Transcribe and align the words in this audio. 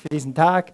für 0.00 0.08
diesen 0.08 0.34
Tag. 0.34 0.72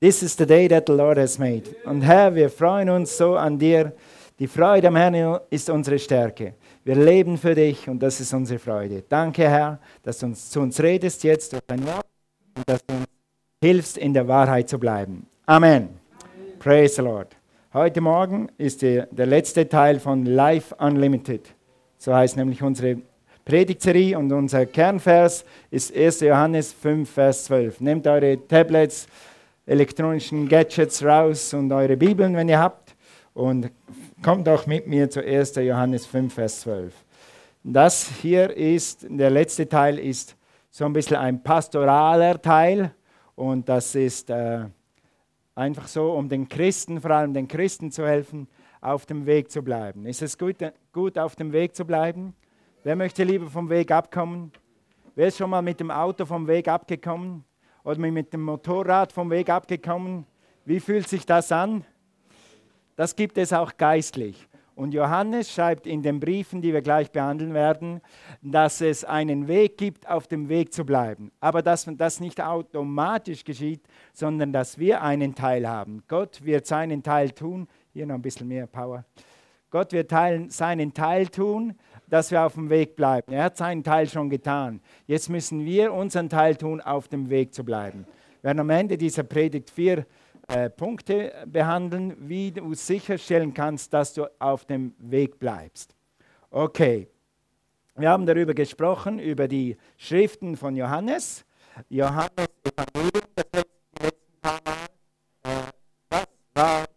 This 0.00 0.22
is 0.22 0.36
the 0.36 0.46
day 0.46 0.68
that 0.68 0.84
the 0.86 0.92
Lord 0.92 1.18
has 1.18 1.38
made. 1.38 1.64
Und 1.84 2.02
Herr, 2.02 2.34
wir 2.34 2.48
freuen 2.48 2.88
uns 2.88 3.16
so 3.16 3.36
an 3.36 3.58
dir. 3.58 3.92
Die 4.38 4.46
Freude 4.46 4.88
am 4.88 4.96
Herrn 4.96 5.40
ist 5.50 5.68
unsere 5.68 5.98
Stärke. 5.98 6.54
Wir 6.84 6.94
leben 6.94 7.36
für 7.36 7.54
dich 7.54 7.88
und 7.88 8.00
das 8.00 8.20
ist 8.20 8.32
unsere 8.32 8.60
Freude. 8.60 9.02
Danke, 9.08 9.42
Herr, 9.42 9.80
dass 10.04 10.18
du 10.18 10.26
uns, 10.26 10.48
zu 10.48 10.60
uns 10.60 10.80
redest 10.80 11.24
jetzt 11.24 11.52
durch 11.52 11.62
dein 11.66 11.84
Wort 11.84 12.06
und 12.56 12.68
dass 12.68 12.80
du 12.86 12.94
uns 12.94 13.06
hilfst, 13.60 13.98
in 13.98 14.14
der 14.14 14.28
Wahrheit 14.28 14.68
zu 14.68 14.78
bleiben. 14.78 15.26
Amen. 15.46 15.88
Amen. 16.22 16.58
Praise 16.60 16.94
the 16.94 17.02
Lord. 17.02 17.36
Heute 17.74 18.00
Morgen 18.00 18.48
ist 18.56 18.82
die, 18.82 19.02
der 19.10 19.26
letzte 19.26 19.68
Teil 19.68 19.98
von 19.98 20.24
Life 20.24 20.74
Unlimited. 20.76 21.52
So 21.98 22.14
heißt 22.14 22.36
nämlich 22.36 22.62
unsere 22.62 23.02
Predigtserie 23.48 24.14
und 24.14 24.30
unser 24.30 24.66
Kernvers 24.66 25.42
ist 25.70 25.96
1. 25.96 26.20
Johannes 26.20 26.70
5, 26.70 27.10
Vers 27.10 27.44
12. 27.44 27.80
Nehmt 27.80 28.06
eure 28.06 28.46
Tablets, 28.46 29.08
elektronischen 29.64 30.46
Gadgets 30.46 31.02
raus 31.02 31.54
und 31.54 31.72
eure 31.72 31.96
Bibeln, 31.96 32.36
wenn 32.36 32.50
ihr 32.50 32.58
habt, 32.58 32.94
und 33.32 33.70
kommt 34.22 34.46
doch 34.46 34.66
mit 34.66 34.86
mir 34.86 35.08
zu 35.08 35.24
1. 35.24 35.54
Johannes 35.54 36.04
5, 36.04 36.34
Vers 36.34 36.60
12. 36.60 36.92
Das 37.64 38.10
hier 38.20 38.54
ist, 38.54 39.06
der 39.08 39.30
letzte 39.30 39.66
Teil 39.66 39.98
ist 39.98 40.36
so 40.68 40.84
ein 40.84 40.92
bisschen 40.92 41.16
ein 41.16 41.42
pastoraler 41.42 42.42
Teil 42.42 42.90
und 43.34 43.66
das 43.66 43.94
ist 43.94 44.28
äh, 44.28 44.66
einfach 45.54 45.88
so, 45.88 46.12
um 46.12 46.28
den 46.28 46.50
Christen, 46.50 47.00
vor 47.00 47.12
allem 47.12 47.32
den 47.32 47.48
Christen 47.48 47.90
zu 47.90 48.06
helfen, 48.06 48.46
auf 48.82 49.06
dem 49.06 49.24
Weg 49.24 49.50
zu 49.50 49.62
bleiben. 49.62 50.04
Ist 50.04 50.20
es 50.20 50.36
gut, 50.36 50.56
gut 50.92 51.18
auf 51.18 51.34
dem 51.34 51.50
Weg 51.54 51.74
zu 51.74 51.86
bleiben? 51.86 52.34
Wer 52.84 52.96
möchte 52.96 53.24
lieber 53.24 53.50
vom 53.50 53.68
Weg 53.68 53.90
abkommen? 53.90 54.52
Wer 55.14 55.28
ist 55.28 55.38
schon 55.38 55.50
mal 55.50 55.62
mit 55.62 55.80
dem 55.80 55.90
Auto 55.90 56.24
vom 56.24 56.46
Weg 56.46 56.68
abgekommen? 56.68 57.44
oder 57.88 57.98
mit 57.98 58.34
dem 58.34 58.42
Motorrad 58.42 59.12
vom 59.14 59.30
Weg 59.30 59.48
abgekommen. 59.48 60.26
Wie 60.66 60.78
fühlt 60.78 61.08
sich 61.08 61.24
das 61.24 61.50
an? 61.50 61.86
Das 62.96 63.16
gibt 63.16 63.38
es 63.38 63.50
auch 63.54 63.78
geistlich. 63.78 64.46
Und 64.74 64.92
Johannes 64.92 65.50
schreibt 65.50 65.86
in 65.86 66.02
den 66.02 66.20
Briefen, 66.20 66.60
die 66.60 66.74
wir 66.74 66.82
gleich 66.82 67.10
behandeln 67.10 67.54
werden, 67.54 68.02
dass 68.42 68.82
es 68.82 69.04
einen 69.04 69.48
Weg 69.48 69.78
gibt, 69.78 70.06
auf 70.06 70.26
dem 70.26 70.50
Weg 70.50 70.74
zu 70.74 70.84
bleiben. 70.84 71.32
Aber 71.40 71.62
dass 71.62 71.88
das 71.96 72.20
nicht 72.20 72.42
automatisch 72.42 73.42
geschieht, 73.42 73.80
sondern 74.12 74.52
dass 74.52 74.78
wir 74.78 75.02
einen 75.02 75.34
Teil 75.34 75.66
haben. 75.66 76.02
Gott 76.08 76.44
wird 76.44 76.66
seinen 76.66 77.02
Teil 77.02 77.30
tun. 77.30 77.68
Hier 77.94 78.04
noch 78.04 78.16
ein 78.16 78.22
bisschen 78.22 78.46
mehr 78.46 78.66
Power. 78.66 79.06
Gott 79.70 79.92
wird 79.92 80.10
seinen 80.10 80.94
Teil 80.94 81.28
tun, 81.28 81.74
dass 82.08 82.30
wir 82.30 82.42
auf 82.42 82.54
dem 82.54 82.70
Weg 82.70 82.96
bleiben. 82.96 83.32
Er 83.32 83.44
hat 83.44 83.56
seinen 83.56 83.84
Teil 83.84 84.08
schon 84.08 84.30
getan. 84.30 84.80
Jetzt 85.06 85.28
müssen 85.28 85.64
wir 85.64 85.92
unseren 85.92 86.28
Teil 86.28 86.56
tun, 86.56 86.80
auf 86.80 87.08
dem 87.08 87.30
Weg 87.30 87.54
zu 87.54 87.64
bleiben. 87.64 88.06
Wir 88.40 88.48
werden 88.48 88.60
am 88.60 88.70
Ende 88.70 88.96
dieser 88.96 89.24
Predigt 89.24 89.70
vier 89.70 90.06
äh, 90.48 90.70
Punkte 90.70 91.32
behandeln, 91.46 92.16
wie 92.20 92.50
du 92.50 92.72
sicherstellen 92.74 93.52
kannst, 93.52 93.92
dass 93.92 94.14
du 94.14 94.26
auf 94.38 94.64
dem 94.64 94.94
Weg 94.98 95.38
bleibst. 95.38 95.94
Okay, 96.50 97.08
wir 97.96 98.08
haben 98.08 98.26
darüber 98.26 98.54
gesprochen, 98.54 99.18
über 99.18 99.48
die 99.48 99.76
Schriften 99.96 100.56
von 100.56 100.76
Johannes. 100.76 101.44
Johannes 101.90 102.48
Evangelium, 102.64 103.24
das 103.34 103.46
letzten 103.52 104.40
paar 104.40 104.60
Mal. 104.64 105.64
Äh, 106.10 106.24
war 106.54 106.87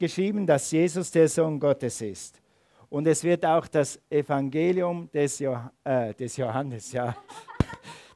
geschrieben, 0.00 0.46
dass 0.46 0.70
Jesus 0.70 1.10
der 1.10 1.28
Sohn 1.28 1.60
Gottes 1.60 2.00
ist. 2.00 2.40
Und 2.88 3.06
es 3.06 3.22
wird 3.22 3.46
auch 3.46 3.68
das 3.68 4.00
Evangelium 4.10 5.08
des, 5.12 5.38
jo 5.38 5.56
äh, 5.84 6.12
des 6.14 6.36
Johannes, 6.36 6.92
ja. 6.92 7.14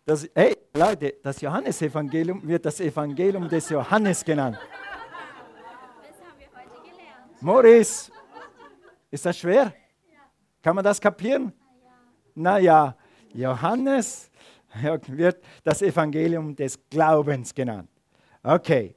Das, 0.06 0.28
hey 0.34 0.54
Leute, 0.74 1.14
das 1.22 1.40
Johannesevangelium 1.40 2.46
wird 2.46 2.66
das 2.66 2.78
Evangelium 2.78 3.48
des 3.48 3.70
Johannes 3.70 4.22
genannt. 4.22 4.58
Das 4.58 6.20
haben 6.20 6.38
wir 6.38 6.46
heute 6.48 6.82
gelernt. 6.82 7.40
Morris, 7.40 8.12
ist 9.10 9.24
das 9.24 9.38
schwer? 9.38 9.72
Kann 10.60 10.74
man 10.76 10.84
das 10.84 11.00
kapieren? 11.00 11.54
Naja, 12.34 12.94
Johannes 13.32 14.30
wird 15.06 15.42
das 15.62 15.80
Evangelium 15.80 16.54
des 16.54 16.78
Glaubens 16.90 17.54
genannt. 17.54 17.88
Okay, 18.42 18.94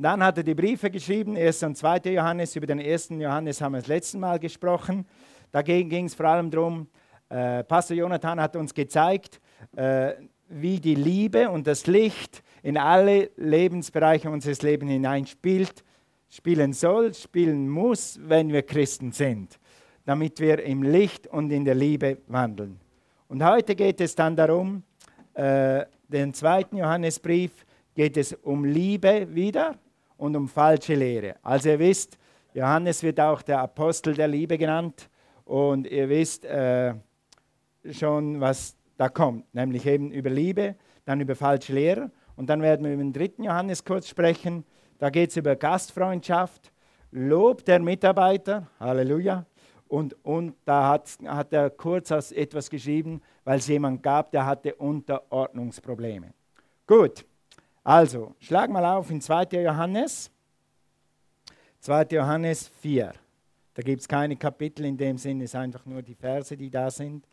dann 0.00 0.22
hat 0.22 0.36
er 0.36 0.44
die 0.44 0.54
Briefe 0.54 0.90
geschrieben, 0.90 1.36
1. 1.36 1.64
und 1.64 1.76
2. 1.76 2.12
Johannes. 2.12 2.54
Über 2.54 2.68
den 2.68 2.78
1. 2.78 3.08
Johannes 3.18 3.60
haben 3.60 3.72
wir 3.72 3.80
das 3.80 3.88
letzte 3.88 4.16
Mal 4.16 4.38
gesprochen. 4.38 5.04
Dagegen 5.50 5.88
ging 5.88 6.04
es 6.04 6.14
vor 6.14 6.26
allem 6.26 6.52
darum, 6.52 6.86
äh, 7.28 7.64
Pastor 7.64 7.96
Jonathan 7.96 8.40
hat 8.40 8.54
uns 8.54 8.72
gezeigt, 8.72 9.40
äh, 9.74 10.12
wie 10.48 10.78
die 10.78 10.94
Liebe 10.94 11.50
und 11.50 11.66
das 11.66 11.88
Licht 11.88 12.44
in 12.62 12.78
alle 12.78 13.30
Lebensbereiche 13.36 14.30
unseres 14.30 14.62
Lebens 14.62 14.92
hineinspielt, 14.92 15.82
spielen 16.28 16.72
soll, 16.74 17.12
spielen 17.12 17.68
muss, 17.68 18.20
wenn 18.22 18.52
wir 18.52 18.62
Christen 18.62 19.10
sind, 19.10 19.58
damit 20.04 20.38
wir 20.38 20.62
im 20.62 20.84
Licht 20.84 21.26
und 21.26 21.50
in 21.50 21.64
der 21.64 21.74
Liebe 21.74 22.18
wandeln. 22.28 22.78
Und 23.26 23.44
heute 23.44 23.74
geht 23.74 24.00
es 24.00 24.14
dann 24.14 24.36
darum, 24.36 24.84
äh, 25.34 25.84
den 26.06 26.32
zweiten 26.32 26.76
Johannesbrief 26.76 27.66
geht 27.96 28.16
es 28.16 28.32
um 28.32 28.64
Liebe 28.64 29.34
wieder 29.34 29.74
und 30.18 30.36
um 30.36 30.48
falsche 30.48 30.94
Lehre. 30.94 31.36
Also 31.42 31.70
ihr 31.70 31.78
wisst, 31.78 32.18
Johannes 32.52 33.02
wird 33.02 33.18
auch 33.18 33.40
der 33.40 33.60
Apostel 33.60 34.14
der 34.14 34.28
Liebe 34.28 34.58
genannt 34.58 35.08
und 35.44 35.86
ihr 35.86 36.08
wisst 36.10 36.44
äh, 36.44 36.94
schon, 37.90 38.40
was 38.40 38.76
da 38.98 39.08
kommt, 39.08 39.52
nämlich 39.54 39.86
eben 39.86 40.10
über 40.10 40.28
Liebe, 40.28 40.74
dann 41.06 41.20
über 41.20 41.34
falsche 41.34 41.72
Lehre 41.72 42.10
und 42.36 42.50
dann 42.50 42.60
werden 42.60 42.84
wir 42.84 42.92
über 42.92 43.02
den 43.02 43.12
dritten 43.12 43.44
Johannes 43.44 43.84
kurz 43.84 44.08
sprechen. 44.08 44.64
Da 44.98 45.10
geht 45.10 45.30
es 45.30 45.36
über 45.36 45.56
Gastfreundschaft, 45.56 46.72
Lob 47.10 47.64
der 47.64 47.80
Mitarbeiter, 47.80 48.68
Halleluja. 48.78 49.46
Und, 49.86 50.22
und 50.24 50.54
da 50.66 50.88
hat, 50.88 51.16
hat 51.24 51.52
er 51.52 51.70
kurz 51.70 52.10
etwas 52.10 52.68
geschrieben, 52.68 53.22
weil 53.44 53.58
es 53.58 53.68
jemand 53.68 54.02
gab, 54.02 54.30
der 54.32 54.44
hatte 54.44 54.74
Unterordnungsprobleme. 54.74 56.34
Gut, 56.86 57.24
also, 57.88 58.34
schlag 58.38 58.68
mal 58.68 58.84
auf 58.84 59.10
in 59.10 59.18
2. 59.18 59.44
Johannes. 59.62 60.30
2. 61.80 62.02
Johannes 62.10 62.68
4. 62.68 63.14
Da 63.72 63.82
gibt 63.82 64.02
es 64.02 64.06
keine 64.06 64.36
Kapitel 64.36 64.84
in 64.84 64.98
dem 64.98 65.16
Sinne, 65.16 65.44
es 65.44 65.52
sind 65.52 65.60
einfach 65.60 65.86
nur 65.86 66.02
die 66.02 66.14
Verse, 66.14 66.54
die 66.54 66.68
da 66.68 66.90
sind. 66.90 67.26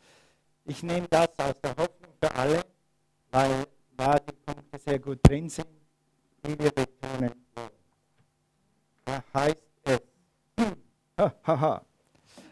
Ich 0.63 0.81
nehme 0.81 1.09
das 1.09 1.27
aus 1.39 1.59
der 1.61 1.71
Hoffnung 1.71 2.13
für 2.21 2.33
alle, 2.33 2.61
weil 3.31 3.65
da 3.97 4.17
die 4.17 4.31
Punkte 4.45 4.79
sehr 4.79 4.99
gut 4.99 5.19
drin 5.23 5.49
sind, 5.49 5.67
die 6.45 6.57
wir 6.57 6.71
betonen 6.71 7.33
wollen. 7.53 7.69
Da 9.03 9.23
heißt 9.33 9.57
es, 9.83 10.01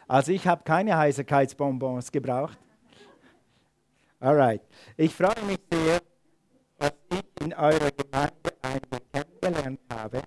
also 0.10 0.32
ich 0.34 0.46
habe 0.46 0.62
keine 0.66 0.98
Heiserkeitsbonbons 0.98 2.12
gebraucht. 2.12 2.58
Alright. 4.20 4.62
Ich 4.98 5.16
freue 5.16 5.42
mich 5.46 5.60
sehr, 5.72 6.02
in 7.54 7.60
eurer 7.60 7.92
Gemeinde 7.92 8.52
einmal 8.62 9.02
kennengelernt 9.12 9.80
habe, 9.92 10.22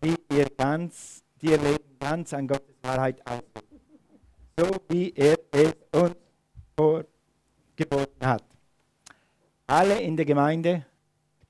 wie 0.00 0.14
ihr 0.34 0.46
ganz, 0.56 1.22
die 1.40 1.46
ihr 1.46 1.58
Leben 1.58 1.98
ganz 2.00 2.32
an 2.32 2.46
Gottes 2.46 2.76
Wahrheit 2.82 3.20
ausrichtet. 3.26 3.80
So 4.58 4.68
wie 4.88 5.12
er 5.14 5.38
es 5.52 5.74
uns 5.92 6.16
vorgeboten 6.76 8.26
hat. 8.26 8.44
Alle 9.66 10.00
in 10.00 10.16
der 10.16 10.26
Gemeinde, 10.26 10.86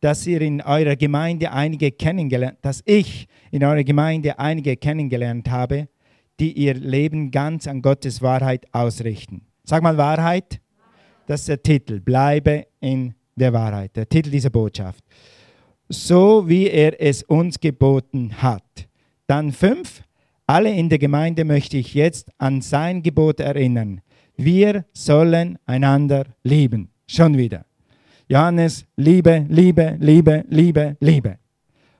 dass 0.00 0.26
ihr 0.26 0.40
in 0.40 0.60
eurer 0.60 0.96
Gemeinde 0.96 1.52
einige 1.52 1.92
kennengelernt, 1.92 2.58
dass 2.62 2.82
ich 2.84 3.28
in 3.50 3.64
eurer 3.64 3.84
Gemeinde 3.84 4.38
einige 4.38 4.76
kennengelernt 4.76 5.50
habe, 5.50 5.88
die 6.40 6.52
ihr 6.52 6.74
Leben 6.74 7.30
ganz 7.30 7.66
an 7.66 7.82
Gottes 7.82 8.22
Wahrheit 8.22 8.66
ausrichten. 8.72 9.46
Sag 9.64 9.82
mal 9.82 9.96
Wahrheit. 9.96 10.60
Das 11.26 11.40
ist 11.40 11.48
der 11.48 11.62
Titel. 11.62 12.00
Bleibe 12.00 12.66
in 12.80 13.14
der 13.36 13.52
Wahrheit, 13.52 13.96
der 13.96 14.08
Titel 14.08 14.30
dieser 14.30 14.50
Botschaft. 14.50 15.04
So 15.88 16.48
wie 16.48 16.68
er 16.68 17.00
es 17.00 17.22
uns 17.22 17.60
geboten 17.60 18.32
hat. 18.40 18.88
Dann 19.26 19.52
fünf, 19.52 20.02
alle 20.46 20.70
in 20.70 20.88
der 20.88 20.98
Gemeinde 20.98 21.44
möchte 21.44 21.76
ich 21.76 21.94
jetzt 21.94 22.30
an 22.38 22.60
sein 22.60 23.02
Gebot 23.02 23.40
erinnern. 23.40 24.00
Wir 24.36 24.84
sollen 24.92 25.58
einander 25.66 26.24
lieben. 26.42 26.90
Schon 27.06 27.36
wieder. 27.36 27.66
Johannes, 28.28 28.86
Liebe, 28.96 29.44
Liebe, 29.48 29.96
Liebe, 30.00 30.44
Liebe, 30.48 30.96
Liebe. 31.00 31.38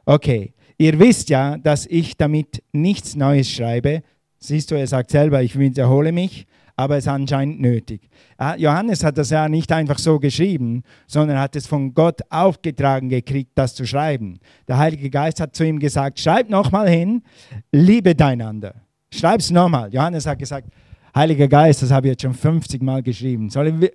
Okay, 0.06 0.55
ihr 0.79 0.99
wisst 0.99 1.29
ja, 1.29 1.58
dass 1.58 1.87
ich 1.87 2.17
damit 2.17 2.62
nichts 2.73 3.14
Neues 3.14 3.50
schreibe. 3.50 4.02
Siehst 4.38 4.70
du, 4.70 4.75
er 4.75 4.87
sagt 4.87 5.11
selber, 5.11 5.43
ich 5.43 5.58
wiederhole 5.58 6.11
mich, 6.11 6.46
aber 6.77 6.97
es 6.97 7.05
ist 7.05 7.09
anscheinend 7.09 7.61
nötig. 7.61 8.09
Johannes 8.57 9.05
hat 9.05 9.19
das 9.19 9.31
ja 9.31 9.49
nicht 9.49 9.71
einfach 9.73 9.99
so 9.99 10.19
geschrieben, 10.19 10.83
sondern 11.07 11.39
hat 11.39 11.57
es 11.57 11.67
von 11.67 11.95
Gott 11.95 12.21
aufgetragen 12.31 13.09
gekriegt, 13.09 13.53
das 13.55 13.75
zu 13.75 13.87
schreiben. 13.87 14.39
Der 14.69 14.79
Heilige 14.79 15.11
Geist 15.11 15.41
hat 15.41 15.55
zu 15.55 15.65
ihm 15.65 15.79
gesagt, 15.79 16.19
schreib 16.21 16.49
nochmal 16.49 16.89
hin, 16.89 17.23
liebe 17.71 18.15
einander. 18.25 18.75
Schreib 19.11 19.41
es 19.41 19.51
nochmal. 19.51 19.93
Johannes 19.93 20.27
hat 20.27 20.39
gesagt, 20.39 20.69
Heiliger 21.15 21.47
Geist, 21.47 21.83
das 21.83 21.91
habe 21.91 22.07
ich 22.07 22.13
jetzt 22.13 22.23
schon 22.23 22.35
50 22.35 22.83
Mal 22.83 23.03
geschrieben. 23.03 23.51
Soll 23.51 23.91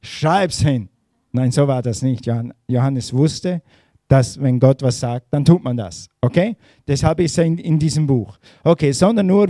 schreib's 0.00 0.60
hin. 0.60 0.88
Nein, 1.32 1.50
so 1.50 1.68
war 1.68 1.82
das 1.82 2.00
nicht. 2.00 2.26
Johannes 2.66 3.12
wusste, 3.12 3.60
dass 4.08 4.40
wenn 4.40 4.58
Gott 4.58 4.82
was 4.82 4.98
sagt, 5.00 5.26
dann 5.30 5.44
tut 5.44 5.62
man 5.62 5.76
das. 5.76 6.08
Okay? 6.20 6.56
Deshalb 6.86 7.20
ist 7.20 7.36
er 7.36 7.44
in, 7.44 7.58
in 7.58 7.78
diesem 7.78 8.06
Buch. 8.06 8.38
Okay, 8.64 8.92
sondern 8.92 9.26
nur, 9.26 9.48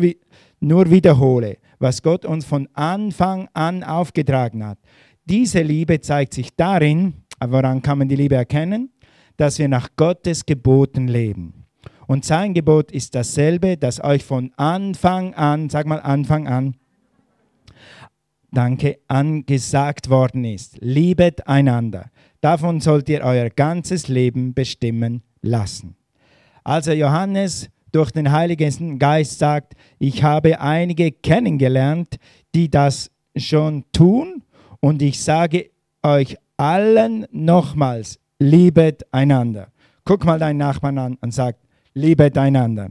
nur 0.59 0.91
wiederhole, 0.91 1.59
was 1.79 2.03
Gott 2.03 2.25
uns 2.25 2.45
von 2.45 2.69
Anfang 2.75 3.49
an 3.53 3.83
aufgetragen 3.83 4.65
hat. 4.65 4.79
Diese 5.25 5.63
Liebe 5.63 6.01
zeigt 6.01 6.35
sich 6.35 6.55
darin, 6.57 7.15
woran 7.45 7.83
kann 7.83 7.99
man 7.99 8.09
die 8.09 8.17
Liebe 8.17 8.37
erkennen? 8.37 8.91
Dass 9.37 9.59
wir 9.59 9.69
nach 9.69 9.91
Gottes 9.97 10.47
Geboten 10.47 11.09
leben. 11.09 11.67
Und 12.07 12.25
sein 12.25 12.55
Gebot 12.55 12.93
ist 12.93 13.15
dasselbe, 13.15 13.77
das 13.77 14.03
euch 14.03 14.25
von 14.25 14.53
Anfang 14.57 15.35
an, 15.35 15.69
sag 15.69 15.87
mal 15.87 16.01
Anfang 16.01 16.47
an, 16.47 16.77
danke, 18.53 18.99
angesagt 19.09 20.09
worden 20.09 20.45
ist. 20.45 20.79
Liebet 20.81 21.47
einander. 21.49 22.11
Davon 22.41 22.81
sollt 22.81 23.09
ihr 23.09 23.23
euer 23.23 23.51
ganzes 23.51 24.09
Leben 24.09 24.55
bestimmen 24.55 25.23
lassen. 25.43 25.97
Also 26.63 26.93
Johannes 26.93 27.69
durch 27.97 28.11
den 28.11 28.31
Heiligen 28.31 28.99
Geist 28.99 29.39
sagt, 29.39 29.73
ich 29.99 30.23
habe 30.23 30.61
einige 30.61 31.11
kennengelernt, 31.11 32.17
die 32.55 32.71
das 32.71 33.11
schon 33.35 33.85
tun 33.91 34.43
und 34.81 35.01
ich 35.01 35.23
sage 35.23 35.71
euch 36.03 36.37
allen 36.59 37.27
nochmals, 37.31 38.19
liebet 38.39 39.07
einander. 39.13 39.69
Guck 40.05 40.27
mal 40.27 40.39
deinen 40.39 40.59
Nachbarn 40.59 40.99
an 40.99 41.19
und 41.23 41.33
sag, 41.33 41.57
liebet 41.95 42.37
einander. 42.37 42.91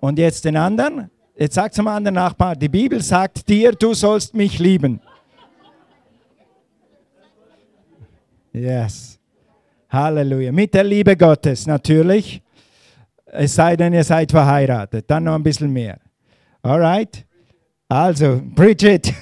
Und 0.00 0.18
jetzt 0.18 0.44
den 0.44 0.56
anderen, 0.56 1.08
jetzt 1.36 1.54
sag 1.54 1.72
zum 1.72 1.86
anderen 1.86 2.16
Nachbarn, 2.16 2.58
die 2.58 2.68
Bibel 2.68 3.00
sagt 3.00 3.48
dir, 3.48 3.70
du 3.70 3.94
sollst 3.94 4.34
mich 4.34 4.58
lieben. 4.58 5.00
Yes. 8.52 9.20
Halleluja. 9.88 10.50
Mit 10.50 10.74
der 10.74 10.82
Liebe 10.82 11.16
Gottes 11.16 11.68
natürlich. 11.68 12.41
Es 13.34 13.54
sei 13.54 13.76
denn, 13.76 13.94
ihr 13.94 14.04
seid 14.04 14.30
verheiratet. 14.30 15.10
Dann 15.10 15.24
noch 15.24 15.34
ein 15.34 15.42
bisschen 15.42 15.72
mehr. 15.72 15.98
Alright? 16.60 17.24
Also, 17.88 18.42
Bridget. 18.44 19.12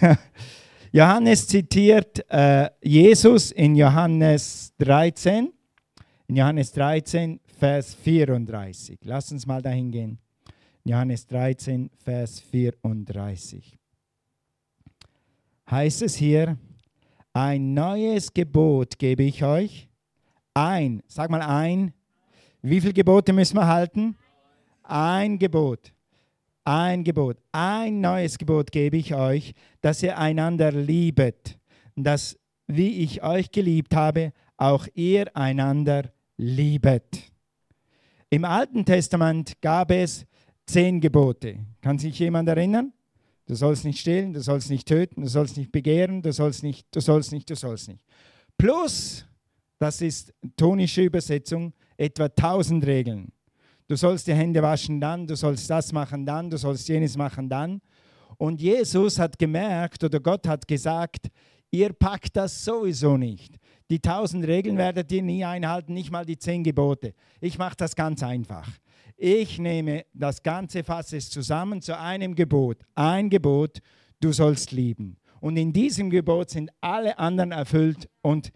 Johannes 0.93 1.47
zitiert 1.47 2.25
äh, 2.29 2.69
Jesus 2.83 3.53
in 3.53 3.77
Johannes 3.77 4.73
13. 4.79 5.53
In 6.27 6.37
Johannes 6.37 6.73
13, 6.73 7.39
Vers 7.61 7.95
34. 7.95 8.99
Lass 9.05 9.31
uns 9.31 9.47
mal 9.47 9.63
dahin 9.63 9.93
gehen. 9.93 10.19
Johannes 10.83 11.25
13, 11.29 11.89
Vers 12.05 12.41
34. 12.41 13.79
Heißt 15.71 16.03
es 16.03 16.17
hier, 16.17 16.59
ein 17.33 17.75
neues 17.75 18.35
Gebot 18.35 18.99
gebe 18.99 19.23
ich 19.23 19.45
euch. 19.45 19.89
Ein, 20.53 21.01
sag 21.07 21.31
mal 21.31 21.43
ein. 21.43 21.95
Wie 22.63 22.81
viele 22.81 22.93
Gebote 22.93 23.33
müssen 23.33 23.57
wir 23.57 23.67
halten? 23.67 24.17
Ein 24.83 25.39
Gebot. 25.39 25.93
Ein 26.65 27.05
Gebot. 27.05 27.39
Ein 27.53 28.01
neues 28.01 28.37
Gebot 28.37 28.71
gebe 28.71 28.99
ich 28.99 29.15
euch, 29.15 29.55
dass 29.81 30.03
ihr 30.03 30.19
einander 30.19 30.71
liebet. 30.73 31.59
Dass, 31.97 32.39
wie 32.67 33.03
ich 33.03 33.23
euch 33.23 33.51
geliebt 33.51 33.97
habe, 33.97 34.33
auch 34.57 34.87
ihr 34.95 35.35
einander 35.35 36.13
liebet. 36.37 37.33
Im 38.29 38.45
Alten 38.45 38.85
Testament 38.85 39.61
gab 39.61 39.91
es 39.91 40.27
zehn 40.67 41.01
Gebote. 41.01 41.59
Kann 41.81 41.99
sich 41.99 42.19
jemand 42.19 42.49
erinnern? 42.49 42.93
Du 43.47 43.55
sollst 43.55 43.85
nicht 43.85 43.99
stehlen, 43.99 44.33
du 44.33 44.41
sollst 44.41 44.71
nicht 44.71 44.87
töten, 44.87 45.23
du 45.23 45.29
sollst 45.29 45.57
nicht 45.57 45.73
begehren, 45.73 46.23
du 46.23 46.33
sollst 46.33 46.63
nicht, 46.63 46.87
du 46.95 47.01
sollst 47.01 47.33
nicht, 47.33 47.51
du 47.51 47.57
sollst 47.57 47.89
nicht. 47.89 48.01
Plus, 48.57 49.27
das 49.79 50.01
ist 50.03 50.33
tonische 50.57 51.03
Übersetzung, 51.03 51.73
etwa 52.01 52.29
tausend 52.29 52.87
Regeln. 52.87 53.31
Du 53.87 53.95
sollst 53.95 54.27
die 54.27 54.35
Hände 54.35 54.63
waschen 54.63 55.01
dann, 55.01 55.27
du 55.27 55.37
sollst 55.37 55.69
das 55.69 55.93
machen 55.93 56.25
dann, 56.25 56.49
du 56.49 56.57
sollst 56.57 56.89
jenes 56.89 57.17
machen 57.17 57.49
dann. 57.49 57.83
Und 58.39 58.63
Jesus 58.63 59.19
hat 59.19 59.39
gemerkt 59.39 60.03
oder 60.03 60.19
Gott 60.19 60.49
hat 60.49 60.67
gesagt, 60.67 61.29
ihr 61.71 61.93
packt 61.93 62.37
das 62.37 62.65
sowieso 62.65 63.19
nicht. 63.19 63.57
Die 63.91 63.99
tausend 63.99 64.47
Regeln 64.47 64.79
werdet 64.79 65.13
ihr 65.13 65.23
nie 65.23 65.45
einhalten, 65.45 65.93
nicht 65.93 66.11
mal 66.11 66.25
die 66.25 66.39
zehn 66.39 66.65
Gebote. 66.65 67.13
Ich 67.41 67.59
mache 67.59 67.77
das 67.77 67.95
ganz 67.95 68.23
einfach. 68.23 68.69
Ich 69.17 69.59
nehme 69.59 70.07
das 70.15 70.43
ganze 70.43 70.83
Fass 70.83 71.11
zusammen 71.29 71.83
zu 71.83 71.99
einem 71.99 72.35
Gebot. 72.35 72.79
Ein 72.95 73.29
Gebot, 73.29 73.81
du 74.21 74.33
sollst 74.33 74.73
lieben. 74.73 75.19
Und 75.41 75.59
in 75.59 75.73
diesem 75.73 76.09
Gebot 76.09 76.49
sind 76.49 76.71
alle 76.81 77.19
anderen 77.19 77.53
erfüllt 77.53 78.09
und, 78.23 78.51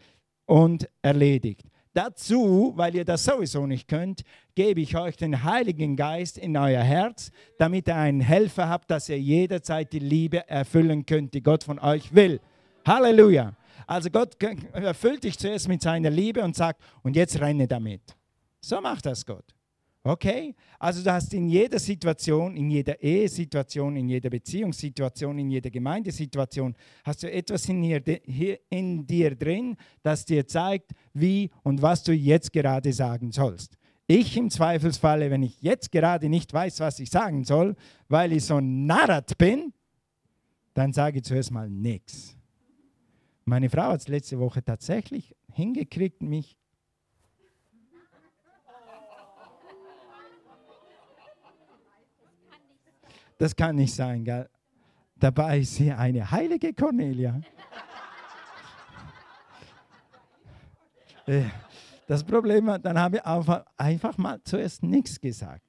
und 0.47 0.89
erledigt. 1.03 1.67
Dazu, 1.95 2.73
weil 2.75 2.97
ihr 2.97 3.05
das 3.05 3.25
sowieso 3.25 3.67
nicht 3.67 3.87
könnt, 3.87 4.23
gebe 4.57 4.81
ich 4.81 4.97
euch 4.97 5.17
den 5.17 5.45
Heiligen 5.45 5.95
Geist 5.95 6.37
in 6.37 6.57
euer 6.57 6.83
Herz, 6.83 7.31
damit 7.57 7.87
ihr 7.87 7.95
einen 7.95 8.21
Helfer 8.21 8.69
habt, 8.69 8.91
dass 8.91 9.09
ihr 9.09 9.21
jederzeit 9.21 9.93
die 9.93 10.01
Liebe 10.01 10.49
erfüllen 10.49 11.07
könnt, 11.07 11.35
die 11.35 11.43
Gott 11.43 11.63
von 11.63 11.79
euch 11.79 12.13
will. 12.13 12.41
Halleluja. 12.85 13.57
Also 13.87 14.11
Gott 14.11 14.37
erfüllt 14.73 15.23
dich 15.23 15.39
zuerst 15.39 15.69
mit 15.69 15.83
seiner 15.83 16.11
Liebe 16.11 16.43
und 16.43 16.57
sagt, 16.57 16.83
und 17.03 17.15
jetzt 17.15 17.41
renne 17.41 17.69
damit. 17.69 18.03
So 18.61 18.81
macht 18.81 19.07
das 19.07 19.25
Gott. 19.25 19.45
Okay? 20.07 20.55
Also 20.79 21.03
du 21.03 21.11
hast 21.11 21.33
in 21.33 21.49
jeder 21.49 21.79
Situation, 21.79 22.55
in 22.57 22.71
jeder 22.71 23.03
Ehesituation, 23.03 23.97
in 23.97 24.11
jeder 24.11 24.29
Beziehungssituation, 24.29 25.39
in 25.39 25.51
jeder 25.51 25.71
Gemeindesituation, 25.71 26.75
hast 27.05 27.23
du 27.23 27.33
etwas 27.33 27.67
in, 27.71 27.83
hier 27.83 28.61
in 28.69 29.07
dir 29.07 29.35
drin, 29.35 29.77
das 30.03 30.27
dir 30.27 30.47
zeigt, 30.47 30.93
wie 31.15 31.51
und 31.63 31.81
was 31.81 32.03
du 32.03 32.13
jetzt 32.13 32.53
gerade 32.53 32.93
sagen 32.93 33.33
sollst. 33.33 33.79
Ich 34.07 34.37
im 34.37 34.51
Zweifelsfalle, 34.51 35.31
wenn 35.31 35.43
ich 35.43 35.63
jetzt 35.63 35.91
gerade 35.91 36.29
nicht 36.29 36.53
weiß, 36.53 36.81
was 36.81 37.01
ich 37.01 37.09
sagen 37.09 37.45
soll, 37.45 37.75
weil 38.09 38.35
ich 38.35 38.45
so 38.45 38.61
narrat 38.61 39.39
bin, 39.39 39.73
dann 40.75 40.93
sage 40.93 41.19
ich 41.19 41.25
zuerst 41.25 41.51
mal 41.51 41.71
nichts. 41.71 42.37
Meine 43.47 43.71
Frau 43.71 43.85
hat 43.85 44.01
es 44.01 44.09
letzte 44.09 44.39
Woche 44.39 44.63
tatsächlich 44.63 45.35
hingekriegt, 45.51 46.23
mich 46.23 46.59
Das 53.39 53.55
kann 53.55 53.77
nicht 53.77 53.95
sein, 53.95 54.25
gell? 54.25 54.49
Dabei 55.17 55.61
ist 55.61 55.75
sie 55.75 55.91
eine 55.93 56.31
heilige 56.31 56.73
Cornelia. 56.75 57.41
Äh, 61.27 61.45
das 62.07 62.23
Problem 62.23 62.67
war, 62.67 62.79
dann 62.79 62.99
habe 62.99 63.17
ich 63.17 63.25
einfach 63.25 64.19
mal 64.19 64.41
zuerst 64.45 64.83
nichts 64.83 65.21
gesagt. 65.21 65.63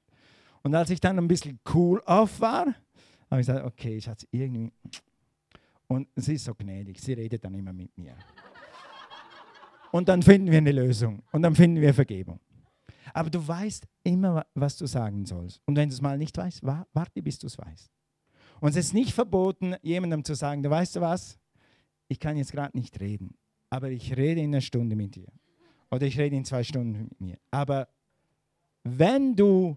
Und 0.62 0.74
als 0.74 0.90
ich 0.90 1.00
dann 1.00 1.18
ein 1.18 1.28
bisschen 1.28 1.58
cool 1.72 2.02
off 2.04 2.40
war, 2.40 2.66
habe 3.30 3.40
ich 3.40 3.46
gesagt, 3.46 3.64
okay, 3.64 3.96
ich 3.96 4.08
hatte 4.08 4.26
irgendwie. 4.30 4.72
Und 5.86 6.08
sie 6.16 6.34
ist 6.34 6.44
so 6.44 6.54
gnädig, 6.54 7.00
sie 7.00 7.12
redet 7.12 7.44
dann 7.44 7.54
immer 7.54 7.72
mit 7.72 7.96
mir. 7.96 8.16
Und 9.92 10.08
dann 10.08 10.22
finden 10.22 10.50
wir 10.50 10.58
eine 10.58 10.72
Lösung 10.72 11.22
und 11.32 11.42
dann 11.42 11.54
finden 11.54 11.80
wir 11.80 11.94
Vergebung. 11.94 12.40
Aber 13.14 13.30
du 13.30 13.46
weißt 13.46 13.86
immer, 14.02 14.46
was 14.54 14.76
du 14.76 14.86
sagen 14.86 15.24
sollst. 15.26 15.60
Und 15.66 15.76
wenn 15.76 15.88
du 15.88 15.94
es 15.94 16.00
mal 16.00 16.18
nicht 16.18 16.36
weißt, 16.36 16.62
warte, 16.62 17.22
bis 17.22 17.38
du 17.38 17.46
es 17.46 17.58
weißt. 17.58 17.90
Und 18.60 18.70
es 18.70 18.76
ist 18.76 18.94
nicht 18.94 19.12
verboten, 19.12 19.76
jemandem 19.82 20.24
zu 20.24 20.34
sagen, 20.34 20.62
du 20.62 20.70
weißt 20.70 20.96
du 20.96 21.00
was, 21.00 21.38
ich 22.08 22.18
kann 22.18 22.36
jetzt 22.36 22.52
gerade 22.52 22.76
nicht 22.76 23.00
reden, 23.00 23.34
aber 23.70 23.90
ich 23.90 24.16
rede 24.16 24.40
in 24.40 24.54
einer 24.54 24.60
Stunde 24.60 24.96
mit 24.96 25.16
dir. 25.16 25.28
Oder 25.90 26.06
ich 26.06 26.18
rede 26.18 26.36
in 26.36 26.44
zwei 26.44 26.64
Stunden 26.64 27.04
mit 27.04 27.20
mir. 27.20 27.38
Aber 27.50 27.88
wenn 28.82 29.36
du 29.36 29.76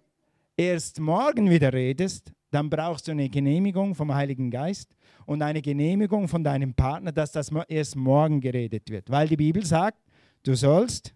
erst 0.56 1.00
morgen 1.00 1.50
wieder 1.50 1.74
redest, 1.74 2.32
dann 2.52 2.70
brauchst 2.70 3.08
du 3.08 3.12
eine 3.12 3.30
Genehmigung 3.30 3.94
vom 3.96 4.14
Heiligen 4.14 4.50
Geist 4.50 4.96
und 5.26 5.42
eine 5.42 5.62
Genehmigung 5.62 6.28
von 6.28 6.44
deinem 6.44 6.74
Partner, 6.74 7.12
dass 7.12 7.32
das 7.32 7.52
erst 7.68 7.96
morgen 7.96 8.42
geredet 8.42 8.90
wird. 8.90 9.10
Weil 9.10 9.28
die 9.28 9.38
Bibel 9.38 9.66
sagt, 9.66 10.00
du 10.44 10.56
sollst 10.56 11.14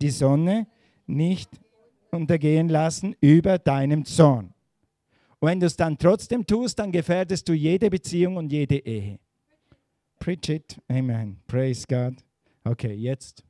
die 0.00 0.10
Sonne 0.10 0.66
nicht 1.06 1.50
untergehen 2.10 2.68
lassen 2.68 3.14
über 3.20 3.58
deinem 3.58 4.04
Zorn. 4.04 4.54
Und 5.40 5.48
wenn 5.48 5.60
du 5.60 5.66
es 5.66 5.76
dann 5.76 5.98
trotzdem 5.98 6.46
tust, 6.46 6.78
dann 6.78 6.92
gefährdest 6.92 7.48
du 7.48 7.52
jede 7.52 7.90
Beziehung 7.90 8.36
und 8.36 8.50
jede 8.50 8.78
Ehe. 8.78 9.18
Preach 10.18 10.48
it. 10.48 10.80
Amen. 10.88 11.38
Praise 11.46 11.84
God. 11.86 12.14
Okay, 12.64 12.94
jetzt. 12.94 13.44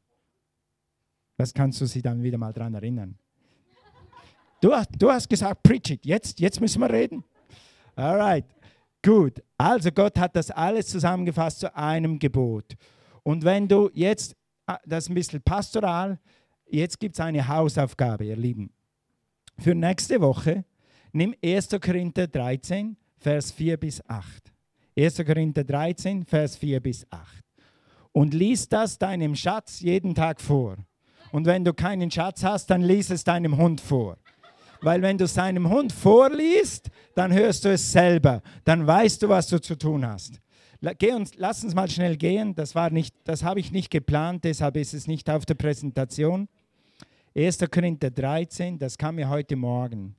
Was 1.37 1.53
kannst 1.53 1.81
du 1.81 1.87
sie 1.87 2.03
dann 2.03 2.23
wieder 2.23 2.39
mal 2.39 2.53
dran 2.53 2.75
erinnern? 2.75 3.17
Du, 4.61 4.71
du 4.99 5.11
hast 5.11 5.29
gesagt, 5.29 5.63
preach 5.63 5.91
it. 5.91 6.07
Jetzt, 6.07 6.41
jetzt 6.41 6.61
müssen 6.61 6.81
wir 6.81 6.91
reden. 6.91 7.23
Alright. 7.95 8.47
Gut, 9.05 9.43
also 9.59 9.93
Gott 9.93 10.19
hat 10.19 10.35
das 10.35 10.51
alles 10.51 10.87
zusammengefasst 10.87 11.61
zu 11.61 11.77
einem 11.77 12.19
Gebot. 12.19 12.75
Und 13.23 13.45
wenn 13.45 13.69
du 13.69 13.91
jetzt, 13.93 14.35
ah, 14.67 14.79
das 14.87 15.09
ein 15.09 15.15
bisschen 15.15 15.43
pastoral, 15.43 16.19
jetzt 16.75 17.01
gibt 17.01 17.15
es 17.15 17.21
eine 17.21 17.47
Hausaufgabe, 17.49 18.25
ihr 18.25 18.37
Lieben. 18.37 18.71
Für 19.59 19.75
nächste 19.75 20.21
Woche 20.21 20.65
nimm 21.13 21.35
1. 21.43 21.69
Korinther 21.81 22.27
13, 22.27 22.97
Vers 23.19 23.53
4 23.53 23.77
bis 23.77 24.07
8. 24.09 24.53
1. 24.97 25.17
Korinther 25.25 25.65
13, 25.65 26.25
Vers 26.25 26.57
4 26.57 26.81
bis 26.81 27.07
8. 27.11 27.45
Und 28.13 28.35
lies 28.35 28.69
das 28.69 28.99
deinem 28.99 29.35
Schatz 29.35 29.81
jeden 29.81 30.15
Tag 30.15 30.41
vor. 30.41 30.77
Und 31.33 31.47
wenn 31.47 31.65
du 31.65 31.73
keinen 31.73 32.11
Schatz 32.11 32.45
hast, 32.45 32.71
dann 32.71 32.83
lies 32.83 33.11
es 33.11 33.25
deinem 33.25 33.57
Hund 33.57 33.81
vor. 33.81 34.19
Weil 34.83 35.03
wenn 35.03 35.19
du 35.19 35.27
seinem 35.27 35.69
Hund 35.69 35.93
vorliest, 35.93 36.91
dann 37.15 37.33
hörst 37.33 37.65
du 37.65 37.71
es 37.71 37.91
selber. 37.91 38.43
Dann 38.65 38.87
weißt 38.87 39.23
du, 39.23 39.29
was 39.29 39.49
du 39.49 39.61
zu 39.61 39.77
tun 39.77 40.07
hast. 40.07 40.41
Geh 40.99 41.13
uns, 41.13 41.33
lass 41.37 41.65
uns 41.65 41.75
mal 41.75 41.89
schnell 41.91 42.17
gehen. 42.17 42.55
Das, 42.55 42.75
das 43.25 43.43
habe 43.43 43.61
ich 43.61 43.73
nicht 43.73 43.91
geplant, 43.91 44.45
deshalb 44.45 44.77
ist 44.77 44.93
es 44.93 45.07
nicht 45.07 45.31
auf 45.31 45.47
der 45.47 45.55
Präsentation. 45.55 46.49
1. 47.37 47.59
Korinther 47.69 48.11
13, 48.11 48.79
das 48.79 48.97
kam 48.97 49.17
mir 49.17 49.29
heute 49.29 49.57
Morgen. 49.57 50.15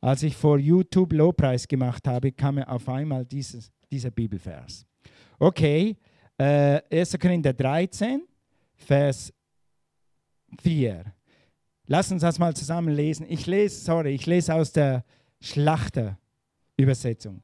Als 0.00 0.22
ich 0.22 0.34
vor 0.34 0.58
YouTube 0.58 1.12
Lobpreis 1.12 1.68
gemacht 1.68 2.08
habe, 2.08 2.32
kam 2.32 2.54
mir 2.54 2.66
auf 2.66 2.88
einmal 2.88 3.26
dieses, 3.26 3.70
dieser 3.90 4.10
Bibelvers. 4.10 4.86
Okay, 5.38 5.98
äh, 6.38 6.80
1. 6.90 7.18
Korinther 7.18 7.52
13, 7.52 8.22
Vers 8.74 9.30
4. 10.62 11.04
Lass 11.88 12.10
uns 12.10 12.22
das 12.22 12.38
mal 12.38 12.56
zusammen 12.56 12.94
lesen. 12.94 13.26
Ich 13.28 13.46
lese, 13.46 13.84
sorry, 13.84 14.14
ich 14.14 14.24
lese 14.24 14.54
aus 14.54 14.72
der 14.72 15.04
Schlachter-Übersetzung. 15.40 17.42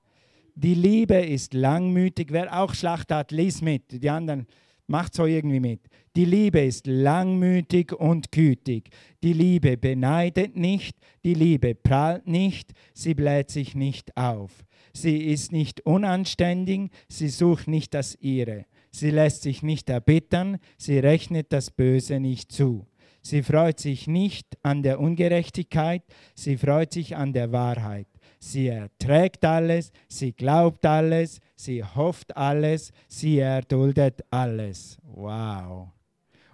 Die 0.55 0.75
Liebe 0.75 1.17
ist 1.17 1.53
langmütig. 1.53 2.33
Wer 2.33 2.59
auch 2.59 2.73
Schlachter 2.73 3.17
hat, 3.17 3.31
lies 3.31 3.61
mit. 3.61 4.03
Die 4.03 4.09
anderen 4.09 4.47
macht 4.87 5.15
so 5.15 5.27
irgendwie 5.27 5.61
mit. 5.61 5.81
Die 6.17 6.25
Liebe 6.25 6.61
ist 6.61 6.87
langmütig 6.87 7.93
und 7.93 8.33
gütig. 8.33 8.91
Die 9.23 9.33
Liebe 9.33 9.77
beneidet 9.77 10.57
nicht. 10.57 10.97
Die 11.25 11.35
Liebe 11.35 11.75
prahlt 11.75 12.27
nicht. 12.27 12.73
Sie 12.93 13.15
bläht 13.15 13.51
sich 13.51 13.75
nicht 13.75 14.17
auf. 14.17 14.65
Sie 14.93 15.19
ist 15.33 15.53
nicht 15.53 15.87
unanständig. 15.87 16.91
Sie 17.09 17.29
sucht 17.29 17.69
nicht 17.69 17.95
das 17.95 18.17
Ihre. 18.21 18.67
Sie 18.91 19.11
lässt 19.11 19.43
sich 19.43 19.63
nicht 19.63 19.89
erbittern. 19.89 20.59
Sie 20.77 20.99
rechnet 20.99 21.53
das 21.53 21.71
Böse 21.71 22.21
nicht 22.21 22.53
zu. 22.53 22.87
Sie 23.23 23.43
freut 23.43 23.79
sich 23.79 24.09
nicht 24.09 24.59
an 24.63 24.83
der 24.83 24.99
Ungerechtigkeit, 24.99 26.03
sie 26.35 26.57
freut 26.57 26.93
sich 26.93 27.15
an 27.17 27.33
der 27.33 27.53
Wahrheit. 27.53 28.09
Sie 28.45 28.67
erträgt 28.67 29.45
alles, 29.45 29.93
sie 30.09 30.33
glaubt 30.33 30.85
alles, 30.85 31.39
sie 31.55 31.85
hofft 31.85 32.37
alles, 32.37 32.91
sie 33.07 33.39
erduldet 33.39 34.25
alles. 34.31 34.99
Wow. 35.05 35.91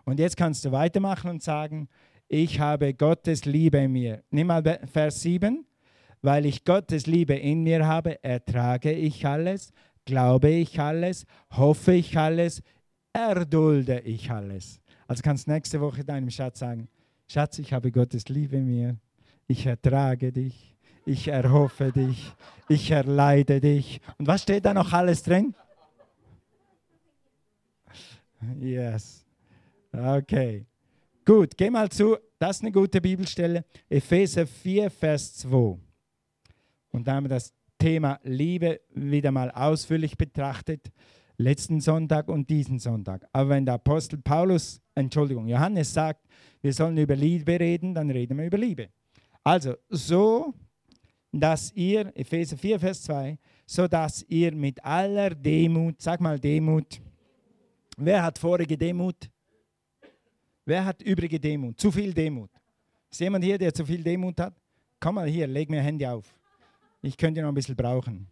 Und 0.05 0.21
jetzt 0.21 0.37
kannst 0.37 0.67
du 0.67 0.71
weitermachen 0.71 1.31
und 1.31 1.43
sagen, 1.43 1.89
ich 2.29 2.61
habe 2.61 2.93
Gottes 2.93 3.47
Liebe 3.47 3.79
in 3.79 3.93
mir. 3.93 4.23
Nimm 4.31 4.49
mal 4.49 4.63
Vers 4.93 5.23
7. 5.23 5.65
Weil 6.21 6.45
ich 6.45 6.63
Gottes 6.63 7.07
Liebe 7.07 7.35
in 7.35 7.63
mir 7.63 7.87
habe, 7.87 8.23
ertrage 8.23 8.93
ich 8.93 9.25
alles, 9.25 9.73
glaube 10.05 10.51
ich 10.51 10.79
alles, 10.79 11.25
hoffe 11.53 11.95
ich 11.95 12.19
alles, 12.19 12.61
erdulde 13.15 14.01
ich 14.01 14.31
alles. 14.31 14.83
Also 15.07 15.23
kannst 15.23 15.49
nächste 15.49 15.81
Woche 15.81 16.05
deinem 16.05 16.29
Schatz 16.29 16.59
sagen, 16.59 16.89
Schatz, 17.29 17.59
ich 17.61 17.73
habe 17.73 17.91
Gottes 17.91 18.29
Liebe 18.29 18.57
in 18.57 18.67
mir, 18.67 18.97
ich 19.47 19.65
ertrage 19.65 20.33
dich, 20.33 20.77
ich 21.09 21.29
erhoffe 21.29 21.91
dich, 21.91 22.33
ich 22.69 22.91
erleide 22.91 23.61
dich. 23.61 24.01
Und 24.19 24.27
was 24.27 24.43
steht 24.43 24.65
da 24.65 24.75
noch 24.75 24.93
alles 24.93 25.23
drin? 25.23 25.55
Yes. 28.61 29.25
Okay. 29.93 30.67
Gut, 31.25 31.57
geh 31.57 31.71
mal 31.71 31.89
zu, 31.89 32.17
das 32.39 32.57
ist 32.57 32.63
eine 32.63 32.73
gute 32.73 33.01
Bibelstelle, 33.01 33.65
Epheser 33.89 34.47
4, 34.47 34.91
Vers 34.91 35.35
2. 35.39 35.79
Und 36.91 37.07
da 37.07 37.15
haben 37.15 37.25
wir 37.25 37.31
das 37.31 37.53
Thema 37.79 38.21
Liebe 38.23 38.81
wieder 38.95 39.33
mal 39.33 39.51
ausführlich 39.51 40.17
betrachtet 40.17 40.91
letzten 41.39 41.81
Sonntag 41.81 42.29
und 42.29 42.51
diesen 42.51 42.79
Sonntag. 42.79 43.27
Aber 43.33 43.51
wenn 43.51 43.65
der 43.65 43.75
Apostel 43.75 44.19
Paulus, 44.19 44.81
Entschuldigung, 44.95 45.47
Johannes 45.47 45.95
sagt, 45.95 46.27
wir 46.61 46.73
sollen 46.73 46.99
über 46.99 47.17
Liebe 47.17 47.59
reden, 47.59 47.95
dann 47.95 48.11
reden 48.11 48.37
wir 48.37 48.47
über 48.47 48.59
Liebe. 48.59 48.89
Also, 49.45 49.75
so, 49.89 50.53
dass 51.33 51.73
ihr, 51.73 52.13
Epheser 52.17 52.57
4, 52.57 52.81
Vers 52.81 53.03
2, 53.03 53.39
so 53.67 53.87
dass 53.87 54.25
ihr 54.29 54.55
mit 54.55 54.83
aller 54.85 55.31
Demut, 55.31 56.01
sag 56.01 56.21
mal 56.21 56.39
Demut, 56.39 57.01
wer 57.97 58.23
hat 58.23 58.39
vorige 58.39 58.77
Demut? 58.77 59.31
Wer 60.65 60.85
hat 60.85 61.03
übrige 61.03 61.41
Demut? 61.41 61.81
Zu 61.81 61.91
viel 61.91 62.13
Demut. 62.13 62.51
Ist 63.11 63.21
jemand 63.21 63.45
hier, 63.45 63.57
der 63.57 63.73
zu 63.73 63.87
viel 63.87 64.03
Demut 64.03 64.39
hat? 64.41 64.55
Komm 65.01 65.15
mal 65.15 65.29
hier, 65.29 65.47
leg 65.47 65.71
mir 65.71 65.81
Handy 65.81 66.07
auf. 66.07 66.35
Ich 67.01 67.17
könnte 67.17 67.41
noch 67.41 67.49
ein 67.49 67.55
bisschen 67.55 67.77
brauchen. 67.77 68.27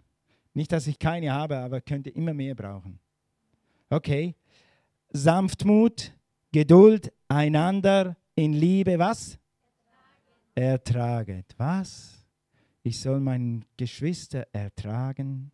Nicht, 0.53 0.73
dass 0.73 0.87
ich 0.87 0.99
keine 0.99 1.33
habe, 1.33 1.57
aber 1.57 1.81
könnte 1.81 2.11
immer 2.11 2.35
mehr 2.35 2.55
brauchen. 2.55 2.99
Okay. 3.89 4.35
Sanftmut, 5.11 6.13
Geduld, 6.53 7.13
einander 7.29 8.17
in 8.35 8.53
Liebe, 8.53 8.99
was? 8.99 9.39
Ertraget. 10.55 11.55
Was? 11.57 12.26
Ich 12.87 13.01
soll 13.01 13.19
meinen 13.19 13.65
Geschwister 13.77 14.47
ertragen. 14.53 15.51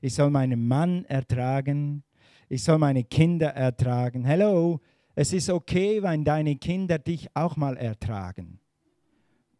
Ich 0.00 0.14
soll 0.14 0.30
meinen 0.30 0.66
Mann 0.66 1.04
ertragen. 1.04 2.04
Ich 2.48 2.64
soll 2.64 2.78
meine 2.78 3.04
Kinder 3.04 3.48
ertragen. 3.48 4.24
Hello, 4.24 4.80
es 5.14 5.34
ist 5.34 5.50
okay, 5.50 6.02
wenn 6.02 6.24
deine 6.24 6.56
Kinder 6.56 6.98
dich 6.98 7.28
auch 7.34 7.56
mal 7.56 7.76
ertragen. 7.76 8.60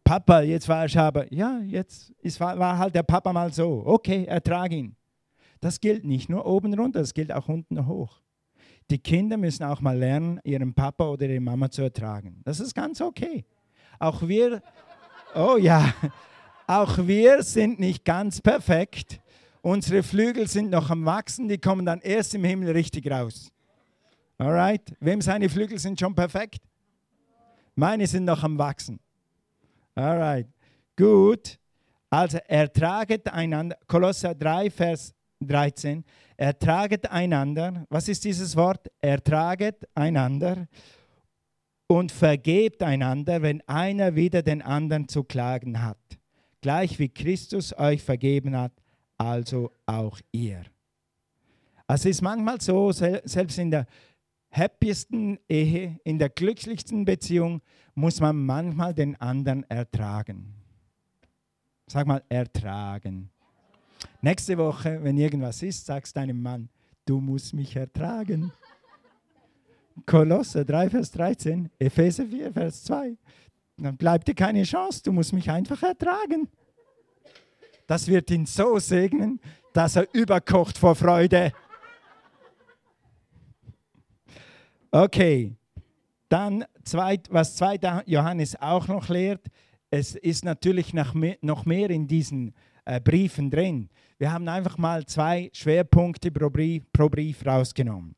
Papa, 0.03 0.41
jetzt 0.41 0.67
war 0.67 0.87
ich 0.87 0.97
aber, 0.97 1.31
ja, 1.31 1.59
jetzt 1.59 2.09
ist, 2.23 2.39
war, 2.39 2.79
halt 2.79 2.95
der 2.95 3.03
Papa 3.03 3.31
mal 3.33 3.53
so. 3.53 3.83
Okay, 3.85 4.25
ertrag 4.25 4.71
ihn. 4.71 4.95
Das 5.59 5.79
gilt 5.79 6.03
nicht 6.05 6.27
nur 6.27 6.43
oben 6.43 6.73
runter, 6.73 7.01
das 7.01 7.13
gilt 7.13 7.31
auch 7.31 7.49
unten 7.49 7.85
hoch. 7.85 8.19
Die 8.89 8.97
Kinder 8.97 9.37
müssen 9.37 9.63
auch 9.63 9.79
mal 9.79 9.95
lernen, 9.95 10.39
ihren 10.43 10.73
Papa 10.73 11.07
oder 11.07 11.27
ihre 11.27 11.39
Mama 11.39 11.69
zu 11.69 11.83
ertragen. 11.83 12.41
Das 12.45 12.59
ist 12.59 12.73
ganz 12.73 12.99
okay. 12.99 13.45
Auch 13.99 14.27
wir, 14.27 14.63
oh 15.35 15.57
ja, 15.57 15.93
auch 16.69 16.99
wir 16.99 17.41
sind 17.41 17.79
nicht 17.79 18.05
ganz 18.05 18.41
perfekt. 18.41 19.19
Unsere 19.63 20.03
Flügel 20.03 20.47
sind 20.47 20.69
noch 20.69 20.91
am 20.91 21.03
Wachsen, 21.03 21.49
die 21.49 21.57
kommen 21.57 21.83
dann 21.83 21.99
erst 21.99 22.35
im 22.35 22.43
Himmel 22.43 22.69
richtig 22.71 23.09
raus. 23.09 23.51
Alright? 24.37 24.93
Wem 24.99 25.19
seine 25.19 25.49
Flügel 25.49 25.79
sind 25.79 25.99
schon 25.99 26.13
perfekt? 26.13 26.61
Meine 27.73 28.05
sind 28.05 28.25
noch 28.25 28.43
am 28.43 28.59
Wachsen. 28.59 28.99
Alright, 29.95 30.47
gut. 30.95 31.57
Also 32.11 32.37
ertraget 32.47 33.27
einander, 33.33 33.75
Kolosser 33.87 34.35
3, 34.35 34.69
Vers 34.69 35.15
13, 35.41 36.05
ertraget 36.37 37.09
einander, 37.09 37.87
was 37.89 38.07
ist 38.07 38.23
dieses 38.23 38.55
Wort? 38.55 38.91
Ertraget 39.01 39.87
einander 39.95 40.67
und 41.87 42.11
vergebt 42.11 42.83
einander, 42.83 43.41
wenn 43.41 43.67
einer 43.67 44.13
wieder 44.13 44.43
den 44.43 44.61
anderen 44.61 45.07
zu 45.07 45.23
klagen 45.23 45.81
hat. 45.81 46.18
Gleich 46.61 46.99
wie 46.99 47.09
Christus 47.09 47.77
euch 47.77 48.03
vergeben 48.03 48.55
hat, 48.55 48.73
also 49.17 49.71
auch 49.85 50.19
ihr. 50.31 50.63
Also 51.87 52.09
es 52.09 52.17
ist 52.17 52.21
manchmal 52.21 52.61
so, 52.61 52.91
selbst 52.91 53.57
in 53.57 53.71
der 53.71 53.87
happiesten 54.51 55.39
Ehe, 55.47 55.99
in 56.03 56.19
der 56.19 56.29
glücklichsten 56.29 57.05
Beziehung, 57.05 57.61
muss 57.95 58.19
man 58.19 58.45
manchmal 58.45 58.93
den 58.93 59.15
anderen 59.21 59.63
ertragen. 59.69 60.53
Sag 61.87 62.07
mal, 62.07 62.23
ertragen. 62.29 63.29
Nächste 64.21 64.57
Woche, 64.57 65.03
wenn 65.03 65.17
irgendwas 65.17 65.63
ist, 65.63 65.85
sagst 65.85 66.15
deinem 66.15 66.41
Mann, 66.41 66.69
du 67.05 67.19
musst 67.19 67.53
mich 67.53 67.75
ertragen. 67.75 68.51
Kolosse 70.05 70.63
3, 70.65 70.89
Vers 70.91 71.11
13, 71.11 71.69
Epheser 71.79 72.25
4, 72.25 72.53
Vers 72.53 72.83
2. 72.83 73.17
Dann 73.83 73.97
bleibt 73.97 74.27
dir 74.27 74.35
keine 74.35 74.63
Chance, 74.63 75.01
du 75.03 75.11
musst 75.11 75.33
mich 75.33 75.49
einfach 75.49 75.81
ertragen. 75.83 76.47
Das 77.87 78.07
wird 78.07 78.29
ihn 78.29 78.45
so 78.45 78.77
segnen, 78.79 79.39
dass 79.73 79.95
er 79.95 80.07
überkocht 80.13 80.77
vor 80.77 80.95
Freude. 80.95 81.51
Okay, 84.91 85.55
dann 86.29 86.65
zweit, 86.83 87.27
was 87.31 87.55
2. 87.55 88.03
Johannes 88.05 88.59
auch 88.61 88.87
noch 88.87 89.09
lehrt, 89.09 89.47
es 89.91 90.15
ist 90.15 90.45
natürlich 90.45 90.93
noch 90.93 91.65
mehr 91.65 91.89
in 91.89 92.07
diesen 92.07 92.53
äh, 92.85 92.99
Briefen 92.99 93.49
drin. 93.49 93.89
Wir 94.17 94.31
haben 94.31 94.47
einfach 94.47 94.77
mal 94.77 95.05
zwei 95.05 95.49
Schwerpunkte 95.53 96.31
pro 96.31 96.49
Brief, 96.49 96.83
pro 96.91 97.09
Brief 97.09 97.45
rausgenommen, 97.45 98.15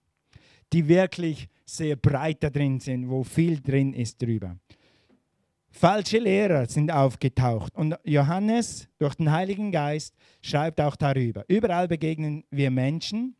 die 0.74 0.88
wirklich 0.88 1.48
sehr 1.66 1.96
breit 1.96 2.44
da 2.44 2.50
drin 2.50 2.80
sind, 2.80 3.10
wo 3.10 3.24
viel 3.24 3.62
drin 3.62 3.94
ist 3.94 4.22
drüber. 4.22 4.58
Falsche 5.72 6.20
Lehrer 6.20 6.68
sind 6.68 6.92
aufgetaucht 6.92 7.76
und 7.76 7.98
Johannes 8.04 8.90
durch 9.00 9.16
den 9.16 9.32
Heiligen 9.32 9.72
Geist 9.72 10.14
schreibt 10.42 10.82
auch 10.82 10.96
darüber. 10.96 11.46
Überall 11.48 11.88
begegnen 11.88 12.44
wir 12.52 12.70
Menschen, 12.70 13.36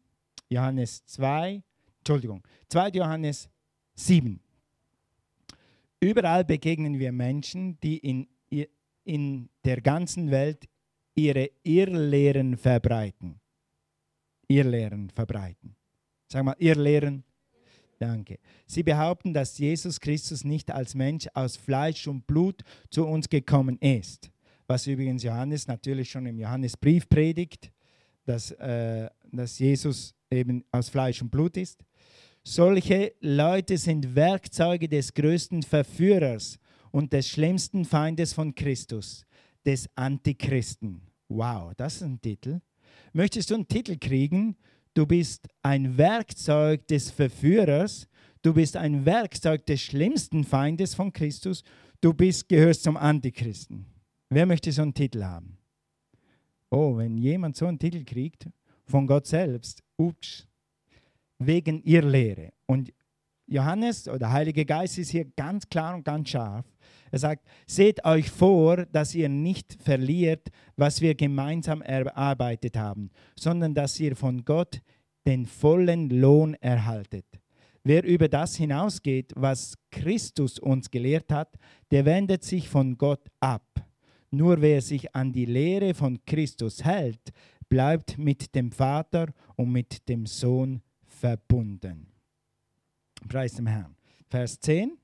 Johannes 0.50 1.06
2, 1.06 1.62
Entschuldigung, 2.00 2.42
2. 2.70 2.90
Johannes 2.90 3.50
7. 3.96 4.40
Überall 6.00 6.46
begegnen 6.46 6.98
wir 6.98 7.12
Menschen, 7.12 7.80
die 7.82 7.98
in, 7.98 8.28
in 9.04 9.50
der 9.64 9.82
ganzen 9.82 10.32
Welt 10.32 10.68
ihre 11.14 11.52
Irrlehren 11.64 12.58
verbreiten. 12.58 13.40
Irrlehren 14.48 15.10
verbreiten. 15.10 15.76
Sag 16.28 16.44
mal, 16.44 16.56
Irrlehren 16.58 17.24
Danke. 18.02 18.40
Sie 18.66 18.82
behaupten, 18.82 19.32
dass 19.32 19.60
Jesus 19.60 20.00
Christus 20.00 20.44
nicht 20.44 20.72
als 20.72 20.96
Mensch 20.96 21.28
aus 21.36 21.56
Fleisch 21.56 22.08
und 22.08 22.26
Blut 22.26 22.64
zu 22.90 23.06
uns 23.06 23.30
gekommen 23.30 23.78
ist. 23.78 24.32
Was 24.66 24.88
übrigens 24.88 25.22
Johannes 25.22 25.68
natürlich 25.68 26.10
schon 26.10 26.26
im 26.26 26.40
Johannesbrief 26.40 27.08
predigt, 27.08 27.72
dass, 28.26 28.54
äh, 28.54 29.08
dass 29.32 29.60
Jesus 29.60 30.16
eben 30.32 30.66
aus 30.72 30.90
Fleisch 30.90 31.22
und 31.22 31.30
Blut 31.30 31.58
ist. 31.58 31.86
Solche 32.44 33.14
Leute 33.20 33.78
sind 33.78 34.16
Werkzeuge 34.16 34.90
des 34.90 35.14
größten 35.14 35.62
Verführers 35.62 36.58
und 36.90 37.14
des 37.14 37.30
schlimmsten 37.30 37.86
Feindes 37.86 38.34
von 38.34 38.56
Christus, 38.56 39.28
des 39.64 39.88
Antichristen. 39.94 41.04
Wow, 41.30 41.74
das 41.78 41.98
ist 41.98 42.02
ein 42.02 42.20
Titel. 42.20 42.62
Möchtest 43.14 43.52
du 43.52 43.54
einen 43.54 43.68
Titel 43.68 43.98
kriegen 44.00 44.58
Du 44.94 45.06
bist 45.06 45.48
ein 45.64 45.98
Werkzeug 45.98 46.88
des 46.88 47.12
Verführers. 47.12 48.08
Du 48.42 48.54
bist 48.54 48.76
ein 48.76 49.06
Werkzeug 49.06 49.66
des 49.66 49.82
schlimmsten 49.82 50.44
Feindes 50.44 50.96
von 50.96 51.14
Christus. 51.14 51.64
Du 52.02 52.14
bist, 52.14 52.50
gehörst 52.50 52.84
zum 52.84 52.98
Antichristen. 52.98 53.86
Wer 54.30 54.46
möchte 54.46 54.72
so 54.72 54.82
einen 54.82 54.94
Titel 54.94 55.24
haben? 55.24 55.58
Oh, 56.70 56.98
wenn 56.98 57.18
jemand 57.18 57.56
so 57.56 57.68
einen 57.68 57.80
Titel 57.80 58.04
kriegt 58.04 58.50
von 58.86 59.08
Gott 59.08 59.28
selbst, 59.28 59.84
ups, 59.98 60.48
wegen 61.38 61.82
ihr 61.84 62.02
Lehre. 62.02 62.54
Und 62.66 62.94
Johannes 63.48 64.08
oder 64.08 64.32
Heilige 64.32 64.66
Geist 64.66 64.98
ist 64.98 65.10
hier 65.10 65.26
ganz 65.36 65.68
klar 65.68 65.96
und 65.96 66.04
ganz 66.04 66.30
scharf. 66.30 66.66
Er 67.12 67.20
sagt, 67.20 67.46
seht 67.68 68.06
euch 68.06 68.30
vor, 68.30 68.86
dass 68.86 69.14
ihr 69.14 69.30
nicht 69.30 69.78
verliert, 69.82 70.50
was 70.78 71.02
wir 71.02 71.14
gemeinsam 71.14 71.82
erarbeitet 71.82 72.78
haben, 72.78 73.12
sondern 73.38 73.74
dass 73.74 74.00
ihr 74.00 74.16
von 74.16 74.46
Gott 74.46 74.82
den 75.26 75.46
vollen 75.46 76.10
Lohn 76.10 76.56
erhaltet. 76.56 77.26
Wer 77.84 78.04
über 78.04 78.28
das 78.28 78.56
hinausgeht, 78.56 79.34
was 79.36 79.76
Christus 79.90 80.60
uns 80.60 80.90
gelehrt 80.90 81.32
hat, 81.32 81.58
der 81.90 82.06
wendet 82.06 82.44
sich 82.44 82.70
von 82.70 82.98
Gott 82.98 83.28
ab. 83.40 83.66
Nur 84.30 84.62
wer 84.62 84.82
sich 84.82 85.14
an 85.16 85.34
die 85.34 85.46
Lehre 85.46 85.94
von 85.94 86.24
Christus 86.26 86.84
hält, 86.86 87.32
bleibt 87.68 88.18
mit 88.18 88.56
dem 88.56 88.72
Vater 88.72 89.34
und 89.56 89.72
mit 89.72 90.08
dem 90.08 90.26
Sohn 90.26 90.82
verbunden. 91.06 92.08
Preis 93.28 93.56
dem 93.56 93.68
Herrn. 93.68 93.96
Vers 94.30 94.60
10. 94.60 95.01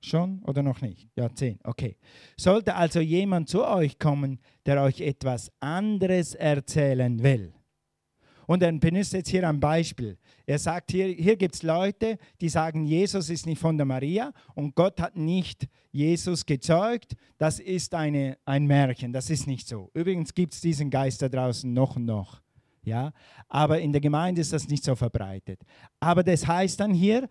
Schon 0.00 0.42
oder 0.44 0.62
noch 0.62 0.80
nicht? 0.80 1.08
Ja, 1.16 1.32
10. 1.32 1.58
Okay. 1.64 1.96
Sollte 2.36 2.74
also 2.74 3.00
jemand 3.00 3.48
zu 3.48 3.66
euch 3.66 3.98
kommen, 3.98 4.38
der 4.64 4.82
euch 4.82 5.00
etwas 5.00 5.50
anderes 5.60 6.34
erzählen 6.34 7.22
will. 7.22 7.52
Und 8.46 8.62
er 8.62 8.72
benutzt 8.72 9.12
jetzt 9.12 9.28
hier 9.28 9.46
ein 9.46 9.60
Beispiel. 9.60 10.16
Er 10.46 10.58
sagt 10.58 10.92
hier, 10.92 11.08
hier 11.08 11.36
gibt 11.36 11.56
es 11.56 11.62
Leute, 11.62 12.16
die 12.40 12.48
sagen, 12.48 12.86
Jesus 12.86 13.28
ist 13.28 13.44
nicht 13.44 13.60
von 13.60 13.76
der 13.76 13.84
Maria 13.84 14.32
und 14.54 14.74
Gott 14.74 15.00
hat 15.02 15.16
nicht 15.16 15.68
Jesus 15.90 16.46
gezeugt. 16.46 17.14
Das 17.36 17.58
ist 17.58 17.94
eine, 17.94 18.38
ein 18.46 18.66
Märchen, 18.66 19.12
das 19.12 19.28
ist 19.28 19.46
nicht 19.46 19.68
so. 19.68 19.90
Übrigens 19.92 20.32
gibt 20.32 20.54
es 20.54 20.62
diesen 20.62 20.88
Geist 20.88 21.20
da 21.20 21.28
draußen 21.28 21.70
noch 21.70 21.96
und 21.96 22.06
noch. 22.06 22.40
Ja? 22.84 23.12
Aber 23.48 23.80
in 23.80 23.92
der 23.92 24.00
Gemeinde 24.00 24.40
ist 24.40 24.54
das 24.54 24.66
nicht 24.66 24.82
so 24.82 24.96
verbreitet. 24.96 25.60
Aber 26.00 26.22
das 26.22 26.46
heißt 26.46 26.80
dann 26.80 26.94
hier, 26.94 27.28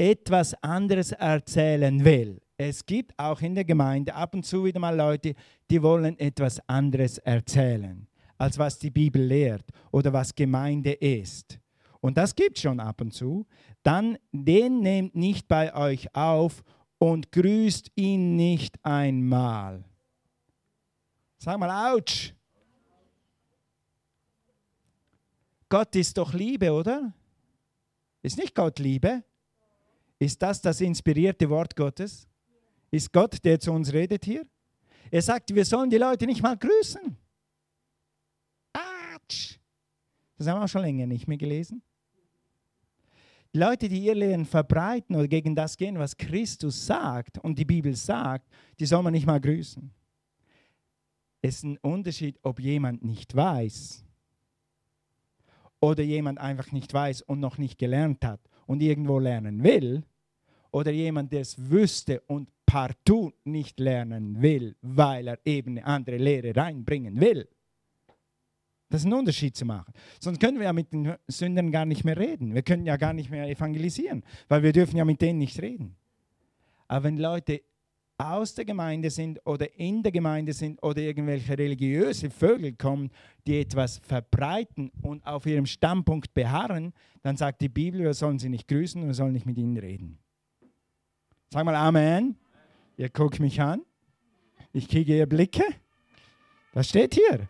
etwas 0.00 0.54
anderes 0.62 1.12
erzählen 1.12 2.02
will. 2.02 2.40
Es 2.56 2.86
gibt 2.86 3.12
auch 3.18 3.42
in 3.42 3.54
der 3.54 3.66
Gemeinde 3.66 4.14
ab 4.14 4.34
und 4.34 4.46
zu 4.46 4.64
wieder 4.64 4.80
mal 4.80 4.96
Leute, 4.96 5.34
die 5.70 5.82
wollen 5.82 6.18
etwas 6.18 6.58
anderes 6.66 7.18
erzählen, 7.18 8.08
als 8.38 8.58
was 8.58 8.78
die 8.78 8.90
Bibel 8.90 9.22
lehrt 9.22 9.66
oder 9.90 10.10
was 10.10 10.34
Gemeinde 10.34 10.92
ist. 10.92 11.60
Und 12.00 12.16
das 12.16 12.34
gibt 12.34 12.58
schon 12.58 12.80
ab 12.80 13.02
und 13.02 13.12
zu. 13.12 13.46
Dann 13.82 14.16
den 14.32 14.80
nehmt 14.80 15.14
nicht 15.16 15.46
bei 15.48 15.74
euch 15.74 16.14
auf 16.14 16.62
und 16.96 17.30
grüßt 17.30 17.92
ihn 17.94 18.36
nicht 18.36 18.82
einmal. 18.82 19.84
Sag 21.36 21.58
mal, 21.58 21.94
ouch. 21.94 22.32
Gott 25.68 25.94
ist 25.94 26.16
doch 26.16 26.32
Liebe, 26.32 26.72
oder? 26.72 27.12
Ist 28.22 28.38
nicht 28.38 28.54
Gott 28.54 28.78
Liebe? 28.78 29.24
Ist 30.20 30.42
das 30.42 30.60
das 30.60 30.82
inspirierte 30.82 31.48
Wort 31.48 31.74
Gottes? 31.74 32.28
Ist 32.90 33.10
Gott, 33.10 33.42
der 33.42 33.58
zu 33.58 33.72
uns 33.72 33.90
redet 33.90 34.24
hier? 34.24 34.46
Er 35.10 35.22
sagt, 35.22 35.52
wir 35.54 35.64
sollen 35.64 35.88
die 35.88 35.96
Leute 35.96 36.26
nicht 36.26 36.42
mal 36.42 36.58
grüßen. 36.58 37.16
Atsch. 38.74 39.58
Das 40.36 40.46
haben 40.46 40.60
wir 40.60 40.64
auch 40.64 40.68
schon 40.68 40.82
länger 40.82 41.06
nicht 41.06 41.26
mehr 41.26 41.38
gelesen. 41.38 41.82
Die 43.54 43.58
Leute, 43.58 43.88
die 43.88 44.04
ihr 44.04 44.14
Lehren 44.14 44.44
verbreiten 44.44 45.16
oder 45.16 45.26
gegen 45.26 45.56
das 45.56 45.76
gehen, 45.76 45.98
was 45.98 46.16
Christus 46.16 46.86
sagt 46.86 47.38
und 47.38 47.58
die 47.58 47.64
Bibel 47.64 47.96
sagt, 47.96 48.46
die 48.78 48.86
soll 48.86 49.02
man 49.02 49.12
nicht 49.12 49.26
mal 49.26 49.40
grüßen. 49.40 49.90
Es 51.40 51.56
ist 51.56 51.64
ein 51.64 51.78
Unterschied, 51.78 52.38
ob 52.42 52.60
jemand 52.60 53.02
nicht 53.02 53.34
weiß 53.34 54.04
oder 55.80 56.02
jemand 56.02 56.38
einfach 56.38 56.72
nicht 56.72 56.92
weiß 56.92 57.22
und 57.22 57.40
noch 57.40 57.56
nicht 57.56 57.78
gelernt 57.78 58.22
hat 58.22 58.40
und 58.66 58.82
irgendwo 58.82 59.18
lernen 59.18 59.64
will 59.64 60.04
oder 60.72 60.90
jemand, 60.90 61.32
der 61.32 61.40
es 61.40 61.70
wüsste 61.70 62.20
und 62.26 62.48
partout 62.66 63.32
nicht 63.44 63.80
lernen 63.80 64.40
will, 64.40 64.76
weil 64.82 65.28
er 65.28 65.38
eben 65.44 65.78
eine 65.78 65.84
andere 65.84 66.18
Lehre 66.18 66.54
reinbringen 66.54 67.20
will. 67.20 67.48
Das 68.88 69.02
ist 69.02 69.06
ein 69.06 69.12
Unterschied 69.12 69.56
zu 69.56 69.64
machen. 69.64 69.92
Sonst 70.20 70.40
können 70.40 70.58
wir 70.58 70.64
ja 70.64 70.72
mit 70.72 70.92
den 70.92 71.14
Sündern 71.28 71.70
gar 71.70 71.86
nicht 71.86 72.04
mehr 72.04 72.16
reden. 72.16 72.54
Wir 72.54 72.62
können 72.62 72.86
ja 72.86 72.96
gar 72.96 73.12
nicht 73.12 73.30
mehr 73.30 73.48
evangelisieren, 73.48 74.24
weil 74.48 74.62
wir 74.62 74.72
dürfen 74.72 74.96
ja 74.96 75.04
mit 75.04 75.20
denen 75.20 75.38
nicht 75.38 75.60
reden. 75.62 75.96
Aber 76.88 77.04
wenn 77.04 77.16
Leute 77.16 77.62
aus 78.18 78.54
der 78.54 78.64
Gemeinde 78.64 79.08
sind 79.10 79.40
oder 79.46 79.72
in 79.78 80.02
der 80.02 80.12
Gemeinde 80.12 80.52
sind 80.52 80.82
oder 80.82 81.00
irgendwelche 81.00 81.56
religiöse 81.56 82.30
Vögel 82.30 82.72
kommen, 82.72 83.10
die 83.46 83.60
etwas 83.60 83.98
verbreiten 83.98 84.90
und 85.02 85.24
auf 85.26 85.46
ihrem 85.46 85.66
Standpunkt 85.66 86.34
beharren, 86.34 86.92
dann 87.22 87.36
sagt 87.36 87.62
die 87.62 87.68
Bibel, 87.68 88.00
wir 88.00 88.14
sollen 88.14 88.38
sie 88.38 88.48
nicht 88.48 88.68
grüßen, 88.68 89.06
wir 89.06 89.14
sollen 89.14 89.32
nicht 89.32 89.46
mit 89.46 89.56
ihnen 89.56 89.76
reden. 89.76 90.18
Sag 91.52 91.64
mal 91.64 91.74
Amen. 91.74 92.36
Ihr 92.96 93.08
guckt 93.08 93.40
mich 93.40 93.60
an. 93.60 93.82
Ich 94.72 94.86
kriege 94.86 95.16
ihr 95.16 95.26
Blicke. 95.26 95.64
Was 96.74 96.90
steht 96.90 97.14
hier? 97.14 97.48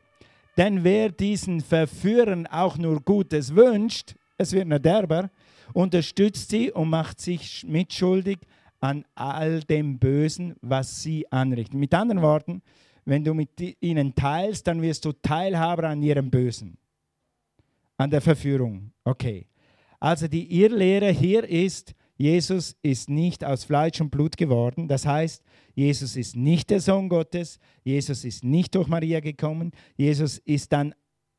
Denn 0.56 0.84
wer 0.84 1.10
diesen 1.10 1.60
Verführern 1.60 2.46
auch 2.46 2.78
nur 2.78 3.02
Gutes 3.02 3.54
wünscht, 3.54 4.14
es 4.38 4.52
wird 4.52 4.72
ein 4.72 4.80
Derber, 4.80 5.30
unterstützt 5.74 6.48
sie 6.48 6.72
und 6.72 6.88
macht 6.88 7.20
sich 7.20 7.62
mitschuldig 7.66 8.38
an 8.80 9.04
all 9.14 9.60
dem 9.64 9.98
Bösen, 9.98 10.56
was 10.62 11.02
sie 11.02 11.30
anrichten. 11.30 11.78
Mit 11.78 11.92
anderen 11.92 12.22
Worten, 12.22 12.62
wenn 13.04 13.22
du 13.22 13.34
mit 13.34 13.50
ihnen 13.80 14.14
teilst, 14.14 14.66
dann 14.66 14.80
wirst 14.80 15.04
du 15.04 15.12
Teilhaber 15.12 15.90
an 15.90 16.02
ihrem 16.02 16.30
Bösen, 16.30 16.78
an 17.98 18.10
der 18.10 18.22
Verführung. 18.22 18.92
Okay. 19.04 19.46
Also 19.98 20.26
die 20.26 20.58
Irrlehre 20.58 21.10
hier 21.10 21.46
ist, 21.46 21.94
Jesus 22.20 22.76
ist 22.82 23.08
nicht 23.08 23.46
aus 23.46 23.64
Fleisch 23.64 23.98
und 23.98 24.10
Blut 24.10 24.36
geworden. 24.36 24.88
Das 24.88 25.06
heißt, 25.06 25.42
Jesus 25.74 26.16
ist 26.16 26.36
nicht 26.36 26.68
der 26.68 26.80
Sohn 26.80 27.08
Gottes. 27.08 27.58
Jesus 27.82 28.26
ist 28.26 28.44
nicht 28.44 28.74
durch 28.74 28.88
Maria 28.88 29.20
gekommen. 29.20 29.70
Jesus 29.96 30.36
ist 30.36 30.70
dann 30.70 30.94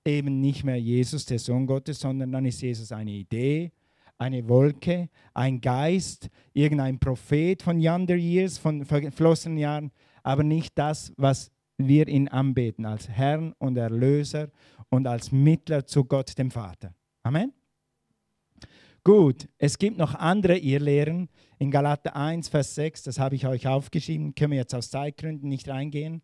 eben 0.08 0.42
nicht 0.42 0.64
mehr 0.64 0.78
Jesus, 0.78 1.28
der 1.28 1.38
Sohn 1.38 1.68
Gottes, 1.68 2.00
sondern 2.00 2.32
dann 2.32 2.46
ist 2.46 2.64
Jesus 2.64 2.92
eine 2.92 3.12
Idee, 3.12 3.72
eine 4.18 4.50
Wolke, 4.50 5.10
ein 5.36 5.62
Geist, 5.62 6.30
irgendein 6.52 6.98
Prophet 6.98 7.62
von 7.62 7.80
yonder 7.80 8.16
years, 8.16 8.58
von 8.58 8.84
verflossenen 8.84 9.60
Jahren, 9.60 9.92
aber 10.24 10.42
nicht 10.42 10.76
das, 10.80 11.14
was 11.16 11.52
wir 11.78 12.08
ihn 12.08 12.28
anbeten 12.28 12.88
als 12.88 13.08
Herrn 13.08 13.54
und 13.60 13.78
Erlöser 13.78 14.50
und 14.90 15.06
als 15.06 15.32
Mittler 15.32 15.86
zu 15.86 16.06
Gott, 16.06 16.36
dem 16.40 16.50
Vater. 16.50 16.96
Amen. 17.22 17.54
Gut, 19.04 19.48
es 19.58 19.80
gibt 19.80 19.98
noch 19.98 20.14
andere 20.14 20.60
Irrlehren. 20.60 21.28
In 21.58 21.72
Galater 21.72 22.16
1, 22.16 22.50
Vers 22.50 22.76
6, 22.76 23.02
das 23.02 23.18
habe 23.18 23.34
ich 23.34 23.48
euch 23.48 23.68
aufgeschrieben, 23.68 24.36
können 24.36 24.52
wir 24.52 24.60
jetzt 24.60 24.76
aus 24.76 24.92
Zeitgründen 24.92 25.50
nicht 25.50 25.68
reingehen. 25.68 26.22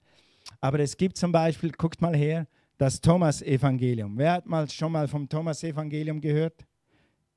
Aber 0.62 0.80
es 0.80 0.96
gibt 0.96 1.18
zum 1.18 1.32
Beispiel, 1.32 1.72
guckt 1.72 2.02
mal 2.02 2.16
her, 2.16 2.48
das 2.78 3.02
Thomas-Evangelium. 3.02 4.16
Wer 4.16 4.34
hat 4.34 4.46
mal 4.46 4.70
schon 4.70 4.92
mal 4.92 5.08
vom 5.08 5.28
Thomas-Evangelium 5.28 6.22
gehört? 6.22 6.68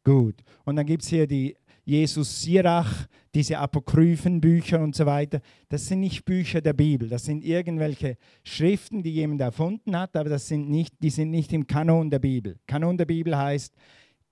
Gut. 0.04 0.42
Und 0.64 0.76
dann 0.76 0.84
gibt 0.84 1.04
es 1.04 1.08
hier 1.08 1.26
die 1.26 1.56
Jesus 1.86 2.42
Sirach, 2.42 3.06
diese 3.34 3.58
apokryphen 3.58 4.42
Bücher 4.42 4.80
und 4.80 4.94
so 4.94 5.06
weiter, 5.06 5.40
das 5.70 5.86
sind 5.86 6.00
nicht 6.00 6.26
Bücher 6.26 6.60
der 6.60 6.74
Bibel, 6.74 7.08
das 7.08 7.24
sind 7.24 7.42
irgendwelche 7.42 8.18
Schriften, 8.44 9.02
die 9.02 9.14
jemand 9.14 9.40
erfunden 9.40 9.98
hat, 9.98 10.14
aber 10.16 10.28
das 10.28 10.46
sind 10.46 10.68
nicht, 10.68 10.94
die 11.02 11.10
sind 11.10 11.30
nicht 11.30 11.52
im 11.54 11.66
Kanon 11.66 12.10
der 12.10 12.18
Bibel. 12.18 12.58
Kanon 12.66 12.98
der 12.98 13.06
Bibel 13.06 13.36
heißt, 13.36 13.74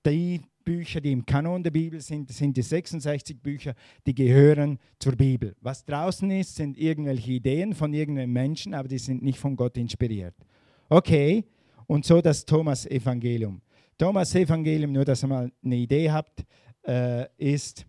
die 0.07 0.42
Bücher, 0.68 1.00
die 1.00 1.12
im 1.12 1.24
Kanon 1.24 1.62
der 1.62 1.70
Bibel 1.70 1.98
sind, 1.98 2.31
sind 2.31 2.54
die 2.54 2.61
66 2.61 3.40
Bücher, 3.40 3.72
die 4.07 4.14
gehören 4.14 4.78
zur 4.98 5.16
Bibel. 5.16 5.57
Was 5.62 5.83
draußen 5.83 6.31
ist, 6.31 6.57
sind 6.57 6.76
irgendwelche 6.76 7.33
Ideen 7.33 7.72
von 7.72 7.94
irgendeinem 7.94 8.35
Menschen, 8.35 8.74
aber 8.74 8.87
die 8.87 8.98
sind 8.98 9.22
nicht 9.22 9.38
von 9.38 9.57
Gott 9.57 9.78
inspiriert. 9.78 10.35
Okay, 10.90 11.46
und 11.87 12.04
so 12.04 12.20
das 12.20 12.44
Thomas-Evangelium. 12.44 13.62
Thomas-Evangelium, 13.96 14.92
nur 14.92 15.07
dass 15.07 15.24
ihr 15.24 15.28
mal 15.28 15.50
eine 15.64 15.76
Idee 15.76 16.11
habt, 16.11 16.44
äh, 16.87 17.24
ist 17.38 17.87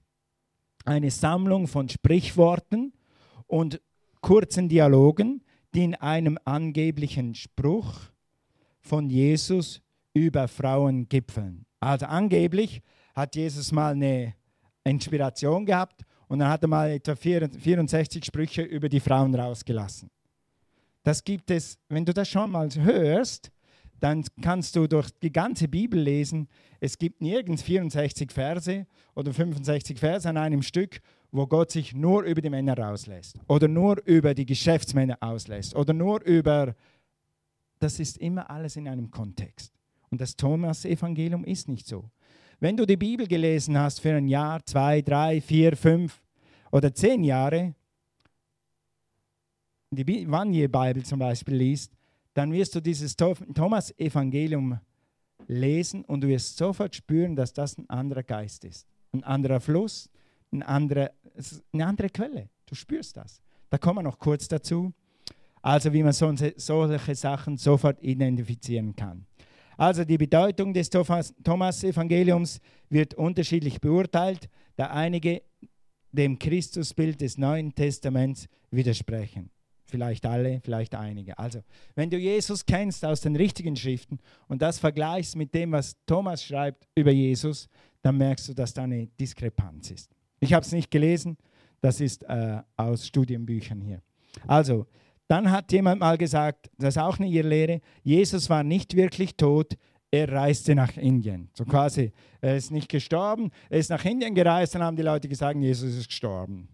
eine 0.85 1.11
Sammlung 1.11 1.67
von 1.67 1.89
Sprichworten 1.89 2.93
und 3.47 3.81
kurzen 4.21 4.69
Dialogen, 4.69 5.43
die 5.75 5.83
in 5.83 5.95
einem 5.95 6.39
angeblichen 6.45 7.35
Spruch 7.35 7.99
von 8.79 9.09
Jesus 9.09 9.81
über 10.13 10.47
Frauen 10.47 11.09
gipfeln. 11.09 11.65
Also 11.79 12.05
angeblich 12.05 12.81
hat 13.15 13.35
Jesus 13.35 13.71
mal 13.71 13.93
eine 13.93 14.33
Inspiration 14.83 15.65
gehabt 15.65 16.03
und 16.27 16.39
dann 16.39 16.49
hat 16.49 16.61
er 16.61 16.67
mal 16.67 16.89
etwa 16.91 17.15
64 17.15 18.23
Sprüche 18.25 18.61
über 18.61 18.89
die 18.89 18.99
Frauen 18.99 19.33
rausgelassen. 19.33 20.09
Das 21.03 21.23
gibt 21.23 21.49
es, 21.51 21.77
wenn 21.87 22.05
du 22.05 22.13
das 22.13 22.27
schon 22.27 22.51
mal 22.51 22.69
hörst, 22.75 23.51
dann 23.99 24.23
kannst 24.41 24.75
du 24.75 24.87
durch 24.87 25.09
die 25.21 25.31
ganze 25.31 25.67
Bibel 25.67 25.99
lesen. 25.99 26.47
Es 26.79 26.97
gibt 26.97 27.21
nirgends 27.21 27.63
64 27.63 28.31
Verse 28.31 28.85
oder 29.15 29.33
65 29.33 29.99
Verse 29.99 30.27
an 30.29 30.37
einem 30.37 30.61
Stück, 30.61 31.01
wo 31.31 31.47
Gott 31.47 31.71
sich 31.71 31.93
nur 31.93 32.23
über 32.23 32.41
die 32.41 32.49
Männer 32.49 32.77
rauslässt 32.77 33.37
oder 33.47 33.67
nur 33.67 34.01
über 34.05 34.33
die 34.33 34.45
Geschäftsmänner 34.45 35.17
auslässt 35.21 35.75
oder 35.75 35.93
nur 35.93 36.21
über... 36.23 36.75
Das 37.79 37.99
ist 37.99 38.17
immer 38.17 38.49
alles 38.49 38.75
in 38.75 38.89
einem 38.89 39.09
Kontext. 39.09 39.78
Und 40.11 40.21
das 40.21 40.35
Thomas-Evangelium 40.35 41.43
ist 41.43 41.67
nicht 41.67 41.87
so. 41.87 42.09
Wenn 42.59 42.75
du 42.75 42.85
die 42.85 42.97
Bibel 42.97 43.27
gelesen 43.27 43.77
hast 43.77 43.99
für 44.01 44.15
ein 44.15 44.27
Jahr, 44.27 44.65
zwei, 44.65 45.01
drei, 45.01 45.39
vier, 45.39 45.77
fünf 45.77 46.21
oder 46.71 46.93
zehn 46.93 47.23
Jahre, 47.23 47.73
die 49.91 50.29
Vanier-Bibel 50.29 51.03
zum 51.03 51.19
Beispiel 51.19 51.55
liest, 51.55 51.93
dann 52.33 52.51
wirst 52.51 52.75
du 52.75 52.81
dieses 52.81 53.15
Thomas-Evangelium 53.15 54.79
lesen 55.47 56.03
und 56.05 56.21
du 56.21 56.27
wirst 56.27 56.57
sofort 56.57 56.95
spüren, 56.95 57.35
dass 57.35 57.53
das 57.53 57.77
ein 57.77 57.89
anderer 57.89 58.23
Geist 58.23 58.65
ist. 58.65 58.87
Ein 59.11 59.23
anderer 59.23 59.59
Fluss, 59.59 60.09
eine 60.51 60.67
andere, 60.67 61.11
eine 61.73 61.85
andere 61.85 62.09
Quelle. 62.09 62.49
Du 62.65 62.75
spürst 62.75 63.17
das. 63.17 63.41
Da 63.69 63.77
kommen 63.77 63.99
wir 63.99 64.03
noch 64.03 64.19
kurz 64.19 64.47
dazu. 64.47 64.93
Also 65.61 65.91
wie 65.91 66.03
man 66.03 66.13
solche 66.13 67.15
Sachen 67.15 67.57
sofort 67.57 68.01
identifizieren 68.01 68.95
kann. 68.95 69.25
Also 69.79 70.03
die 70.03 70.17
Bedeutung 70.17 70.73
des 70.73 70.89
Thomas-Evangeliums 70.89 72.59
wird 72.89 73.13
unterschiedlich 73.13 73.79
beurteilt, 73.79 74.49
da 74.75 74.87
einige 74.87 75.41
dem 76.11 76.37
Christusbild 76.37 77.21
des 77.21 77.37
Neuen 77.37 77.73
Testaments 77.73 78.49
widersprechen. 78.71 79.49
Vielleicht 79.85 80.25
alle, 80.25 80.59
vielleicht 80.65 80.95
einige. 80.95 81.39
Also, 81.39 81.61
wenn 81.95 82.09
du 82.09 82.17
Jesus 82.17 82.65
kennst 82.65 83.05
aus 83.05 83.21
den 83.21 83.37
richtigen 83.37 83.77
Schriften 83.77 84.19
und 84.49 84.61
das 84.61 84.79
vergleichst 84.79 85.37
mit 85.37 85.53
dem, 85.53 85.71
was 85.71 85.95
Thomas 86.05 86.43
schreibt 86.43 86.85
über 86.93 87.11
Jesus, 87.11 87.69
dann 88.01 88.17
merkst 88.17 88.49
du, 88.49 88.53
dass 88.53 88.73
da 88.73 88.83
eine 88.83 89.07
Diskrepanz 89.07 89.91
ist. 89.91 90.11
Ich 90.41 90.51
habe 90.51 90.65
es 90.65 90.73
nicht 90.73 90.91
gelesen, 90.91 91.37
das 91.79 92.01
ist 92.01 92.23
äh, 92.23 92.61
aus 92.75 93.07
Studienbüchern 93.07 93.79
hier. 93.79 94.01
Also, 94.45 94.87
dann 95.29 95.51
hat 95.51 95.71
jemand 95.71 96.01
mal 96.01 96.17
gesagt, 96.17 96.71
das 96.79 96.95
ist 96.95 97.01
auch 97.01 97.19
eine 97.19 97.27
Irrlehre, 97.27 97.81
Jesus 98.03 98.49
war 98.49 98.63
nicht 98.63 98.95
wirklich 98.95 99.35
tot, 99.37 99.77
er 100.09 100.31
reiste 100.31 100.73
nach 100.73 100.97
Indien. 100.97 101.51
So 101.53 101.65
quasi, 101.65 102.11
er 102.41 102.55
ist 102.55 102.71
nicht 102.71 102.89
gestorben, 102.89 103.51
er 103.69 103.77
ist 103.77 103.91
nach 103.91 104.03
Indien 104.03 104.33
gereist, 104.33 104.73
dann 104.73 104.81
haben 104.81 104.97
die 104.97 105.03
Leute 105.03 105.29
gesagt, 105.29 105.59
Jesus 105.59 105.95
ist 105.95 106.07
gestorben. 106.07 106.67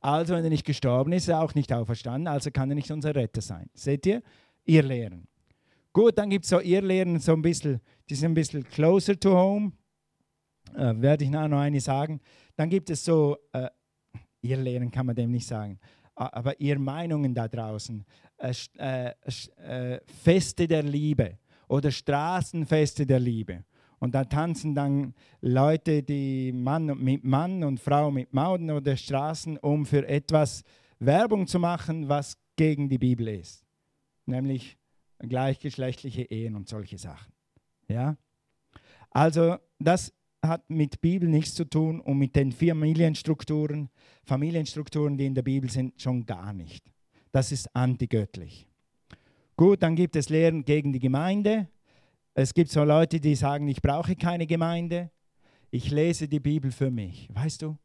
Also, 0.00 0.34
wenn 0.34 0.44
er 0.44 0.50
nicht 0.50 0.64
gestorben 0.64 1.12
ist, 1.12 1.24
ist 1.24 1.30
er 1.30 1.42
auch 1.42 1.56
nicht 1.56 1.72
auferstanden, 1.72 2.28
also 2.28 2.52
kann 2.52 2.70
er 2.70 2.76
nicht 2.76 2.92
unser 2.92 3.12
Retter 3.16 3.40
sein. 3.40 3.68
Seht 3.74 4.06
ihr? 4.06 4.22
Irrlehren. 4.64 5.26
Gut, 5.92 6.16
dann 6.16 6.30
gibt 6.30 6.44
es 6.44 6.50
so 6.50 6.60
Irrlehren, 6.60 7.18
so 7.18 7.32
ein 7.32 7.42
bisschen, 7.42 7.80
die 8.08 8.14
sind 8.14 8.30
ein 8.30 8.34
bisschen 8.34 8.62
closer 8.62 9.18
to 9.18 9.34
home. 9.34 9.72
Äh, 10.76 10.94
Werde 10.98 11.24
ich 11.24 11.30
nachher 11.30 11.48
noch 11.48 11.58
eine 11.58 11.80
sagen. 11.80 12.20
Dann 12.54 12.70
gibt 12.70 12.90
es 12.90 13.04
so, 13.04 13.38
äh, 13.52 13.68
Irrlehren 14.40 14.92
kann 14.92 15.06
man 15.06 15.16
dem 15.16 15.32
nicht 15.32 15.48
sagen 15.48 15.80
aber 16.14 16.60
ihr 16.60 16.78
Meinungen 16.78 17.34
da 17.34 17.48
draußen, 17.48 18.04
äh, 18.38 18.52
äh, 18.78 19.12
äh, 19.56 20.00
Feste 20.22 20.68
der 20.68 20.82
Liebe 20.82 21.38
oder 21.68 21.90
Straßenfeste 21.90 23.06
der 23.06 23.20
Liebe. 23.20 23.64
Und 23.98 24.14
da 24.14 24.24
tanzen 24.24 24.74
dann 24.74 25.14
Leute, 25.40 26.02
die 26.02 26.52
Mann 26.52 26.86
mit 27.02 27.24
Mann 27.24 27.64
und 27.64 27.80
Frau 27.80 28.10
mit 28.10 28.32
Mauden 28.34 28.70
oder 28.70 28.96
Straßen, 28.96 29.56
um 29.58 29.86
für 29.86 30.06
etwas 30.06 30.62
Werbung 30.98 31.46
zu 31.46 31.58
machen, 31.58 32.08
was 32.08 32.36
gegen 32.56 32.88
die 32.88 32.98
Bibel 32.98 33.28
ist. 33.28 33.64
Nämlich 34.26 34.76
gleichgeschlechtliche 35.18 36.22
Ehen 36.22 36.54
und 36.54 36.68
solche 36.68 36.98
Sachen. 36.98 37.32
Ja? 37.88 38.16
Also 39.10 39.56
das 39.78 40.12
hat 40.48 40.68
mit 40.70 41.00
Bibel 41.00 41.28
nichts 41.28 41.54
zu 41.54 41.64
tun 41.64 42.00
und 42.00 42.18
mit 42.18 42.36
den 42.36 42.52
Familienstrukturen, 42.52 43.90
Familienstrukturen, 44.24 45.16
die 45.16 45.26
in 45.26 45.34
der 45.34 45.42
Bibel 45.42 45.70
sind, 45.70 46.00
schon 46.00 46.24
gar 46.26 46.52
nicht. 46.52 46.84
Das 47.32 47.52
ist 47.52 47.74
antigöttlich. 47.74 48.68
Gut, 49.56 49.82
dann 49.82 49.96
gibt 49.96 50.16
es 50.16 50.28
Lehren 50.28 50.64
gegen 50.64 50.92
die 50.92 50.98
Gemeinde. 50.98 51.68
Es 52.34 52.54
gibt 52.54 52.70
so 52.70 52.82
Leute, 52.82 53.20
die 53.20 53.34
sagen, 53.34 53.68
ich 53.68 53.80
brauche 53.80 54.16
keine 54.16 54.46
Gemeinde. 54.46 55.10
Ich 55.70 55.90
lese 55.90 56.28
die 56.28 56.40
Bibel 56.40 56.70
für 56.70 56.90
mich, 56.90 57.28
weißt 57.32 57.62
du? 57.62 57.76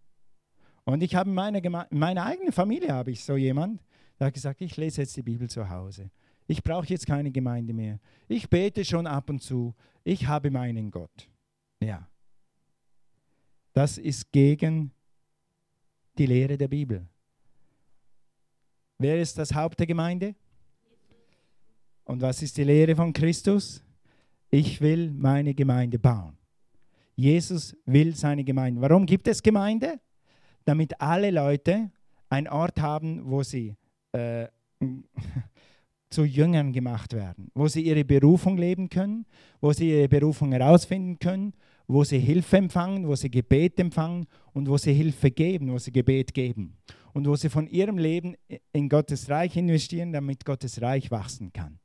Und 0.86 1.04
ich 1.04 1.16
habe 1.16 1.30
in 1.30 1.36
meiner, 1.36 1.62
Geme 1.62 1.88
in 1.92 2.00
meiner 2.00 2.26
eigenen 2.26 2.52
Familie 2.52 2.94
habe 2.94 3.12
ich 3.12 3.24
so 3.24 3.36
jemand, 3.36 3.82
der 4.20 4.28
hat 4.28 4.34
gesagt, 4.34 4.62
ich 4.62 4.76
lese 4.78 5.02
jetzt 5.02 5.16
die 5.16 5.22
Bibel 5.22 5.50
zu 5.50 5.70
Hause. 5.70 6.10
Ich 6.48 6.64
brauche 6.64 6.88
jetzt 6.88 7.06
keine 7.06 7.32
Gemeinde 7.32 7.74
mehr. 7.74 8.00
Ich 8.28 8.50
bete 8.50 8.84
schon 8.84 9.06
ab 9.06 9.30
und 9.30 9.42
zu. 9.42 9.76
Ich 10.04 10.28
habe 10.28 10.50
meinen 10.50 10.90
Gott. 10.90 11.30
Ja. 11.80 12.08
Das 13.74 13.98
ist 13.98 14.32
gegen 14.32 14.92
die 16.18 16.26
Lehre 16.26 16.58
der 16.58 16.68
Bibel. 16.68 17.08
Wer 18.98 19.22
ist 19.22 19.38
das 19.38 19.54
Haupt 19.54 19.80
der 19.80 19.88
Gemeinde? 19.88 20.36
Und 22.04 22.22
was 22.22 22.42
ist 22.42 22.58
die 22.58 22.64
Lehre 22.64 22.96
von 22.96 23.14
Christus? 23.14 23.84
Ich 24.50 24.82
will 24.82 25.12
meine 25.12 25.54
Gemeinde 25.54 26.00
bauen. 26.00 26.38
Jesus 27.16 27.76
will 27.86 28.16
seine 28.16 28.44
Gemeinde. 28.44 28.82
Warum 28.82 29.06
gibt 29.06 29.28
es 29.28 29.44
Gemeinde? 29.44 30.00
Damit 30.66 31.00
alle 31.00 31.32
Leute 31.32 31.92
einen 32.30 32.48
Ort 32.48 32.80
haben, 32.82 33.30
wo 33.30 33.44
sie 33.44 33.76
äh, 34.12 34.48
zu 36.10 36.24
Jüngern 36.24 36.74
gemacht 36.74 37.14
werden, 37.14 37.52
wo 37.54 37.68
sie 37.68 37.82
ihre 37.82 38.04
Berufung 38.04 38.58
leben 38.58 38.90
können, 38.90 39.26
wo 39.62 39.72
sie 39.72 39.92
ihre 39.92 40.10
Berufung 40.10 40.52
herausfinden 40.52 41.20
können 41.20 41.54
wo 41.90 42.04
sie 42.04 42.20
Hilfe 42.20 42.58
empfangen, 42.58 43.08
wo 43.08 43.16
sie 43.16 43.32
Gebet 43.32 43.80
empfangen 43.80 44.28
und 44.54 44.70
wo 44.70 44.78
sie 44.78 44.94
Hilfe 44.94 45.32
geben, 45.32 45.72
wo 45.72 45.80
sie 45.80 45.92
Gebet 45.92 46.36
geben. 46.36 46.78
Und 47.14 47.28
wo 47.28 47.36
sie 47.36 47.50
von 47.50 47.68
ihrem 47.68 47.98
Leben 47.98 48.36
in 48.72 48.88
Gottes 48.90 49.28
Reich 49.28 49.58
investieren, 49.58 50.14
damit 50.14 50.46
Gottes 50.46 50.84
Reich 50.84 51.10
wachsen 51.10 51.52
kann. 51.52 51.80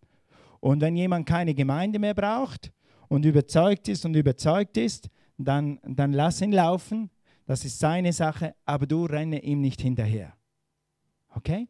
Und 0.61 0.83
wenn 0.83 0.95
jemand 0.95 1.27
keine 1.27 1.55
Gemeinde 1.55 1.99
mehr 1.99 2.12
braucht 2.12 2.71
und 3.09 3.25
überzeugt 3.25 3.88
ist 3.88 4.05
und 4.05 4.14
überzeugt 4.14 4.77
ist, 4.77 5.09
dann, 5.38 5.81
dann 5.83 6.12
lass 6.12 6.43
ihn 6.43 6.53
laufen. 6.53 7.09
Das 7.47 7.64
ist 7.64 7.79
seine 7.79 8.12
Sache, 8.12 8.55
aber 8.67 8.87
du 8.87 9.07
renne 9.07 9.43
ihm 9.43 9.62
nicht 9.62 9.81
hinterher. 9.81 10.35
Okay? 11.35 11.67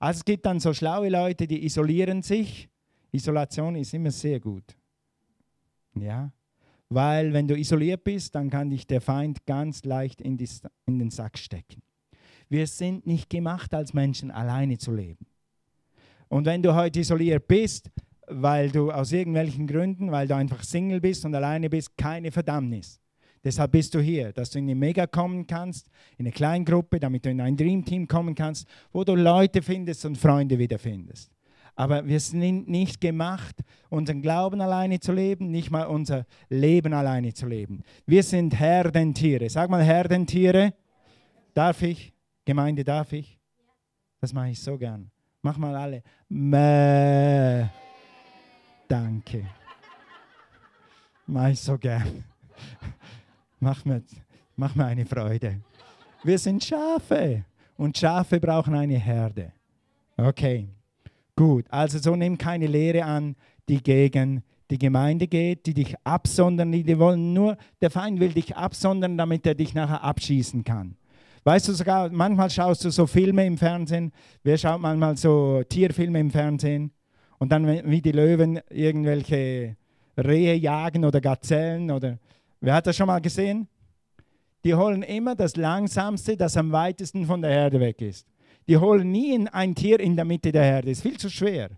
Also 0.00 0.18
es 0.18 0.24
gibt 0.24 0.46
dann 0.46 0.58
so 0.58 0.74
schlaue 0.74 1.10
Leute, 1.10 1.46
die 1.46 1.64
isolieren 1.64 2.22
sich. 2.22 2.68
Isolation 3.12 3.76
ist 3.76 3.94
immer 3.94 4.10
sehr 4.10 4.40
gut. 4.40 4.76
Ja, 5.94 6.32
weil 6.88 7.32
wenn 7.32 7.46
du 7.46 7.56
isoliert 7.56 8.04
bist, 8.04 8.34
dann 8.34 8.50
kann 8.50 8.70
dich 8.70 8.86
der 8.86 9.00
Feind 9.00 9.44
ganz 9.46 9.84
leicht 9.84 10.20
in, 10.20 10.36
die, 10.36 10.48
in 10.86 10.98
den 10.98 11.10
Sack 11.10 11.38
stecken. 11.38 11.82
Wir 12.48 12.66
sind 12.66 13.06
nicht 13.06 13.28
gemacht, 13.28 13.74
als 13.74 13.92
Menschen 13.92 14.30
alleine 14.30 14.78
zu 14.78 14.92
leben. 14.92 15.26
Und 16.28 16.46
wenn 16.46 16.62
du 16.62 16.74
heute 16.74 17.00
isoliert 17.00 17.46
bist, 17.46 17.90
weil 18.26 18.70
du 18.70 18.90
aus 18.90 19.12
irgendwelchen 19.12 19.66
Gründen, 19.66 20.10
weil 20.10 20.28
du 20.28 20.36
einfach 20.36 20.62
Single 20.62 21.00
bist 21.00 21.24
und 21.24 21.34
alleine 21.34 21.70
bist, 21.70 21.96
keine 21.96 22.30
Verdammnis. 22.30 23.00
Deshalb 23.44 23.72
bist 23.72 23.94
du 23.94 24.00
hier, 24.00 24.32
dass 24.32 24.50
du 24.50 24.58
in 24.58 24.64
eine 24.64 24.74
Mega 24.74 25.06
kommen 25.06 25.46
kannst, 25.46 25.88
in 26.16 26.26
eine 26.26 26.32
Kleingruppe, 26.32 26.98
damit 26.98 27.24
du 27.24 27.30
in 27.30 27.40
ein 27.40 27.56
Dreamteam 27.56 28.06
kommen 28.06 28.34
kannst, 28.34 28.66
wo 28.92 29.04
du 29.04 29.14
Leute 29.14 29.62
findest 29.62 30.04
und 30.04 30.18
Freunde 30.18 30.58
wiederfindest. 30.58 31.30
Aber 31.78 32.04
wir 32.08 32.18
sind 32.18 32.68
nicht 32.68 33.00
gemacht, 33.00 33.62
unseren 33.88 34.20
Glauben 34.20 34.60
alleine 34.60 34.98
zu 34.98 35.12
leben, 35.12 35.52
nicht 35.52 35.70
mal 35.70 35.84
unser 35.84 36.26
Leben 36.48 36.92
alleine 36.92 37.32
zu 37.32 37.46
leben. 37.46 37.84
Wir 38.04 38.24
sind 38.24 38.58
Herdentiere. 38.58 39.48
Sag 39.48 39.70
mal 39.70 39.84
Herdentiere. 39.84 40.74
Darf 41.54 41.80
ich? 41.82 42.12
Gemeinde, 42.44 42.82
darf 42.82 43.12
ich? 43.12 43.38
Das 44.20 44.32
mache 44.32 44.48
ich 44.48 44.60
so 44.60 44.76
gern. 44.76 45.08
Mach 45.40 45.56
mal 45.56 45.76
alle. 45.76 46.02
Mäh. 46.28 47.68
Danke. 48.88 49.46
Mach 51.28 51.48
ich 51.50 51.60
so 51.60 51.78
gern. 51.78 52.24
Mach 53.60 53.84
mir, 53.84 54.02
mach 54.56 54.74
mir 54.74 54.86
eine 54.86 55.06
Freude. 55.06 55.60
Wir 56.24 56.40
sind 56.40 56.64
Schafe 56.64 57.44
und 57.76 57.96
Schafe 57.96 58.40
brauchen 58.40 58.74
eine 58.74 58.98
Herde. 58.98 59.52
Okay, 60.16 60.68
gut. 61.38 61.66
Also 61.70 61.98
so 61.98 62.16
nimm 62.16 62.36
keine 62.36 62.66
Lehre 62.66 63.04
an, 63.04 63.36
die 63.68 63.80
gegen 63.80 64.42
die 64.70 64.78
Gemeinde 64.78 65.28
geht, 65.28 65.66
die 65.66 65.72
dich 65.72 65.94
absondern, 66.04 66.72
die 66.72 66.98
wollen 66.98 67.32
nur, 67.32 67.56
der 67.80 67.90
Feind 67.90 68.18
will 68.20 68.32
dich 68.32 68.56
absondern, 68.56 69.16
damit 69.16 69.46
er 69.46 69.54
dich 69.54 69.72
nachher 69.72 70.02
abschießen 70.02 70.64
kann. 70.64 70.96
Weißt 71.44 71.68
du 71.68 71.72
sogar, 71.72 72.10
manchmal 72.10 72.50
schaust 72.50 72.84
du 72.84 72.90
so 72.90 73.06
Filme 73.06 73.46
im 73.46 73.56
Fernsehen, 73.56 74.12
wer 74.42 74.58
schaut 74.58 74.80
manchmal 74.80 75.16
so 75.16 75.62
Tierfilme 75.66 76.18
im 76.18 76.30
Fernsehen 76.30 76.90
und 77.38 77.52
dann 77.52 77.66
wie 77.88 78.02
die 78.02 78.12
Löwen 78.12 78.60
irgendwelche 78.68 79.76
Rehe 80.18 80.56
jagen 80.56 81.04
oder 81.04 81.20
Gazellen 81.20 81.90
oder 81.90 82.18
wer 82.60 82.74
hat 82.74 82.88
das 82.88 82.96
schon 82.96 83.06
mal 83.06 83.20
gesehen? 83.20 83.68
Die 84.64 84.74
holen 84.74 85.04
immer 85.04 85.36
das 85.36 85.54
langsamste, 85.54 86.36
das 86.36 86.56
am 86.56 86.72
weitesten 86.72 87.26
von 87.26 87.40
der 87.40 87.52
Herde 87.52 87.78
weg 87.78 88.02
ist. 88.02 88.26
Die 88.68 88.76
holen 88.76 89.10
nie 89.10 89.48
ein 89.48 89.74
Tier 89.74 89.98
in 89.98 90.14
der 90.14 90.24
Mitte 90.24 90.52
der 90.52 90.64
Herde, 90.64 90.90
ist 90.90 91.02
viel 91.02 91.18
zu 91.18 91.30
schwer. 91.30 91.70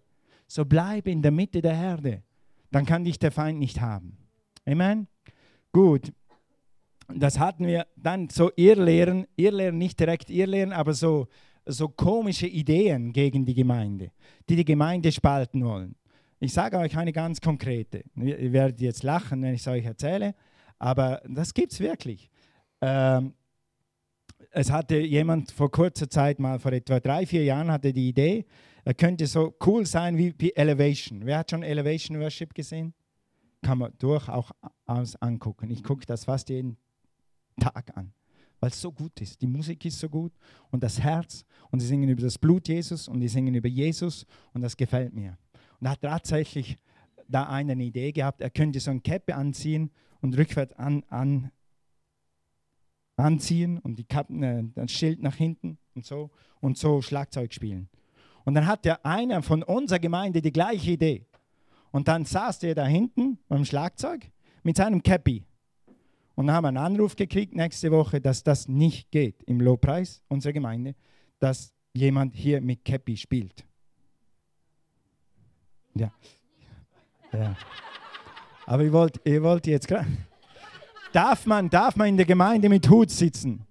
So 0.48 0.64
bleib 0.64 1.07
in 1.07 1.22
der 1.22 1.31
Mitte 1.31 1.62
der 1.62 1.76
Herde, 1.76 2.22
dann 2.72 2.85
kann 2.85 3.05
dich 3.05 3.18
der 3.18 3.31
Feind 3.31 3.59
nicht 3.61 3.81
haben. 3.81 4.18
Amen. 4.66 5.07
Gut, 5.72 6.12
das 7.14 7.38
hatten 7.38 7.66
wir 7.66 7.87
dann 7.96 8.29
so 8.29 8.50
Irrlehren, 8.57 9.26
Irrlehren 9.37 9.79
nicht 9.79 10.00
direkt 10.00 10.31
Irrlehren, 10.31 10.72
aber 10.72 10.92
so, 10.94 11.29
so 11.64 11.88
komische 11.88 12.48
Ideen 12.48 13.12
gegen 13.12 13.44
die 13.44 13.55
Gemeinde, 13.55 14.11
die 14.48 14.57
die 14.57 14.64
Gemeinde 14.64 15.12
spalten 15.12 15.64
wollen. 15.64 15.94
Ich 16.40 16.53
sage 16.53 16.79
euch 16.79 16.96
eine 16.96 17.12
ganz 17.12 17.40
konkrete. 17.40 18.03
Ihr 18.16 18.53
werdet 18.53 18.81
jetzt 18.81 19.03
lachen, 19.03 19.42
wenn 19.42 19.55
ich 19.55 19.61
es 19.61 19.68
euch 19.68 19.85
erzähle, 19.85 20.35
aber 20.79 21.22
das 21.29 21.55
gibt 21.55 21.72
es 21.72 21.81
wirklich. 21.81 22.31
Ähm, 22.81 23.35
es 24.51 24.71
hatte 24.71 24.99
jemand 24.99 25.53
vor 25.53 25.71
kurzer 25.71 26.09
Zeit 26.09 26.39
mal, 26.39 26.59
vor 26.59 26.73
etwa 26.73 27.01
drei, 27.01 27.27
vier 27.27 27.45
Jahren, 27.45 27.71
hatte 27.71 27.93
die 27.93 28.09
Idee, 28.09 28.47
er 28.85 28.95
könnte 28.95 29.27
so 29.27 29.55
cool 29.67 29.87
sein 29.87 30.17
wie, 30.17 30.53
Elevation. 30.55 31.25
Wer 31.25 31.39
hat 31.39 31.51
schon 31.51 31.63
Elevation 31.63 32.19
Worship 32.19 32.55
gesehen? 32.55 32.95
Kann 33.63 33.79
man 33.79 33.93
durchaus 33.99 35.17
angucken. 35.21 35.71
Ich 35.71 35.83
gucke 35.83 36.07
das 36.07 36.25
fast 36.25 36.49
jeden 36.49 36.79
Tag 37.61 37.97
an, 37.97 38.13
weil 38.59 38.71
es 38.71 38.81
so 38.81 38.91
gut 38.91 39.21
ist. 39.21 39.41
Die 39.43 39.47
Musik 39.47 39.85
ist 39.85 39.99
so 39.99 40.09
gut 40.09 40.33
und 40.71 40.83
das 40.83 40.99
Herz 40.99 41.45
und 41.71 41.81
sie 41.81 41.87
singen 41.87 42.09
über 42.09 42.23
das 42.23 42.39
Blut 42.39 42.69
Jesus 42.69 43.07
und 43.07 43.21
sie 43.21 43.29
singen 43.29 43.55
über 43.55 43.69
Jesus 43.69 44.25
und 44.55 44.63
das 44.63 44.77
gefällt 44.77 45.13
mir. 45.13 45.37
Und 45.79 45.87
er 45.87 45.93
hat 45.93 46.01
tatsächlich 46.01 46.77
da 47.29 47.45
eine 47.45 47.75
Idee 47.75 48.13
gehabt, 48.13 48.41
er 48.41 48.51
könnte 48.51 48.81
so 48.81 48.91
eine 48.91 49.01
Käppe 49.01 49.35
anziehen 49.35 49.91
und 50.21 50.37
rückwärts 50.37 50.73
an, 50.75 51.05
an, 51.09 51.53
anziehen 53.21 53.79
und 53.79 53.99
die 53.99 54.05
Kappen, 54.05 54.43
äh, 54.43 54.65
das 54.75 54.91
Schild 54.91 55.23
nach 55.23 55.37
hinten 55.37 55.79
und 55.95 56.05
so 56.05 56.31
und 56.61 56.79
so 56.79 57.03
Schlagzeug 57.03 57.53
spielen. 57.53 57.89
Und 58.45 58.55
dann 58.55 58.67
hat 58.67 58.85
der 58.85 59.05
einer 59.05 59.43
von 59.43 59.63
unserer 59.63 59.99
Gemeinde 59.99 60.43
die 60.43 60.53
gleiche 60.53 60.93
Idee. 60.93 61.27
Und 61.93 62.09
dann 62.09 62.25
saß 62.25 62.61
der 62.61 62.75
da 62.75 62.87
hinten 62.87 63.39
beim 63.49 63.65
Schlagzeug 63.65 64.31
mit 64.63 64.77
seinem 64.77 65.03
Cappy 65.03 65.45
und 66.35 66.51
haben 66.51 66.67
einen 66.67 66.77
Anruf 66.77 67.17
gekriegt 67.17 67.55
nächste 67.55 67.91
Woche, 67.91 68.21
dass 68.21 68.43
das 68.43 68.69
nicht 68.69 69.11
geht 69.11 69.43
im 69.45 69.61
Lobpreis 69.61 70.23
unserer 70.29 70.53
Gemeinde, 70.53 70.95
dass 71.39 71.75
jemand 71.93 72.35
hier 72.35 72.61
mit 72.61 72.85
Käppi 72.85 73.17
spielt. 73.17 73.65
Ja. 75.95 76.13
ja. 77.33 77.57
Aber 78.67 78.85
ich 78.85 78.93
wollte 78.93 79.21
ich 79.25 79.43
wollt 79.43 79.67
jetzt 79.67 79.89
gerade. 79.89 80.07
Darf 81.12 81.44
man, 81.44 81.68
darf 81.68 81.96
man 81.96 82.09
in 82.09 82.16
der 82.16 82.27
Gemeinde 82.27 82.68
mit 82.68 82.88
Hut 82.88 83.11
sitzen? 83.11 83.66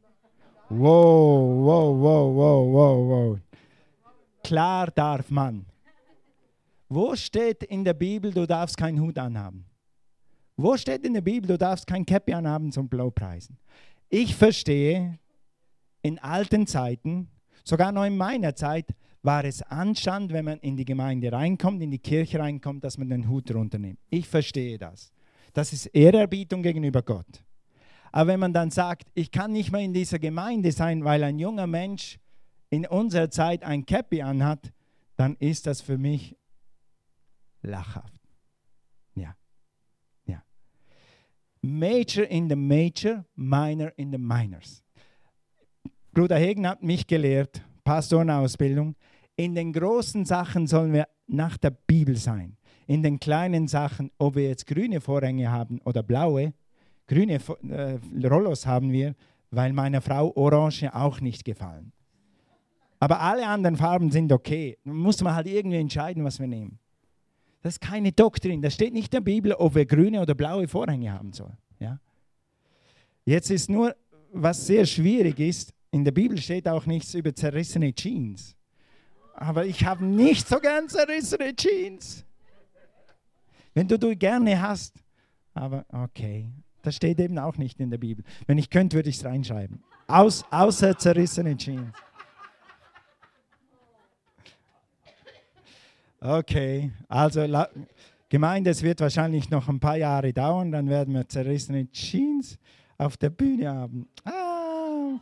Wow, 0.69 1.65
wow, 1.65 2.01
wow, 2.01 2.35
wow, 2.35 2.73
wow, 2.73 3.09
wow. 3.09 3.39
Klar 4.43 4.91
darf 4.91 5.29
man. 5.31 5.65
Wo 6.89 7.15
steht 7.15 7.63
in 7.63 7.83
der 7.83 7.93
Bibel, 7.93 8.33
du 8.33 8.45
darfst 8.45 8.75
keinen 8.75 8.99
Hut 8.99 9.17
anhaben? 9.17 9.65
Wo 10.57 10.75
steht 10.75 11.05
in 11.05 11.13
der 11.13 11.21
Bibel, 11.21 11.47
du 11.47 11.57
darfst 11.57 11.87
kein 11.87 12.05
Käppi 12.05 12.33
anhaben 12.33 12.71
zum 12.71 12.89
Blaupreisen? 12.89 13.57
Ich 14.09 14.35
verstehe, 14.35 15.17
in 16.01 16.19
alten 16.19 16.67
Zeiten, 16.67 17.29
sogar 17.63 17.91
noch 17.91 18.03
in 18.03 18.17
meiner 18.17 18.55
Zeit, 18.55 18.87
war 19.21 19.45
es 19.45 19.61
Anstand, 19.61 20.33
wenn 20.33 20.45
man 20.45 20.59
in 20.59 20.75
die 20.75 20.85
Gemeinde 20.85 21.31
reinkommt, 21.31 21.81
in 21.81 21.91
die 21.91 21.99
Kirche 21.99 22.39
reinkommt, 22.39 22.83
dass 22.83 22.97
man 22.97 23.09
den 23.09 23.29
Hut 23.29 23.53
runternimmt. 23.53 23.99
Ich 24.09 24.27
verstehe 24.27 24.77
das. 24.77 25.13
Das 25.53 25.73
ist 25.73 25.87
Ehrerbietung 25.87 26.63
gegenüber 26.63 27.01
Gott. 27.01 27.43
Aber 28.11 28.31
wenn 28.31 28.39
man 28.39 28.53
dann 28.53 28.71
sagt, 28.71 29.09
ich 29.13 29.31
kann 29.31 29.51
nicht 29.51 29.71
mehr 29.71 29.81
in 29.81 29.93
dieser 29.93 30.19
Gemeinde 30.19 30.71
sein, 30.71 31.03
weil 31.03 31.23
ein 31.23 31.39
junger 31.39 31.67
Mensch 31.67 32.19
in 32.69 32.85
unserer 32.87 33.29
Zeit 33.29 33.63
ein 33.63 33.85
Käppi 33.85 34.21
anhat, 34.21 34.71
dann 35.15 35.35
ist 35.35 35.67
das 35.67 35.81
für 35.81 35.97
mich 35.97 36.35
lachhaft. 37.61 38.19
Major 41.61 42.23
in 42.23 42.47
the 42.47 42.55
Major, 42.55 43.25
Minor 43.35 43.91
in 43.97 44.11
the 44.11 44.17
Minors. 44.17 44.83
Bruder 46.13 46.37
Hegen 46.37 46.67
hat 46.67 46.81
mich 46.81 47.05
gelehrt, 47.05 47.61
Pastorenausbildung, 47.83 48.95
in 49.35 49.55
den 49.55 49.73
großen 49.73 50.25
Sachen 50.25 50.67
sollen 50.67 50.93
wir 50.93 51.07
nach 51.27 51.57
der 51.57 51.71
Bibel 51.71 52.15
sein. 52.15 52.57
In 52.89 53.03
den 53.03 53.19
kleinen 53.19 53.67
Sachen, 53.67 54.09
ob 54.17 54.35
wir 54.35 54.47
jetzt 54.47 54.65
grüne 54.65 54.99
Vorhänge 54.99 55.51
haben 55.51 55.79
oder 55.85 56.01
blaue, 56.01 56.53
grüne 57.07 57.39
äh, 57.69 58.27
Rollos 58.27 58.65
haben 58.65 58.91
wir, 58.91 59.13
weil 59.51 59.73
meiner 59.73 60.01
Frau 60.01 60.35
Orange 60.35 60.89
auch 60.91 61.21
nicht 61.21 61.45
gefallen. 61.45 61.91
Aber 62.99 63.21
alle 63.21 63.45
anderen 63.45 63.77
Farben 63.77 64.09
sind 64.09 64.33
okay. 64.33 64.75
Man 64.83 64.97
muss 64.97 65.21
man 65.21 65.35
halt 65.35 65.45
irgendwie 65.45 65.77
entscheiden, 65.77 66.23
was 66.23 66.39
wir 66.39 66.47
nehmen. 66.47 66.79
Das 67.61 67.75
ist 67.75 67.79
keine 67.79 68.11
Doktrin. 68.11 68.63
Das 68.63 68.73
steht 68.73 68.93
nicht 68.93 69.13
in 69.13 69.17
der 69.17 69.31
Bibel, 69.31 69.53
ob 69.53 69.75
wir 69.75 69.85
grüne 69.85 70.19
oder 70.19 70.33
blaue 70.33 70.67
Vorhänge 70.67 71.11
haben 71.13 71.31
sollen. 71.31 71.57
Ja? 71.77 71.99
Jetzt 73.23 73.51
ist 73.51 73.69
nur, 73.69 73.95
was 74.33 74.65
sehr 74.65 74.87
schwierig 74.87 75.39
ist, 75.39 75.75
in 75.91 76.03
der 76.03 76.11
Bibel 76.11 76.39
steht 76.39 76.67
auch 76.67 76.87
nichts 76.87 77.13
über 77.13 77.35
zerrissene 77.35 77.93
Jeans. 77.93 78.55
Aber 79.35 79.67
ich 79.67 79.85
habe 79.85 80.03
nicht 80.03 80.47
so 80.47 80.59
gern 80.59 80.89
zerrissene 80.89 81.55
Jeans. 81.55 82.25
Wenn 83.73 83.87
du 83.87 83.97
die 83.97 84.15
gerne 84.17 84.61
hast, 84.61 84.95
aber 85.53 85.85
okay, 85.91 86.51
das 86.81 86.95
steht 86.95 87.19
eben 87.19 87.37
auch 87.37 87.57
nicht 87.57 87.79
in 87.79 87.89
der 87.89 87.97
Bibel. 87.97 88.23
Wenn 88.47 88.57
ich 88.57 88.69
könnte, 88.69 88.95
würde 88.97 89.09
ich 89.09 89.17
es 89.17 89.25
reinschreiben. 89.25 89.83
Aus, 90.07 90.43
außer 90.49 90.97
zerrissene 90.97 91.55
Jeans. 91.55 91.93
Okay, 96.21 96.91
also 97.07 97.45
Gemeinde, 98.27 98.71
es 98.71 98.83
wird 98.83 98.99
wahrscheinlich 98.99 99.49
noch 99.49 99.69
ein 99.69 99.79
paar 99.79 99.97
Jahre 99.97 100.33
dauern, 100.33 100.71
dann 100.71 100.89
werden 100.89 101.13
wir 101.13 101.27
zerrissene 101.27 101.89
Jeans 101.91 102.57
auf 102.97 103.17
der 103.17 103.29
Bühne 103.29 103.69
haben. 103.69 104.07
Ah. 104.25 105.17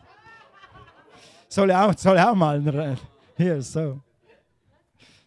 Soll 1.47 1.71
auch, 1.71 1.95
soll 1.97 2.17
auch 2.17 2.35
mal 2.35 2.97
hier 3.37 3.61
so. 3.61 4.01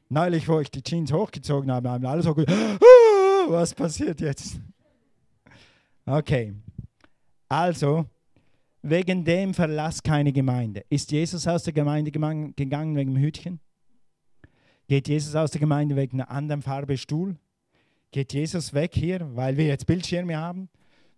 Neulich, 0.09 0.49
wo 0.49 0.59
ich 0.61 0.71
die 0.71 0.83
Jeans 0.83 1.13
hochgezogen 1.13 1.71
habe, 1.71 1.89
haben 1.89 2.05
alle 2.05 2.23
so 2.23 2.35
gesagt, 2.35 2.53
ah, 2.53 3.00
was 3.49 3.75
passiert 3.75 4.21
jetzt? 4.21 4.61
Okay, 6.07 6.55
also 7.49 8.07
wegen 8.83 9.25
dem 9.25 9.55
Verlass 9.55 10.03
keine 10.03 10.33
Gemeinde. 10.33 10.85
Ist 10.89 11.13
Jesus 11.13 11.47
aus 11.47 11.65
der 11.65 11.73
Gemeinde 11.73 12.11
gegangen 12.11 12.97
wegen 12.97 13.15
dem 13.15 13.23
Hütchen? 13.23 13.61
Geht 14.89 15.09
Jesus 15.09 15.35
aus 15.35 15.53
der 15.53 15.61
Gemeinde 15.61 15.95
wegen 15.97 16.21
einer 16.21 16.31
anderen 16.31 16.63
Farbe 16.63 16.97
Stuhl? 16.97 17.37
Geht 18.11 18.33
Jesus 18.33 18.75
weg 18.75 18.93
hier, 18.95 19.37
weil 19.37 19.57
wir 19.57 19.67
jetzt 19.67 19.87
Bildschirme 19.87 20.37
haben? 20.37 20.69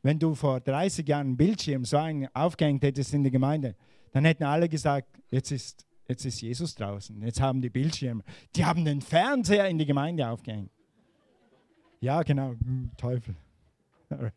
Wenn 0.02 0.18
du 0.18 0.34
vor 0.34 0.60
30 0.60 1.08
Jahren 1.08 1.28
einen 1.28 1.36
Bildschirm 1.36 1.84
so 1.84 1.96
einen 1.96 2.28
aufgehängt 2.34 2.82
hättest 2.82 3.14
in 3.14 3.22
der 3.22 3.32
Gemeinde, 3.32 3.76
dann 4.10 4.24
hätten 4.24 4.44
alle 4.44 4.68
gesagt, 4.68 5.08
jetzt 5.30 5.52
ist, 5.52 5.86
jetzt 6.08 6.26
ist 6.26 6.42
Jesus 6.42 6.74
draußen, 6.74 7.22
jetzt 7.22 7.40
haben 7.40 7.62
die 7.62 7.70
Bildschirme. 7.70 8.24
Die 8.56 8.64
haben 8.64 8.84
den 8.84 9.00
Fernseher 9.00 9.68
in 9.68 9.78
die 9.78 9.86
Gemeinde 9.86 10.28
aufgehängt. 10.28 10.70
Ja, 12.02 12.22
genau, 12.24 12.50
hm, 12.50 12.90
Teufel. 12.96 13.34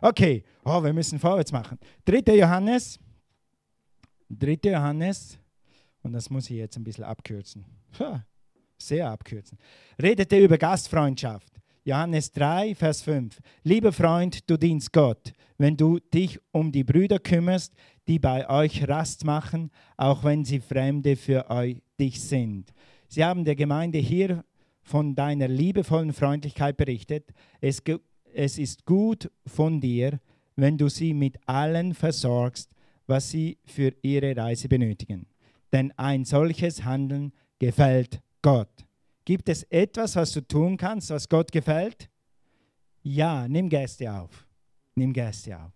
Okay, 0.00 0.44
oh, 0.66 0.82
wir 0.82 0.92
müssen 0.92 1.18
vorwärts 1.18 1.50
machen. 1.50 1.78
3. 2.04 2.36
Johannes, 2.36 3.00
3. 4.28 4.58
Johannes, 4.70 5.38
und 6.02 6.12
das 6.12 6.28
muss 6.28 6.50
ich 6.50 6.56
jetzt 6.56 6.76
ein 6.76 6.84
bisschen 6.84 7.04
abkürzen. 7.04 7.64
sehr 8.76 9.08
abkürzen. 9.08 9.56
Redete 10.00 10.38
über 10.38 10.58
Gastfreundschaft. 10.58 11.54
Johannes 11.84 12.30
3, 12.32 12.74
Vers 12.74 13.00
5. 13.00 13.40
Lieber 13.62 13.92
Freund, 13.92 14.48
du 14.48 14.58
dienst 14.58 14.92
Gott, 14.92 15.32
wenn 15.56 15.76
du 15.76 15.98
dich 15.98 16.38
um 16.52 16.70
die 16.70 16.84
Brüder 16.84 17.18
kümmerst, 17.18 17.72
die 18.06 18.18
bei 18.18 18.48
euch 18.48 18.86
Rast 18.86 19.24
machen, 19.24 19.70
auch 19.96 20.22
wenn 20.22 20.44
sie 20.44 20.60
Fremde 20.60 21.16
für 21.16 21.48
euch, 21.48 21.80
dich 21.98 22.20
sind. 22.20 22.74
Sie 23.08 23.24
haben 23.24 23.44
der 23.44 23.56
Gemeinde 23.56 23.98
hier 23.98 24.44
von 24.84 25.14
deiner 25.14 25.48
liebevollen 25.48 26.12
Freundlichkeit 26.12 26.76
berichtet. 26.76 27.32
Es, 27.60 27.82
es 28.32 28.58
ist 28.58 28.84
gut 28.84 29.30
von 29.46 29.80
dir, 29.80 30.20
wenn 30.56 30.78
du 30.78 30.88
sie 30.88 31.14
mit 31.14 31.38
allen 31.46 31.94
versorgst, 31.94 32.70
was 33.06 33.30
sie 33.30 33.58
für 33.64 33.92
ihre 34.02 34.36
Reise 34.36 34.68
benötigen. 34.68 35.26
Denn 35.72 35.92
ein 35.96 36.24
solches 36.24 36.84
Handeln 36.84 37.32
gefällt 37.58 38.20
Gott. 38.42 38.84
Gibt 39.24 39.48
es 39.48 39.64
etwas, 39.64 40.16
was 40.16 40.32
du 40.32 40.42
tun 40.42 40.76
kannst, 40.76 41.10
was 41.10 41.28
Gott 41.28 41.50
gefällt? 41.50 42.10
Ja, 43.02 43.48
nimm 43.48 43.68
Gäste 43.68 44.12
auf. 44.12 44.46
Nimm 44.94 45.12
Gäste 45.12 45.58
auf. 45.58 45.72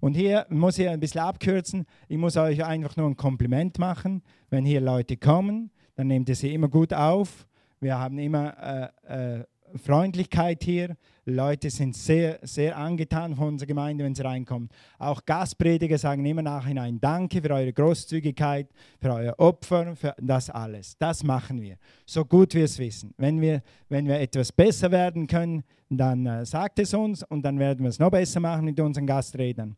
Und 0.00 0.14
hier 0.14 0.46
muss 0.48 0.78
ich 0.78 0.88
ein 0.88 0.98
bisschen 1.00 1.20
abkürzen. 1.20 1.84
Ich 2.08 2.16
muss 2.16 2.36
euch 2.36 2.64
einfach 2.64 2.96
nur 2.96 3.08
ein 3.08 3.16
Kompliment 3.16 3.78
machen. 3.78 4.22
Wenn 4.50 4.64
hier 4.64 4.80
Leute 4.80 5.16
kommen, 5.16 5.70
dann 5.94 6.08
nehmt 6.08 6.28
ihr 6.28 6.34
sie 6.34 6.54
immer 6.54 6.68
gut 6.68 6.92
auf. 6.92 7.46
Wir 7.82 7.98
haben 7.98 8.16
immer 8.20 8.92
äh, 9.08 9.40
äh, 9.40 9.44
Freundlichkeit 9.76 10.62
hier. 10.62 10.96
Leute 11.24 11.68
sind 11.68 11.96
sehr, 11.96 12.38
sehr 12.42 12.76
angetan 12.76 13.34
von 13.34 13.48
unserer 13.48 13.66
Gemeinde, 13.66 14.04
wenn 14.04 14.14
sie 14.14 14.22
reinkommen. 14.22 14.68
Auch 15.00 15.24
Gastprediger 15.26 15.98
sagen 15.98 16.24
immer 16.24 16.42
nachhinein 16.42 17.00
Danke 17.00 17.42
für 17.42 17.50
eure 17.50 17.72
Großzügigkeit, 17.72 18.68
für 19.00 19.12
euer 19.12 19.34
Opfer, 19.36 19.96
für 19.96 20.14
das 20.20 20.48
alles. 20.48 20.96
Das 20.96 21.24
machen 21.24 21.60
wir, 21.60 21.76
so 22.06 22.24
gut 22.24 22.54
wir 22.54 22.66
es 22.66 22.78
wissen. 22.78 23.14
Wenn 23.16 23.40
wir, 23.40 23.62
wenn 23.88 24.06
wir 24.06 24.20
etwas 24.20 24.52
besser 24.52 24.92
werden 24.92 25.26
können, 25.26 25.64
dann 25.88 26.24
äh, 26.24 26.46
sagt 26.46 26.78
es 26.78 26.94
uns 26.94 27.24
und 27.24 27.42
dann 27.42 27.58
werden 27.58 27.82
wir 27.82 27.88
es 27.88 27.98
noch 27.98 28.10
besser 28.10 28.38
machen 28.38 28.64
mit 28.64 28.78
unseren 28.78 29.08
Gastredern. 29.08 29.76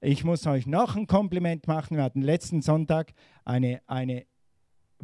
Ich 0.00 0.24
muss 0.24 0.44
euch 0.48 0.66
noch 0.66 0.96
ein 0.96 1.06
Kompliment 1.06 1.68
machen. 1.68 1.98
Wir 1.98 2.02
hatten 2.02 2.20
letzten 2.20 2.62
Sonntag 2.62 3.12
eine, 3.44 3.80
eine 3.86 4.26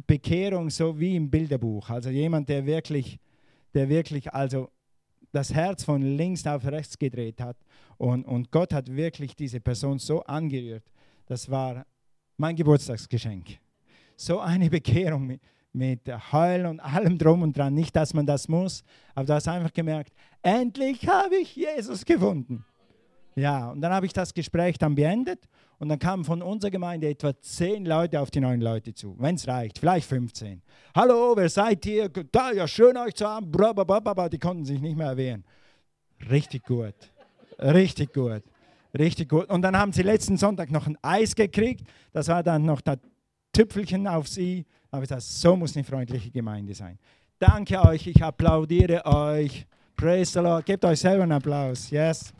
Bekehrung 0.07 0.69
so 0.69 0.99
wie 0.99 1.15
im 1.15 1.29
Bilderbuch. 1.29 1.89
Also 1.89 2.09
jemand, 2.09 2.49
der 2.49 2.65
wirklich, 2.65 3.19
der 3.73 3.89
wirklich 3.89 4.33
also 4.33 4.69
das 5.31 5.53
Herz 5.53 5.83
von 5.83 6.01
links 6.01 6.45
auf 6.45 6.65
rechts 6.65 6.97
gedreht 6.97 7.41
hat. 7.41 7.57
Und, 7.97 8.25
und 8.25 8.51
Gott 8.51 8.73
hat 8.73 8.93
wirklich 8.93 9.35
diese 9.35 9.59
Person 9.59 9.99
so 9.99 10.23
angerührt. 10.23 10.83
Das 11.25 11.49
war 11.49 11.85
mein 12.37 12.55
Geburtstagsgeschenk. 12.55 13.59
So 14.17 14.39
eine 14.39 14.69
Bekehrung 14.69 15.27
mit, 15.27 15.41
mit 15.73 16.01
Heulen 16.31 16.65
und 16.65 16.79
allem 16.79 17.17
drum 17.17 17.43
und 17.43 17.57
dran. 17.57 17.73
Nicht, 17.73 17.95
dass 17.95 18.13
man 18.13 18.25
das 18.25 18.47
muss, 18.47 18.83
aber 19.15 19.25
du 19.25 19.33
hast 19.33 19.47
einfach 19.47 19.73
gemerkt, 19.73 20.13
endlich 20.41 21.07
habe 21.07 21.37
ich 21.37 21.55
Jesus 21.55 22.03
gefunden. 22.03 22.65
Ja, 23.35 23.71
und 23.71 23.81
dann 23.81 23.93
habe 23.93 24.05
ich 24.05 24.13
das 24.13 24.33
Gespräch 24.33 24.77
dann 24.77 24.95
beendet 24.95 25.47
und 25.79 25.89
dann 25.89 25.99
kamen 25.99 26.25
von 26.25 26.41
unserer 26.41 26.71
Gemeinde 26.71 27.07
etwa 27.07 27.33
zehn 27.39 27.85
Leute 27.85 28.19
auf 28.19 28.29
die 28.29 28.41
neuen 28.41 28.61
Leute 28.61 28.93
zu, 28.93 29.15
wenn 29.19 29.35
es 29.35 29.47
reicht, 29.47 29.79
vielleicht 29.79 30.07
15. 30.07 30.61
Hallo, 30.93 31.33
wer 31.35 31.49
seid 31.49 31.85
ihr? 31.85 32.09
Da, 32.09 32.51
ja, 32.51 32.67
schön 32.67 32.97
euch 32.97 33.15
zu 33.15 33.25
haben. 33.25 33.49
Blablabla. 33.49 34.29
Die 34.29 34.37
konnten 34.37 34.65
sich 34.65 34.81
nicht 34.81 34.97
mehr 34.97 35.07
erwehren. 35.07 35.45
Richtig 36.29 36.63
gut, 36.65 36.93
richtig 37.59 38.13
gut, 38.13 38.43
richtig 38.97 39.29
gut. 39.29 39.49
Und 39.49 39.61
dann 39.61 39.77
haben 39.77 39.93
sie 39.93 40.03
letzten 40.03 40.37
Sonntag 40.37 40.69
noch 40.69 40.85
ein 40.85 40.97
Eis 41.01 41.33
gekriegt. 41.33 41.87
Das 42.11 42.27
war 42.27 42.43
dann 42.43 42.65
noch 42.65 42.81
das 42.81 42.99
Tüpfelchen 43.53 44.07
auf 44.07 44.27
sie. 44.27 44.65
Aber 44.91 45.05
das, 45.05 45.41
so 45.41 45.55
muss 45.55 45.75
eine 45.75 45.85
freundliche 45.85 46.29
Gemeinde 46.29 46.75
sein. 46.75 46.99
Danke 47.39 47.81
euch, 47.83 48.05
ich 48.05 48.21
applaudiere 48.21 49.05
euch. 49.05 49.65
Praise 49.95 50.33
the 50.33 50.39
Lord. 50.39 50.65
Gebt 50.65 50.83
euch 50.83 50.99
selber 50.99 51.23
einen 51.23 51.31
Applaus. 51.31 51.89
Yes. 51.89 52.33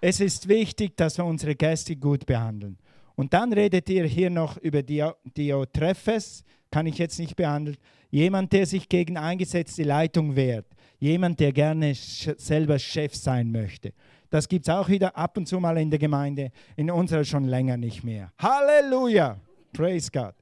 Es 0.00 0.20
ist 0.20 0.48
wichtig, 0.48 0.96
dass 0.96 1.18
wir 1.18 1.24
unsere 1.24 1.54
Gäste 1.54 1.96
gut 1.96 2.24
behandeln. 2.24 2.78
Und 3.16 3.34
dann 3.34 3.52
redet 3.52 3.88
ihr 3.90 4.04
hier 4.04 4.30
noch 4.30 4.56
über 4.58 4.82
Diotrephes, 4.82 6.44
kann 6.70 6.86
ich 6.86 6.98
jetzt 6.98 7.18
nicht 7.18 7.34
behandeln. 7.34 7.76
Jemand, 8.10 8.52
der 8.52 8.64
sich 8.64 8.88
gegen 8.88 9.16
eingesetzte 9.16 9.82
Leitung 9.82 10.36
wehrt. 10.36 10.66
Jemand, 11.00 11.40
der 11.40 11.52
gerne 11.52 11.94
selber 11.94 12.78
Chef 12.78 13.14
sein 13.14 13.50
möchte. 13.50 13.92
Das 14.30 14.48
gibt 14.48 14.68
es 14.68 14.74
auch 14.74 14.88
wieder 14.88 15.16
ab 15.16 15.36
und 15.36 15.46
zu 15.46 15.58
mal 15.58 15.78
in 15.78 15.90
der 15.90 15.98
Gemeinde, 15.98 16.52
in 16.76 16.90
unserer 16.90 17.24
schon 17.24 17.44
länger 17.44 17.76
nicht 17.76 18.04
mehr. 18.04 18.32
Halleluja! 18.38 19.38
Praise 19.72 20.10
God. 20.12 20.34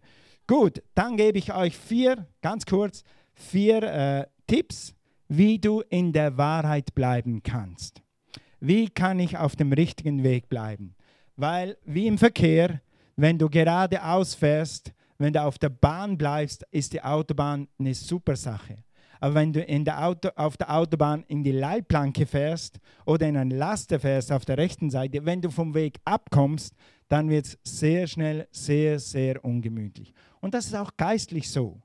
Gut, 0.47 0.83
dann 0.95 1.17
gebe 1.17 1.39
ich 1.39 1.55
euch 1.55 1.77
vier, 1.77 2.27
ganz 2.43 2.67
kurz, 2.67 3.05
vier 3.35 3.83
äh, 3.83 4.27
Tipps, 4.47 4.95
wie 5.29 5.59
du 5.59 5.83
in 5.89 6.13
der 6.13 6.37
Wahrheit 6.37 6.95
bleiben 6.95 7.43
kannst. 7.43 8.03
Wie 8.67 8.89
kann 8.89 9.21
ich 9.21 9.39
auf 9.39 9.55
dem 9.55 9.73
richtigen 9.73 10.25
Weg 10.25 10.49
bleiben? 10.49 10.97
Weil 11.37 11.77
wie 11.85 12.09
im 12.09 12.19
Verkehr, 12.19 12.81
wenn 13.15 13.39
du 13.39 13.49
geradeaus 13.49 14.35
fährst, 14.35 14.93
wenn 15.19 15.33
du 15.33 15.41
auf 15.41 15.57
der 15.57 15.69
Bahn 15.69 16.19
bleibst, 16.19 16.67
ist 16.73 16.93
die 16.93 17.01
Autobahn 17.01 17.69
eine 17.79 17.95
super 17.95 18.35
Sache. 18.35 18.79
Aber 19.21 19.37
wenn 19.37 19.53
du 19.53 19.63
in 19.63 19.85
der 19.85 20.05
Auto, 20.05 20.31
auf 20.35 20.57
der 20.57 20.75
Autobahn 20.75 21.23
in 21.29 21.45
die 21.45 21.53
Leitplanke 21.53 22.27
fährst 22.27 22.81
oder 23.05 23.29
in 23.29 23.37
ein 23.37 23.51
Laster 23.51 24.01
fährst 24.01 24.33
auf 24.33 24.45
der 24.45 24.59
rechten 24.59 24.91
Seite, 24.91 25.25
wenn 25.25 25.41
du 25.41 25.53
vom 25.53 25.73
Weg 25.73 26.01
abkommst, 26.05 26.75
dann 27.09 27.31
wird 27.31 27.47
es 27.47 27.59
sehr 27.63 28.09
schnell 28.09 28.49
sehr, 28.51 28.99
sehr 28.99 29.45
ungemütlich. 29.45 30.13
Und 30.41 30.55
das 30.55 30.67
ist 30.67 30.75
auch 30.75 30.91
geistlich 30.97 31.53
so. 31.53 31.81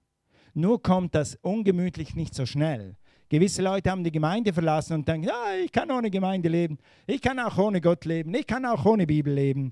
Nur 0.55 0.81
kommt 0.81 1.13
das 1.13 1.35
ungemütlich 1.43 2.15
nicht 2.15 2.33
so 2.33 2.47
schnell. 2.47 2.95
Gewisse 3.31 3.61
Leute 3.61 3.89
haben 3.89 4.03
die 4.03 4.11
Gemeinde 4.11 4.51
verlassen 4.51 4.91
und 4.91 5.07
denken, 5.07 5.29
ja, 5.29 5.55
ich 5.63 5.71
kann 5.71 5.89
ohne 5.89 6.11
Gemeinde 6.11 6.49
leben, 6.49 6.77
ich 7.07 7.21
kann 7.21 7.39
auch 7.39 7.57
ohne 7.57 7.79
Gott 7.79 8.03
leben, 8.03 8.33
ich 8.33 8.45
kann 8.45 8.65
auch 8.65 8.85
ohne 8.85 9.07
Bibel 9.07 9.33
leben. 9.33 9.71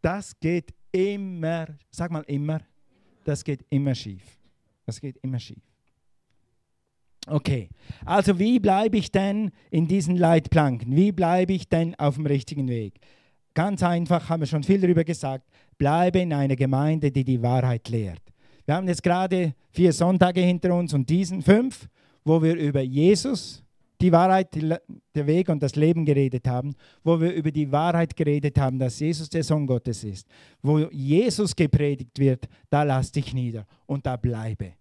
Das 0.00 0.40
geht 0.40 0.72
immer, 0.90 1.66
sag 1.90 2.10
mal 2.10 2.24
immer, 2.26 2.62
das 3.24 3.44
geht 3.44 3.60
immer 3.68 3.94
schief. 3.94 4.22
Das 4.86 4.98
geht 4.98 5.18
immer 5.18 5.38
schief. 5.38 5.62
Okay, 7.26 7.68
also 8.06 8.38
wie 8.38 8.58
bleibe 8.58 8.96
ich 8.96 9.12
denn 9.12 9.50
in 9.70 9.86
diesen 9.86 10.16
Leitplanken? 10.16 10.96
Wie 10.96 11.12
bleibe 11.12 11.52
ich 11.52 11.68
denn 11.68 11.94
auf 11.96 12.14
dem 12.14 12.24
richtigen 12.24 12.68
Weg? 12.68 12.94
Ganz 13.52 13.82
einfach, 13.82 14.30
haben 14.30 14.40
wir 14.40 14.46
schon 14.46 14.62
viel 14.62 14.80
darüber 14.80 15.04
gesagt, 15.04 15.46
bleibe 15.76 16.20
in 16.20 16.32
einer 16.32 16.56
Gemeinde, 16.56 17.12
die 17.12 17.24
die 17.24 17.42
Wahrheit 17.42 17.90
lehrt. 17.90 18.22
Wir 18.64 18.76
haben 18.76 18.88
jetzt 18.88 19.02
gerade 19.02 19.54
vier 19.72 19.92
Sonntage 19.92 20.40
hinter 20.40 20.74
uns 20.74 20.94
und 20.94 21.10
diesen 21.10 21.42
fünf 21.42 21.90
wo 22.24 22.42
wir 22.42 22.56
über 22.56 22.80
Jesus, 22.80 23.62
die 24.00 24.12
Wahrheit, 24.12 24.54
der 24.54 25.26
Weg 25.26 25.48
und 25.48 25.62
das 25.62 25.76
Leben 25.76 26.04
geredet 26.04 26.48
haben, 26.48 26.74
wo 27.04 27.20
wir 27.20 27.32
über 27.32 27.52
die 27.52 27.70
Wahrheit 27.70 28.16
geredet 28.16 28.58
haben, 28.58 28.78
dass 28.78 28.98
Jesus 28.98 29.30
der 29.30 29.44
Sohn 29.44 29.66
Gottes 29.66 30.02
ist, 30.02 30.26
wo 30.60 30.78
Jesus 30.90 31.54
gepredigt 31.54 32.18
wird, 32.18 32.48
da 32.68 32.82
lass 32.82 33.12
dich 33.12 33.32
nieder 33.32 33.64
und 33.86 34.04
da 34.04 34.16
bleibe. 34.16 34.72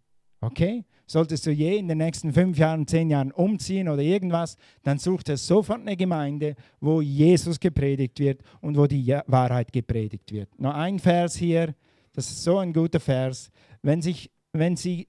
Okay? 0.41 0.83
Solltest 1.05 1.45
du 1.45 1.51
je 1.51 1.77
in 1.77 1.87
den 1.87 1.99
nächsten 1.99 2.33
fünf 2.33 2.57
Jahren, 2.57 2.87
zehn 2.87 3.09
Jahren 3.09 3.31
umziehen 3.31 3.89
oder 3.89 4.01
irgendwas, 4.01 4.55
dann 4.81 4.97
such 4.97 5.23
dir 5.23 5.37
sofort 5.37 5.81
eine 5.81 5.95
Gemeinde, 5.95 6.55
wo 6.79 7.01
Jesus 7.01 7.59
gepredigt 7.59 8.17
wird 8.19 8.41
und 8.59 8.75
wo 8.75 8.87
die 8.87 9.07
Wahrheit 9.27 9.71
gepredigt 9.71 10.31
wird. 10.31 10.49
Noch 10.59 10.73
ein 10.73 10.97
Vers 10.97 11.35
hier, 11.35 11.75
das 12.13 12.31
ist 12.31 12.43
so 12.43 12.57
ein 12.57 12.73
guter 12.73 12.99
Vers. 12.99 13.51
Wenn, 13.83 14.01
sich, 14.01 14.31
wenn 14.51 14.75
sie 14.75 15.07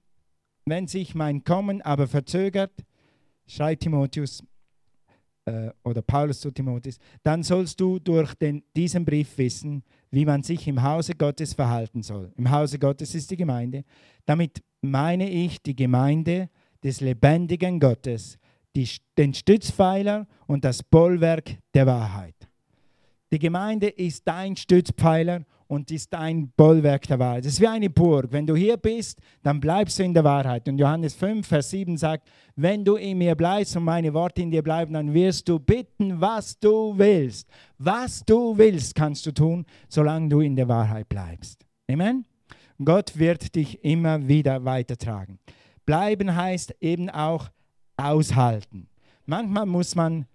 wenn 0.65 0.87
sich 0.87 1.15
mein 1.15 1.43
Kommen 1.43 1.81
aber 1.81 2.07
verzögert, 2.07 2.71
schreibt 3.47 3.83
Timotheus 3.83 4.43
äh, 5.45 5.69
oder 5.83 6.01
Paulus 6.01 6.39
zu 6.39 6.51
Timotheus, 6.51 6.97
dann 7.23 7.43
sollst 7.43 7.79
du 7.79 7.99
durch 7.99 8.33
den, 8.35 8.63
diesen 8.75 9.05
Brief 9.05 9.37
wissen, 9.37 9.83
wie 10.11 10.25
man 10.25 10.43
sich 10.43 10.67
im 10.67 10.81
Hause 10.81 11.15
Gottes 11.15 11.53
verhalten 11.53 12.03
soll. 12.03 12.31
Im 12.37 12.49
Hause 12.49 12.79
Gottes 12.79 13.15
ist 13.15 13.31
die 13.31 13.37
Gemeinde. 13.37 13.83
Damit 14.25 14.63
meine 14.81 15.29
ich 15.29 15.61
die 15.61 15.75
Gemeinde 15.75 16.49
des 16.83 17.01
lebendigen 17.01 17.79
Gottes, 17.79 18.37
die, 18.75 18.87
den 19.17 19.33
Stützpfeiler 19.33 20.27
und 20.47 20.65
das 20.65 20.83
Bollwerk 20.83 21.57
der 21.73 21.85
Wahrheit. 21.85 22.35
Die 23.31 23.39
Gemeinde 23.39 23.87
ist 23.87 24.27
dein 24.27 24.55
Stützpfeiler 24.55 25.45
und 25.73 25.89
ist 25.89 26.13
ein 26.13 26.51
Bollwerk 26.55 27.07
der 27.07 27.17
Wahrheit. 27.17 27.45
Es 27.45 27.53
ist 27.53 27.61
wie 27.61 27.67
eine 27.67 27.89
Burg. 27.89 28.31
Wenn 28.31 28.45
du 28.45 28.55
hier 28.55 28.77
bist, 28.77 29.19
dann 29.41 29.59
bleibst 29.59 29.97
du 29.97 30.03
in 30.03 30.13
der 30.13 30.23
Wahrheit. 30.23 30.67
Und 30.69 30.77
Johannes 30.77 31.15
5, 31.15 31.47
Vers 31.47 31.71
7 31.71 31.97
sagt, 31.97 32.29
wenn 32.55 32.85
du 32.85 32.95
in 32.95 33.17
mir 33.17 33.35
bleibst 33.35 33.75
und 33.75 33.83
meine 33.83 34.13
Worte 34.13 34.43
in 34.43 34.51
dir 34.51 34.61
bleiben, 34.61 34.93
dann 34.93 35.13
wirst 35.13 35.49
du 35.49 35.59
bitten, 35.59 36.21
was 36.21 36.59
du 36.59 36.97
willst. 36.97 37.49
Was 37.79 38.23
du 38.23 38.57
willst, 38.57 38.93
kannst 38.93 39.25
du 39.25 39.31
tun, 39.31 39.65
solange 39.89 40.29
du 40.29 40.41
in 40.41 40.55
der 40.55 40.67
Wahrheit 40.67 41.09
bleibst. 41.09 41.65
Amen. 41.89 42.25
Gott 42.83 43.17
wird 43.17 43.55
dich 43.55 43.83
immer 43.83 44.27
wieder 44.27 44.63
weitertragen. 44.63 45.39
Bleiben 45.85 46.35
heißt 46.35 46.75
eben 46.81 47.09
auch 47.09 47.49
aushalten. 47.97 48.87
Manchmal 49.25 49.65
muss 49.65 49.95
man, 49.95 50.25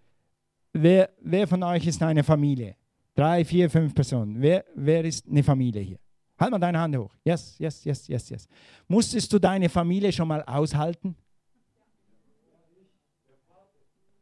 wer, 0.73 1.11
wer 1.21 1.47
von 1.47 1.63
euch 1.63 1.87
ist 1.87 2.03
eine 2.03 2.25
Familie? 2.25 2.78
Drei, 3.19 3.45
vier, 3.45 3.69
fünf 3.69 3.93
Personen. 3.97 4.41
Wer, 4.41 4.65
wer 4.77 5.05
ist 5.05 5.27
eine 5.27 5.43
Familie 5.43 5.83
hier? 5.83 5.99
Halt 6.39 6.53
mal 6.53 6.59
deine 6.61 6.79
Hand 6.79 6.97
hoch. 6.97 7.13
Yes, 7.25 7.59
yes, 7.59 7.83
yes, 7.83 8.07
yes, 8.07 8.31
yes. 8.31 8.49
Musstest 8.87 9.33
du 9.33 9.41
deine 9.41 9.69
Familie 9.69 10.13
schon 10.13 10.29
mal 10.29 10.41
aushalten? 10.45 11.17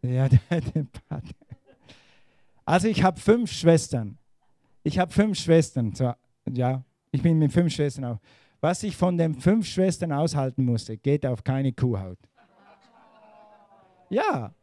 Ja, 0.01 0.29
der, 0.51 0.87
Vater. 1.11 1.35
Also 2.65 2.89
ich 2.89 3.03
habe 3.03 3.21
fünf 3.21 3.53
Schwestern. 3.53 4.17
Ich 4.83 4.99
habe 4.99 5.13
fünf 5.13 5.39
Schwestern. 5.39 5.93
Ja, 6.51 6.83
ich 7.11 7.21
bin 7.21 7.39
mit 7.39 7.53
fünf 7.53 7.75
Schwestern 7.75 8.07
auch. 8.07 8.19
Was 8.63 8.83
ich 8.83 8.97
von 8.97 9.19
den 9.19 9.35
fünf 9.35 9.67
Schwestern 9.67 10.11
aushalten 10.11 10.65
musste, 10.65 10.97
geht 10.97 11.27
auf 11.27 11.45
keine 11.45 11.71
Kuhhaut. 11.75 12.19
Ja, 14.09 14.55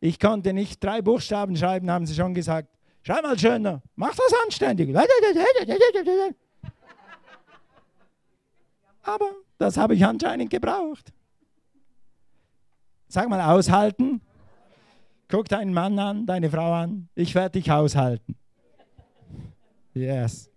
ich 0.00 0.18
konnte 0.18 0.54
nicht 0.54 0.82
drei 0.82 1.02
Buchstaben 1.02 1.54
schreiben, 1.54 1.90
haben 1.90 2.06
sie 2.06 2.14
schon 2.14 2.32
gesagt. 2.32 2.70
Schreib 3.06 3.22
mal 3.22 3.38
schöner, 3.38 3.80
mach 3.94 4.16
das 4.16 4.34
anständig. 4.44 4.92
Aber 9.02 9.30
das 9.58 9.76
habe 9.76 9.94
ich 9.94 10.04
anscheinend 10.04 10.50
gebraucht. 10.50 11.12
Sag 13.06 13.28
mal, 13.28 13.40
aushalten. 13.40 14.20
Guck 15.28 15.48
deinen 15.48 15.72
Mann 15.72 15.96
an, 16.00 16.26
deine 16.26 16.50
Frau 16.50 16.72
an. 16.72 17.08
Ich 17.14 17.32
werde 17.36 17.60
dich 17.60 17.70
aushalten. 17.70 18.34
Yes. 19.94 20.50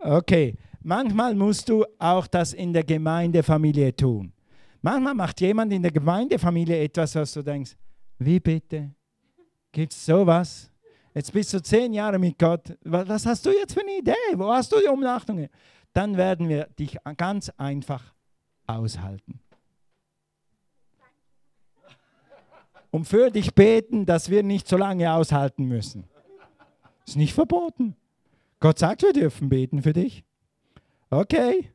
Okay. 0.00 0.54
Manchmal 0.82 1.34
musst 1.34 1.66
du 1.70 1.86
auch 1.98 2.26
das 2.26 2.52
in 2.52 2.74
der 2.74 2.84
Gemeindefamilie 2.84 3.96
tun. 3.96 4.34
Manchmal 4.82 5.14
macht 5.14 5.40
jemand 5.40 5.72
in 5.72 5.80
der 5.80 5.92
Gemeindefamilie 5.92 6.78
etwas, 6.82 7.14
was 7.14 7.32
du 7.32 7.40
denkst, 7.40 7.74
wie 8.18 8.38
bitte? 8.38 8.90
Gibt 9.70 9.94
es 9.94 10.04
sowas? 10.04 10.71
Jetzt 11.14 11.32
bist 11.32 11.52
du 11.52 11.62
zehn 11.62 11.92
Jahre 11.92 12.18
mit 12.18 12.38
Gott. 12.38 12.76
Was 12.84 13.26
hast 13.26 13.44
du 13.44 13.50
jetzt 13.50 13.74
für 13.74 13.80
eine 13.80 13.98
Idee? 13.98 14.14
Wo 14.34 14.50
hast 14.50 14.72
du 14.72 14.80
die 14.80 14.88
Umnachtungen? 14.88 15.48
Dann 15.92 16.16
werden 16.16 16.48
wir 16.48 16.68
dich 16.78 16.96
ganz 17.16 17.50
einfach 17.58 18.14
aushalten. 18.66 19.40
Und 22.90 23.06
für 23.06 23.30
dich 23.30 23.54
beten, 23.54 24.06
dass 24.06 24.30
wir 24.30 24.42
nicht 24.42 24.68
so 24.68 24.76
lange 24.76 25.12
aushalten 25.12 25.64
müssen. 25.64 26.04
Ist 27.06 27.16
nicht 27.16 27.34
verboten. 27.34 27.96
Gott 28.60 28.78
sagt, 28.78 29.02
wir 29.02 29.12
dürfen 29.12 29.48
beten 29.48 29.82
für 29.82 29.92
dich. 29.92 30.24
Okay. 31.10 31.70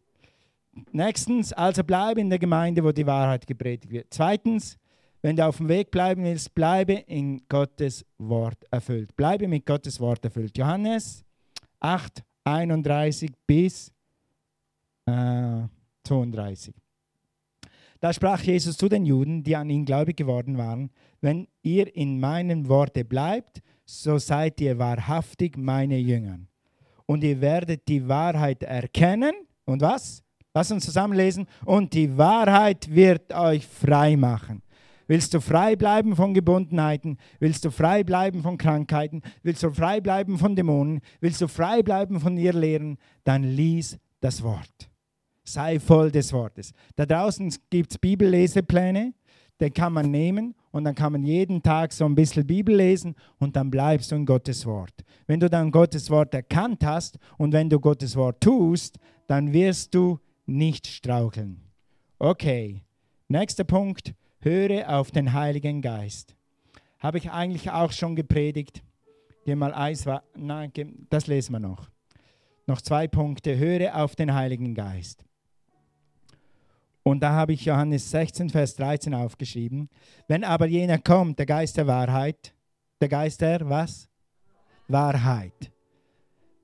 Nächstens, 0.91 1.53
also 1.53 1.83
bleib 1.83 2.17
in 2.17 2.29
der 2.29 2.39
Gemeinde, 2.39 2.83
wo 2.83 2.91
die 2.91 3.07
Wahrheit 3.07 3.47
gepredigt 3.47 3.91
wird. 3.91 4.07
Zweitens, 4.11 4.77
wenn 5.21 5.35
du 5.35 5.45
auf 5.45 5.57
dem 5.57 5.69
Weg 5.69 5.91
bleiben 5.91 6.23
willst, 6.23 6.53
bleibe 6.53 6.93
in 6.93 7.41
Gottes 7.49 8.05
Wort 8.17 8.63
erfüllt. 8.71 9.15
Bleibe 9.15 9.47
mit 9.47 9.65
Gottes 9.65 9.99
Wort 9.99 10.23
erfüllt. 10.23 10.57
Johannes 10.57 11.23
8, 11.79 12.23
31 12.43 13.31
bis 13.45 13.91
äh, 15.05 15.63
32. 16.03 16.75
Da 17.99 18.13
sprach 18.13 18.41
Jesus 18.41 18.77
zu 18.77 18.87
den 18.89 19.05
Juden, 19.05 19.43
die 19.43 19.55
an 19.55 19.69
ihn 19.69 19.85
gläubig 19.85 20.17
geworden 20.17 20.57
waren, 20.57 20.91
wenn 21.19 21.47
ihr 21.63 21.95
in 21.95 22.19
meinen 22.19 22.69
Worte 22.69 23.03
bleibt, 23.03 23.61
so 23.85 24.17
seid 24.19 24.61
ihr 24.61 24.77
wahrhaftig 24.77 25.57
meine 25.57 25.97
Jünger. 25.97 26.39
Und 27.05 27.23
ihr 27.23 27.41
werdet 27.41 27.87
die 27.87 28.07
Wahrheit 28.07 28.63
erkennen. 28.63 29.33
Und 29.65 29.81
was? 29.81 30.23
Lass 30.53 30.71
uns 30.71 30.85
zusammenlesen. 30.85 31.47
Und 31.65 31.93
die 31.93 32.17
Wahrheit 32.17 32.93
wird 32.93 33.33
euch 33.33 33.65
frei 33.65 34.15
machen. 34.15 34.61
Willst 35.07 35.33
du 35.33 35.39
frei 35.39 35.75
bleiben 35.77 36.15
von 36.15 36.33
Gebundenheiten? 36.33 37.17
Willst 37.39 37.63
du 37.63 37.71
frei 37.71 38.03
bleiben 38.03 38.43
von 38.43 38.57
Krankheiten? 38.57 39.21
Willst 39.41 39.63
du 39.63 39.71
frei 39.71 40.01
bleiben 40.01 40.37
von 40.37 40.55
Dämonen? 40.55 40.99
Willst 41.21 41.41
du 41.41 41.47
frei 41.47 41.81
bleiben 41.81 42.19
von 42.19 42.37
ihr 42.37 42.53
Lehren? 42.53 42.97
Dann 43.23 43.43
lies 43.43 43.97
das 44.19 44.43
Wort. 44.43 44.89
Sei 45.45 45.79
voll 45.79 46.11
des 46.11 46.33
Wortes. 46.33 46.73
Da 46.97 47.05
draußen 47.05 47.53
gibt 47.69 47.91
es 47.91 47.97
Bibellesepläne, 47.97 49.13
den 49.61 49.73
kann 49.73 49.93
man 49.93 50.11
nehmen 50.11 50.53
und 50.71 50.83
dann 50.83 50.93
kann 50.93 51.13
man 51.13 51.23
jeden 51.23 51.63
Tag 51.63 51.93
so 51.93 52.03
ein 52.03 52.13
bisschen 52.13 52.45
Bibel 52.45 52.75
lesen 52.75 53.15
und 53.39 53.55
dann 53.55 53.71
bleibst 53.71 54.11
du 54.11 54.15
in 54.17 54.25
Gottes 54.25 54.65
Wort. 54.65 54.93
Wenn 55.25 55.39
du 55.39 55.49
dann 55.49 55.71
Gottes 55.71 56.09
Wort 56.09 56.33
erkannt 56.33 56.85
hast 56.85 57.17
und 57.37 57.53
wenn 57.53 57.69
du 57.69 57.79
Gottes 57.79 58.17
Wort 58.17 58.41
tust, 58.41 58.99
dann 59.25 59.53
wirst 59.53 59.95
du 59.95 60.19
nicht 60.45 60.85
straucheln. 60.85 61.61
Okay, 62.19 62.83
nächster 63.29 63.63
Punkt 63.63 64.13
höre 64.39 64.89
auf 64.89 65.11
den 65.11 65.33
Heiligen 65.33 65.81
Geist. 65.81 66.35
Habe 66.99 67.17
ich 67.17 67.31
eigentlich 67.31 67.71
auch 67.71 67.91
schon 67.91 68.15
gepredigt. 68.15 68.83
Geh 69.45 69.55
mal 69.55 69.73
Eis, 69.73 70.05
nein, 70.35 70.71
das 71.09 71.27
lesen 71.27 71.53
wir 71.53 71.59
noch. 71.59 71.89
Noch 72.65 72.81
zwei 72.81 73.07
Punkte. 73.07 73.57
Höre 73.57 73.95
auf 73.95 74.15
den 74.15 74.33
Heiligen 74.33 74.73
Geist. 74.73 75.23
Und 77.03 77.21
da 77.21 77.31
habe 77.31 77.53
ich 77.53 77.63
Johannes 77.63 78.11
16, 78.11 78.49
Vers 78.49 78.75
13 78.75 79.13
aufgeschrieben. 79.13 79.89
Wenn 80.27 80.43
aber 80.43 80.65
jener 80.67 80.97
kommt, 80.97 81.39
der 81.39 81.45
Geist 81.45 81.77
der 81.77 81.87
Wahrheit, 81.87 82.53
der 82.99 83.07
Geist 83.07 83.39
der 83.39 83.69
was? 83.69 84.09
Wahrheit, 84.89 85.71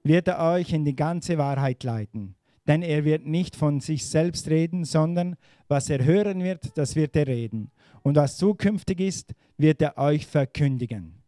wird 0.04 0.28
er 0.28 0.40
euch 0.40 0.74
in 0.74 0.84
die 0.84 0.96
ganze 0.96 1.38
Wahrheit 1.38 1.84
leiten 1.84 2.36
denn 2.68 2.82
er 2.82 3.04
wird 3.04 3.26
nicht 3.26 3.56
von 3.56 3.80
sich 3.80 4.06
selbst 4.06 4.50
reden, 4.50 4.86
sondern 4.86 5.36
was 5.68 5.90
er 5.90 6.04
hören 6.04 6.44
wird, 6.44 6.78
das 6.78 6.96
wird 6.96 7.16
er 7.16 7.28
reden. 7.28 7.72
Und 8.04 8.16
was 8.16 8.38
zukünftig 8.38 9.00
ist, 9.00 9.34
wird 9.58 9.82
er 9.82 9.98
euch 9.98 10.26
verkündigen. 10.26 11.22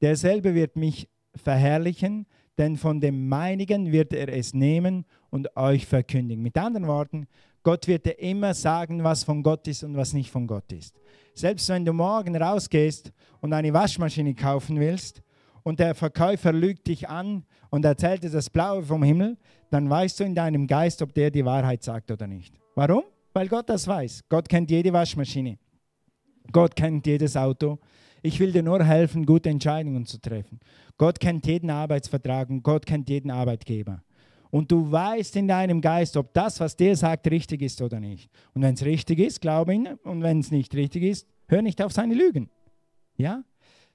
Derselbe 0.00 0.54
wird 0.54 0.76
mich 0.76 1.08
verherrlichen, 1.34 2.26
denn 2.56 2.76
von 2.76 3.00
dem 3.00 3.28
meinigen 3.28 3.92
wird 3.92 4.12
er 4.12 4.28
es 4.28 4.54
nehmen 4.54 5.04
und 5.30 5.56
euch 5.56 5.86
verkündigen. 5.86 6.42
Mit 6.42 6.56
anderen 6.56 6.86
Worten, 6.86 7.26
Gott 7.62 7.86
wird 7.86 8.06
dir 8.06 8.18
immer 8.18 8.54
sagen, 8.54 9.04
was 9.04 9.24
von 9.24 9.42
Gott 9.42 9.68
ist 9.68 9.84
und 9.84 9.96
was 9.96 10.12
nicht 10.12 10.30
von 10.30 10.46
Gott 10.46 10.72
ist. 10.72 10.98
Selbst 11.34 11.68
wenn 11.68 11.84
du 11.84 11.92
morgen 11.92 12.34
rausgehst 12.34 13.12
und 13.40 13.52
eine 13.52 13.72
Waschmaschine 13.72 14.34
kaufen 14.34 14.80
willst 14.80 15.22
und 15.68 15.78
der 15.80 15.94
Verkäufer 15.94 16.52
lügt 16.52 16.86
dich 16.86 17.08
an 17.08 17.44
und 17.70 17.84
erzählt 17.84 18.22
dir 18.22 18.30
das 18.30 18.48
Blaue 18.48 18.82
vom 18.82 19.02
Himmel, 19.02 19.36
dann 19.70 19.88
weißt 19.88 20.18
du 20.18 20.24
in 20.24 20.34
deinem 20.34 20.66
Geist, 20.66 21.02
ob 21.02 21.12
der 21.12 21.30
die 21.30 21.44
Wahrheit 21.44 21.82
sagt 21.82 22.10
oder 22.10 22.26
nicht. 22.26 22.54
Warum? 22.74 23.02
Weil 23.34 23.48
Gott 23.48 23.68
das 23.68 23.86
weiß. 23.86 24.24
Gott 24.30 24.48
kennt 24.48 24.70
jede 24.70 24.92
Waschmaschine. 24.92 25.58
Gott 26.50 26.74
kennt 26.74 27.06
jedes 27.06 27.36
Auto. 27.36 27.78
Ich 28.22 28.40
will 28.40 28.50
dir 28.50 28.62
nur 28.62 28.82
helfen, 28.82 29.26
gute 29.26 29.50
Entscheidungen 29.50 30.06
zu 30.06 30.18
treffen. 30.18 30.58
Gott 30.96 31.20
kennt 31.20 31.46
jeden 31.46 31.70
Arbeitsvertrag 31.70 32.48
und 32.48 32.62
Gott 32.62 32.86
kennt 32.86 33.10
jeden 33.10 33.30
Arbeitgeber. 33.30 34.02
Und 34.50 34.72
du 34.72 34.90
weißt 34.90 35.36
in 35.36 35.48
deinem 35.48 35.82
Geist, 35.82 36.16
ob 36.16 36.32
das, 36.32 36.58
was 36.60 36.76
der 36.76 36.96
sagt, 36.96 37.30
richtig 37.30 37.60
ist 37.60 37.82
oder 37.82 38.00
nicht. 38.00 38.30
Und 38.54 38.62
wenn 38.62 38.72
es 38.72 38.84
richtig 38.84 39.18
ist, 39.18 39.42
glaube 39.42 39.74
ihn. 39.74 39.86
Und 40.02 40.22
wenn 40.22 40.40
es 40.40 40.50
nicht 40.50 40.74
richtig 40.74 41.02
ist, 41.02 41.28
hör 41.46 41.60
nicht 41.60 41.82
auf 41.82 41.92
seine 41.92 42.14
Lügen. 42.14 42.48
Ja? 43.16 43.44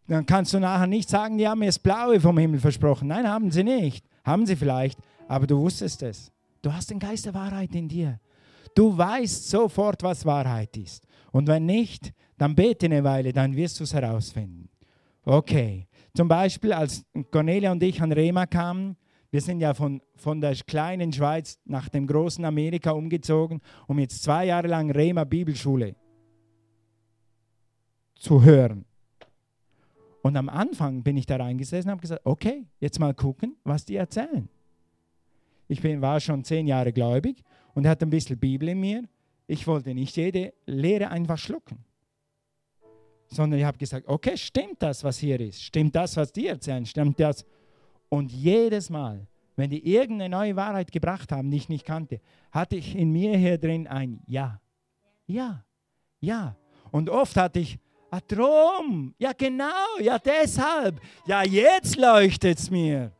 Dann 0.07 0.25
kannst 0.25 0.53
du 0.53 0.59
nachher 0.59 0.87
nicht 0.87 1.09
sagen, 1.09 1.37
die 1.37 1.47
haben 1.47 1.59
mir 1.59 1.67
das 1.67 1.79
Blaue 1.79 2.19
vom 2.19 2.37
Himmel 2.37 2.59
versprochen. 2.59 3.07
Nein, 3.07 3.27
haben 3.27 3.51
sie 3.51 3.63
nicht. 3.63 4.05
Haben 4.23 4.45
sie 4.45 4.55
vielleicht, 4.55 4.99
aber 5.27 5.47
du 5.47 5.57
wusstest 5.59 6.03
es. 6.03 6.31
Du 6.61 6.73
hast 6.73 6.89
den 6.89 6.99
Geist 6.99 7.25
der 7.25 7.33
Wahrheit 7.33 7.73
in 7.75 7.87
dir. 7.87 8.19
Du 8.75 8.97
weißt 8.97 9.49
sofort, 9.49 10.01
was 10.03 10.25
Wahrheit 10.25 10.75
ist. 10.77 11.05
Und 11.31 11.47
wenn 11.47 11.65
nicht, 11.65 12.13
dann 12.37 12.55
bete 12.55 12.85
eine 12.85 13.03
Weile, 13.03 13.33
dann 13.33 13.55
wirst 13.55 13.79
du 13.79 13.83
es 13.83 13.93
herausfinden. 13.93 14.69
Okay. 15.25 15.87
Zum 16.15 16.27
Beispiel, 16.27 16.73
als 16.73 17.03
Cornelia 17.31 17.71
und 17.71 17.81
ich 17.81 18.01
an 18.01 18.11
Rema 18.11 18.45
kamen, 18.45 18.95
wir 19.31 19.41
sind 19.41 19.61
ja 19.61 19.73
von, 19.73 19.99
von 20.15 20.39
der 20.39 20.53
kleinen 20.55 21.11
Schweiz 21.11 21.57
nach 21.65 21.89
dem 21.89 22.05
großen 22.05 22.45
Amerika 22.45 22.91
umgezogen, 22.91 23.61
um 23.87 23.97
jetzt 23.97 24.21
zwei 24.21 24.45
Jahre 24.45 24.67
lang 24.67 24.91
Rema 24.91 25.23
Bibelschule 25.23 25.95
zu 28.15 28.43
hören. 28.43 28.85
Und 30.23 30.37
am 30.37 30.47
Anfang 30.47 31.03
bin 31.03 31.17
ich 31.17 31.25
da 31.25 31.35
reingesessen 31.35 31.89
und 31.89 31.91
habe 31.91 32.01
gesagt, 32.01 32.21
okay, 32.23 32.65
jetzt 32.79 32.97
mal 32.97 33.13
gucken, 33.13 33.57
was 33.65 33.83
die 33.83 33.97
erzählen. 33.97 34.47
Ich 35.67 35.81
bin, 35.81 36.01
war 36.01 36.21
schon 36.21 36.45
zehn 36.45 36.65
Jahre 36.65 36.93
gläubig 36.93 37.43
und 37.73 37.85
hatte 37.85 38.05
ein 38.05 38.09
bisschen 38.09 38.39
Bibel 38.39 38.69
in 38.69 38.79
mir. 38.79 39.03
Ich 39.47 39.67
wollte 39.67 39.93
nicht 39.93 40.15
jede 40.15 40.53
Lehre 40.65 41.09
einfach 41.09 41.37
schlucken, 41.37 41.83
sondern 43.27 43.59
ich 43.59 43.65
habe 43.65 43.77
gesagt, 43.77 44.07
okay, 44.07 44.37
stimmt 44.37 44.81
das, 44.81 45.03
was 45.03 45.17
hier 45.17 45.41
ist? 45.41 45.61
Stimmt 45.61 45.93
das, 45.93 46.15
was 46.15 46.31
die 46.31 46.47
erzählen? 46.47 46.85
Stimmt 46.85 47.19
das? 47.19 47.45
Und 48.07 48.31
jedes 48.31 48.89
Mal, 48.89 49.27
wenn 49.57 49.71
die 49.71 49.85
irgendeine 49.85 50.29
neue 50.29 50.55
Wahrheit 50.55 50.93
gebracht 50.93 51.33
haben, 51.33 51.51
die 51.51 51.57
ich 51.57 51.67
nicht 51.67 51.85
kannte, 51.85 52.21
hatte 52.49 52.77
ich 52.77 52.95
in 52.95 53.11
mir 53.11 53.37
hier 53.37 53.57
drin 53.57 53.87
ein 53.87 54.21
Ja. 54.25 54.61
Ja. 55.27 55.65
Ja. 56.21 56.55
Und 56.91 57.09
oft 57.09 57.35
hatte 57.35 57.59
ich, 57.59 57.77
Ah, 58.13 58.21
drum. 58.27 59.15
Ja, 59.17 59.31
genau. 59.33 59.97
Ja, 59.99 60.19
deshalb. 60.19 61.01
Ja, 61.25 61.41
jetzt 61.41 61.97
leuchtet 61.97 62.59
es 62.59 62.69
mir. 62.69 63.11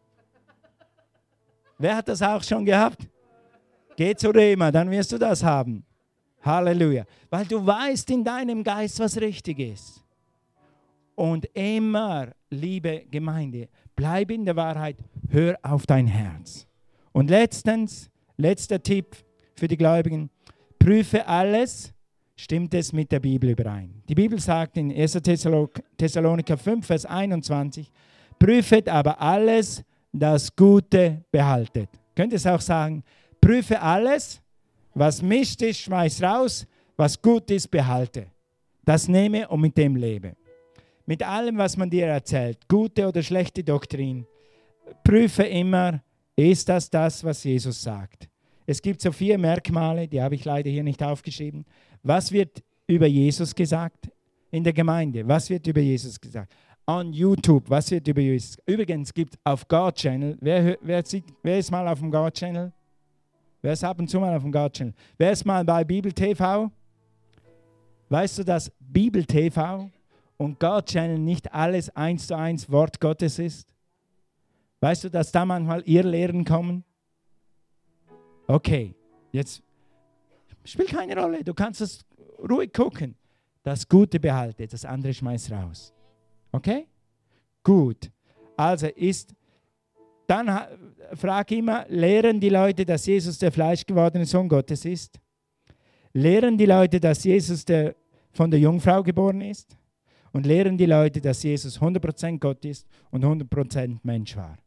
Wer 1.79 1.95
hat 1.95 2.07
das 2.07 2.21
auch 2.21 2.43
schon 2.43 2.63
gehabt? 2.63 3.09
Geh 3.95 4.13
zu 4.13 4.29
Rema, 4.29 4.71
dann 4.71 4.91
wirst 4.91 5.11
du 5.11 5.17
das 5.17 5.43
haben. 5.43 5.83
Halleluja. 6.43 7.05
Weil 7.31 7.45
du 7.45 7.65
weißt 7.65 8.11
in 8.11 8.23
deinem 8.23 8.63
Geist, 8.63 8.99
was 8.99 9.19
richtig 9.19 9.57
ist. 9.57 10.03
Und 11.15 11.45
immer, 11.55 12.27
liebe 12.51 13.05
Gemeinde, 13.09 13.69
bleib 13.95 14.29
in 14.29 14.45
der 14.45 14.55
Wahrheit, 14.55 14.97
hör 15.29 15.57
auf 15.63 15.87
dein 15.87 16.05
Herz. 16.05 16.67
Und 17.13 17.31
letztens, 17.31 18.11
letzter 18.37 18.83
Tipp 18.83 19.15
für 19.55 19.67
die 19.67 19.77
Gläubigen, 19.77 20.29
prüfe 20.77 21.25
alles, 21.25 21.92
stimmt 22.43 22.73
es 22.73 22.91
mit 22.91 23.09
der 23.09 23.21
Bibel 23.21 23.51
überein. 23.51 24.03
Die 24.09 24.15
Bibel 24.15 24.37
sagt 24.37 24.75
in 24.75 24.91
1. 24.91 25.13
Thessaloniker 25.97 26.57
5, 26.57 26.85
Vers 26.85 27.05
21, 27.05 27.89
prüfet 28.37 28.89
aber 28.89 29.21
alles, 29.21 29.81
das 30.11 30.53
Gute 30.53 31.23
behaltet. 31.31 31.89
Könnt 32.13 32.33
ihr 32.33 32.35
es 32.35 32.45
auch 32.45 32.59
sagen, 32.59 33.01
prüfe 33.39 33.81
alles, 33.81 34.41
was 34.93 35.21
mischt 35.21 35.61
ist, 35.61 35.79
schmeiß 35.79 36.21
raus, 36.21 36.67
was 36.97 37.19
gut 37.19 37.49
ist, 37.49 37.71
behalte. 37.71 38.27
Das 38.83 39.07
nehme 39.07 39.47
und 39.47 39.61
mit 39.61 39.77
dem 39.77 39.95
lebe. 39.95 40.35
Mit 41.05 41.23
allem, 41.23 41.57
was 41.57 41.77
man 41.77 41.89
dir 41.89 42.07
erzählt, 42.07 42.67
gute 42.67 43.07
oder 43.07 43.23
schlechte 43.23 43.63
Doktrin, 43.63 44.27
prüfe 45.03 45.43
immer, 45.43 46.03
ist 46.35 46.67
das 46.67 46.89
das, 46.89 47.23
was 47.23 47.43
Jesus 47.43 47.81
sagt. 47.81 48.27
Es 48.65 48.81
gibt 48.81 49.01
so 49.01 49.11
vier 49.11 49.37
Merkmale, 49.37 50.07
die 50.07 50.21
habe 50.21 50.35
ich 50.35 50.45
leider 50.45 50.69
hier 50.69 50.83
nicht 50.83 51.03
aufgeschrieben. 51.03 51.65
Was 52.03 52.31
wird 52.31 52.61
über 52.85 53.07
Jesus 53.07 53.55
gesagt 53.55 54.09
in 54.51 54.63
der 54.63 54.73
Gemeinde? 54.73 55.25
Was 55.27 55.49
wird 55.49 55.65
über 55.65 55.79
Jesus 55.79 56.19
gesagt? 56.19 56.53
On 56.85 57.13
YouTube, 57.13 57.69
was 57.69 57.89
wird 57.91 58.07
über 58.09 58.19
Jesus? 58.19 58.57
Übrigens 58.65 59.13
gibt 59.13 59.35
es 59.35 59.39
auf 59.45 59.65
God 59.67 59.95
Channel, 59.95 60.37
wer, 60.41 60.77
wer, 60.81 61.03
wer 61.41 61.57
ist 61.57 61.71
mal 61.71 61.87
auf 61.87 61.99
dem 61.99 62.11
God 62.11 62.33
Channel? 62.33 62.73
Wer 63.61 63.71
ist 63.71 63.83
ab 63.85 63.97
und 63.99 64.09
zu 64.09 64.19
mal 64.19 64.35
auf 64.35 64.43
dem 64.43 64.51
God 64.51 64.73
Channel? 64.73 64.93
Wer 65.17 65.31
ist 65.31 65.45
mal 65.45 65.63
bei 65.63 65.85
Bibel 65.85 66.11
TV? 66.11 66.69
Weißt 68.09 68.39
du, 68.39 68.43
dass 68.43 68.69
Bibel 68.79 69.23
TV 69.23 69.89
und 70.35 70.59
God 70.59 70.85
Channel 70.85 71.17
nicht 71.17 71.53
alles 71.53 71.89
eins 71.95 72.27
zu 72.27 72.35
eins 72.37 72.69
Wort 72.69 72.99
Gottes 72.99 73.39
ist? 73.39 73.65
Weißt 74.81 75.05
du, 75.05 75.09
dass 75.09 75.31
da 75.31 75.45
manchmal 75.45 75.81
Irrlehren 75.85 76.43
kommen? 76.43 76.83
Okay, 78.45 78.93
jetzt 79.31 79.63
spielt 80.65 80.89
keine 80.89 81.19
Rolle. 81.19 81.43
Du 81.43 81.53
kannst 81.53 81.81
es 81.81 82.05
ruhig 82.49 82.71
gucken. 82.73 83.15
Das 83.63 83.87
Gute 83.87 84.19
behalte, 84.19 84.67
das 84.67 84.83
andere 84.83 85.13
schmeiß 85.13 85.51
raus. 85.51 85.93
Okay? 86.51 86.87
Gut. 87.63 88.11
Also 88.57 88.87
ist, 88.87 89.33
dann 90.27 90.49
frag 91.13 91.49
immer, 91.51 91.85
lehren 91.87 92.39
die 92.39 92.49
Leute, 92.49 92.85
dass 92.85 93.05
Jesus 93.05 93.37
der 93.39 93.51
fleischgewordene 93.51 94.25
Sohn 94.25 94.49
Gottes 94.49 94.83
ist? 94.83 95.19
Lehren 96.11 96.57
die 96.57 96.65
Leute, 96.65 96.99
dass 96.99 97.23
Jesus 97.23 97.63
der, 97.65 97.95
von 98.31 98.51
der 98.51 98.59
Jungfrau 98.59 99.01
geboren 99.01 99.41
ist? 99.41 99.77
Und 100.33 100.45
lehren 100.45 100.77
die 100.77 100.87
Leute, 100.87 101.21
dass 101.21 101.43
Jesus 101.43 101.79
100% 101.79 102.39
Gott 102.39 102.65
ist 102.65 102.87
und 103.11 103.23
100% 103.23 103.99
Mensch 104.03 104.35
war? 104.35 104.57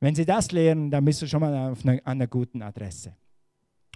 Wenn 0.00 0.14
sie 0.14 0.24
das 0.24 0.50
lehren, 0.50 0.90
dann 0.90 1.04
bist 1.04 1.20
du 1.20 1.26
schon 1.26 1.40
mal 1.40 1.72
auf 1.72 1.84
einer, 1.84 1.98
an 1.98 2.00
einer 2.04 2.26
guten 2.26 2.62
Adresse. 2.62 3.14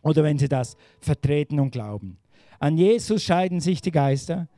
Oder 0.04 0.22
wenn 0.22 0.38
sie 0.38 0.48
das 0.48 0.76
vertreten 1.00 1.58
und 1.58 1.72
glauben. 1.72 2.18
An 2.60 2.78
Jesus 2.78 3.24
scheiden 3.24 3.58
sich 3.58 3.80
die 3.80 3.90
Geister. 3.90 4.48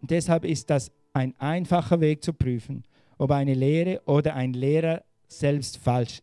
deshalb 0.00 0.44
ist 0.44 0.70
das 0.70 0.90
ein 1.12 1.34
einfacher 1.38 2.00
Weg 2.00 2.22
zu 2.22 2.32
prüfen, 2.32 2.84
ob 3.18 3.30
eine 3.30 3.52
Lehre 3.52 4.00
oder 4.06 4.34
ein 4.34 4.54
Lehrer 4.54 5.02
selbst 5.28 5.76
falsch 5.76 6.22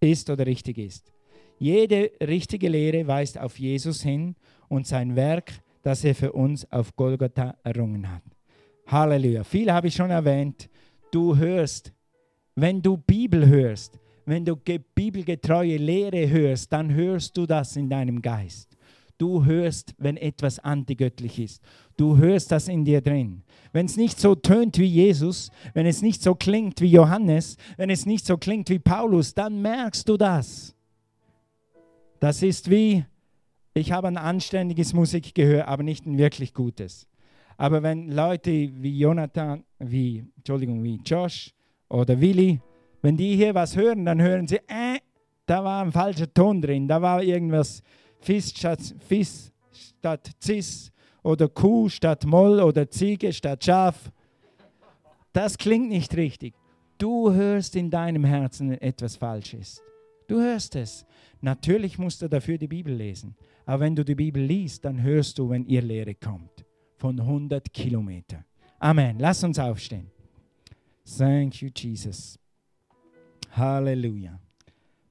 ist 0.00 0.28
oder 0.28 0.44
richtig 0.44 0.76
ist. 0.76 1.12
Jede 1.58 2.10
richtige 2.20 2.68
Lehre 2.68 3.06
weist 3.06 3.38
auf 3.38 3.58
Jesus 3.58 4.02
hin 4.02 4.34
und 4.68 4.86
sein 4.86 5.16
Werk, 5.16 5.52
das 5.82 6.04
er 6.04 6.14
für 6.14 6.32
uns 6.32 6.70
auf 6.70 6.94
Golgotha 6.96 7.56
errungen 7.64 8.10
hat. 8.10 8.22
Halleluja. 8.86 9.44
Viel 9.44 9.72
habe 9.72 9.88
ich 9.88 9.94
schon 9.94 10.10
erwähnt. 10.10 10.68
Du 11.10 11.36
hörst 11.36 11.92
wenn 12.60 12.82
du 12.82 12.96
Bibel 12.96 13.46
hörst, 13.46 13.98
wenn 14.26 14.44
du 14.44 14.56
bibelgetreue 14.56 15.76
Lehre 15.76 16.28
hörst, 16.28 16.72
dann 16.72 16.92
hörst 16.92 17.36
du 17.36 17.46
das 17.46 17.76
in 17.76 17.88
deinem 17.88 18.22
Geist. 18.22 18.76
Du 19.18 19.44
hörst, 19.44 19.94
wenn 19.98 20.16
etwas 20.16 20.58
antigöttlich 20.58 21.38
ist. 21.38 21.62
Du 21.96 22.16
hörst 22.16 22.50
das 22.52 22.68
in 22.68 22.86
dir 22.86 23.02
drin. 23.02 23.42
Wenn 23.72 23.84
es 23.84 23.98
nicht 23.98 24.18
so 24.18 24.34
tönt 24.34 24.78
wie 24.78 24.86
Jesus, 24.86 25.50
wenn 25.74 25.84
es 25.84 26.00
nicht 26.00 26.22
so 26.22 26.34
klingt 26.34 26.80
wie 26.80 26.90
Johannes, 26.90 27.56
wenn 27.76 27.90
es 27.90 28.06
nicht 28.06 28.24
so 28.24 28.38
klingt 28.38 28.70
wie 28.70 28.78
Paulus, 28.78 29.34
dann 29.34 29.60
merkst 29.60 30.08
du 30.08 30.16
das. 30.16 30.74
Das 32.18 32.42
ist 32.42 32.70
wie, 32.70 33.04
ich 33.74 33.92
habe 33.92 34.08
ein 34.08 34.16
anständiges 34.16 34.94
Musikgehör, 34.94 35.68
aber 35.68 35.82
nicht 35.82 36.06
ein 36.06 36.16
wirklich 36.16 36.54
gutes. 36.54 37.06
Aber 37.58 37.82
wenn 37.82 38.10
Leute 38.10 38.50
wie 38.50 38.98
Jonathan, 38.98 39.64
wie, 39.78 40.24
Entschuldigung, 40.36 40.82
wie 40.82 40.98
Josh, 41.04 41.52
oder 41.90 42.18
Willi, 42.18 42.60
wenn 43.02 43.16
die 43.16 43.36
hier 43.36 43.54
was 43.54 43.76
hören, 43.76 44.04
dann 44.04 44.20
hören 44.20 44.46
sie, 44.46 44.56
äh, 44.68 44.98
da 45.46 45.64
war 45.64 45.82
ein 45.84 45.92
falscher 45.92 46.32
Ton 46.32 46.60
drin, 46.60 46.86
da 46.86 47.00
war 47.00 47.22
irgendwas 47.22 47.82
Fis 48.20 48.50
statt, 48.50 48.80
Fis 49.00 49.52
statt 49.72 50.30
Cis 50.42 50.92
oder 51.22 51.48
Kuh 51.48 51.88
statt 51.88 52.24
Moll 52.24 52.60
oder 52.60 52.88
Ziege 52.90 53.32
statt 53.32 53.64
Schaf. 53.64 54.10
Das 55.32 55.56
klingt 55.56 55.88
nicht 55.88 56.16
richtig. 56.16 56.54
Du 56.98 57.32
hörst 57.32 57.76
in 57.76 57.90
deinem 57.90 58.24
Herzen 58.24 58.72
etwas 58.80 59.16
Falsches. 59.16 59.82
Du 60.26 60.40
hörst 60.40 60.76
es. 60.76 61.06
Natürlich 61.40 61.98
musst 61.98 62.22
du 62.22 62.28
dafür 62.28 62.58
die 62.58 62.68
Bibel 62.68 62.94
lesen. 62.94 63.34
Aber 63.64 63.80
wenn 63.80 63.96
du 63.96 64.04
die 64.04 64.14
Bibel 64.14 64.42
liest, 64.42 64.84
dann 64.84 65.02
hörst 65.02 65.38
du, 65.38 65.48
wenn 65.48 65.64
ihr 65.64 65.82
Lehre 65.82 66.14
kommt. 66.14 66.64
Von 66.96 67.18
100 67.18 67.72
Kilometern. 67.72 68.44
Amen. 68.78 69.18
Lass 69.18 69.42
uns 69.42 69.58
aufstehen. 69.58 70.10
Thank 71.16 71.62
you, 71.62 71.70
Jesus. 71.74 72.38
Halleluja. 73.50 74.38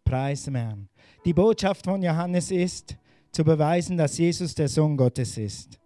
Preis 0.04 0.44
dem 0.44 0.56
Herrn. 0.56 0.90
Die 1.26 1.34
Botschaft 1.34 1.86
von 1.86 2.02
Johannes 2.02 2.52
ist, 2.52 2.98
zu 3.32 3.44
beweisen, 3.44 3.98
dass 3.98 4.18
Jesus 4.18 4.56
der 4.56 4.68
Sohn 4.68 4.98
Gottes 4.98 5.38
ist. 5.38 5.80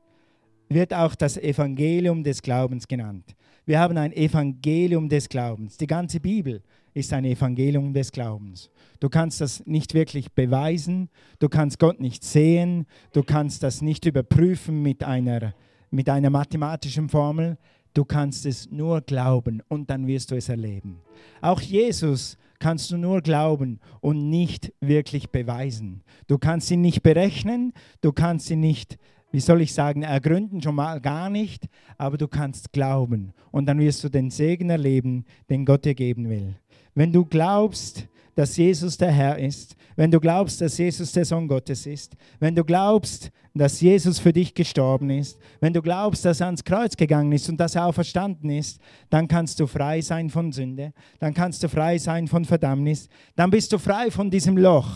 Wird 0.70 0.94
auch 0.94 1.16
das 1.16 1.38
Evangelium 1.38 2.24
des 2.24 2.42
Glaubens 2.42 2.88
genannt. 2.88 3.36
Wir 3.66 3.80
haben 3.80 3.98
ein 3.98 4.14
Evangelium 4.14 5.10
des 5.10 5.30
Glaubens. 5.30 5.78
Die 5.78 5.88
ganze 5.88 6.20
Bibel 6.20 6.62
ist 6.94 7.12
ein 7.14 7.26
Evangelium 7.26 7.94
des 7.94 8.12
Glaubens. 8.12 8.70
Du 9.00 9.10
kannst 9.10 9.42
das 9.42 9.66
nicht 9.66 9.94
wirklich 9.94 10.32
beweisen, 10.32 11.10
du 11.40 11.50
kannst 11.50 11.80
Gott 11.80 12.00
nicht 12.00 12.24
sehen, 12.24 12.86
du 13.14 13.24
kannst 13.24 13.64
das 13.64 13.82
nicht 13.82 14.06
überprüfen 14.06 14.82
mit 14.82 15.04
einer, 15.04 15.54
mit 15.92 16.10
einer 16.10 16.30
mathematischen 16.30 17.10
Formel. 17.10 17.58
Du 17.94 18.06
kannst 18.06 18.46
es 18.46 18.72
nur 18.72 19.02
glauben 19.02 19.62
und 19.68 19.90
dann 19.90 20.08
wirst 20.08 20.32
du 20.32 20.36
es 20.36 20.50
erleben. 20.50 21.00
Auch 21.42 21.62
Jesus 21.62 22.38
kannst 22.64 22.92
du 22.92 22.98
nur 22.98 23.20
glauben 23.20 23.82
und 24.00 24.30
nicht 24.30 24.72
wirklich 24.80 25.32
beweisen. 25.32 26.02
Du 26.28 26.38
kannst 26.38 26.72
ihn 26.72 26.80
nicht 26.80 27.04
berechnen, 27.04 27.74
du 28.00 28.14
kannst 28.14 28.50
ihn 28.50 28.62
nicht, 28.62 28.98
wie 29.34 29.42
soll 29.42 29.60
ich 29.60 29.74
sagen, 29.74 30.04
ergründen, 30.04 30.62
schon 30.62 30.76
mal 30.76 31.02
gar 31.02 31.30
nicht, 31.30 31.68
aber 31.98 32.18
du 32.18 32.30
kannst 32.30 32.72
glauben 32.72 33.34
und 33.52 33.66
dann 33.66 33.80
wirst 33.80 34.02
du 34.06 34.08
den 34.08 34.32
Segen 34.32 34.70
erleben, 34.70 35.26
den 35.50 35.66
Gott 35.66 35.84
dir 35.84 35.94
geben 35.94 36.30
will. 36.30 36.56
Wenn 36.96 37.12
du 37.12 37.26
glaubst, 37.26 38.08
dass 38.36 38.58
Jesus 38.58 38.98
der 38.98 39.12
Herr 39.12 39.38
ist, 39.38 39.76
wenn 39.96 40.12
du 40.12 40.20
glaubst, 40.20 40.62
dass 40.62 40.78
Jesus 40.78 41.12
der 41.12 41.26
Sohn 41.26 41.48
Gottes 41.48 41.86
ist, 41.86 42.16
wenn 42.40 42.56
du 42.56 42.64
glaubst, 42.64 43.32
dass 43.54 43.80
Jesus 43.80 44.18
für 44.20 44.34
dich 44.34 44.56
gestorben 44.56 45.10
ist, 45.12 45.38
wenn 45.60 45.74
du 45.74 45.82
glaubst, 45.82 46.26
dass 46.26 46.40
er 46.40 46.48
ans 46.48 46.64
Kreuz 46.64 46.98
gegangen 46.98 47.32
ist 47.32 47.48
und 47.50 47.58
dass 47.58 47.76
er 47.76 47.86
auferstanden 47.86 48.50
ist, 48.50 48.80
dann 49.10 49.28
kannst 49.28 49.60
du 49.60 49.68
frei 49.68 50.02
sein 50.02 50.30
von 50.30 50.52
Sünde, 50.52 50.94
dann 51.20 51.34
kannst 51.34 51.62
du 51.64 51.70
frei 51.70 51.98
sein 52.00 52.28
von 52.28 52.46
Verdammnis, 52.46 53.08
dann 53.36 53.52
bist 53.52 53.72
du 53.72 53.78
frei 53.78 54.10
von 54.10 54.32
diesem 54.32 54.58
Loch. 54.58 54.90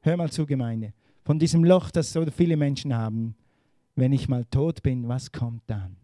Hör 0.00 0.16
mal 0.16 0.30
zu, 0.30 0.46
Gemeinde, 0.46 0.92
von 1.24 1.38
diesem 1.38 1.64
Loch, 1.64 1.90
das 1.90 2.12
so 2.12 2.24
viele 2.26 2.56
Menschen 2.56 2.96
haben. 2.96 3.36
Wenn 3.94 4.12
ich 4.12 4.28
mal 4.28 4.44
tot 4.44 4.82
bin, 4.82 5.08
was 5.08 5.32
kommt 5.32 5.62
dann? 5.66 5.96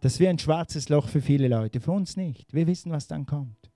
Das 0.00 0.20
wäre 0.20 0.30
ein 0.30 0.38
schwarzes 0.38 0.88
Loch 0.88 1.08
für 1.08 1.20
viele 1.20 1.48
Leute, 1.48 1.80
für 1.80 1.92
uns 1.92 2.16
nicht. 2.16 2.52
Wir 2.52 2.66
wissen, 2.66 2.92
was 2.92 3.06
dann 3.06 3.26
kommt. 3.26 3.70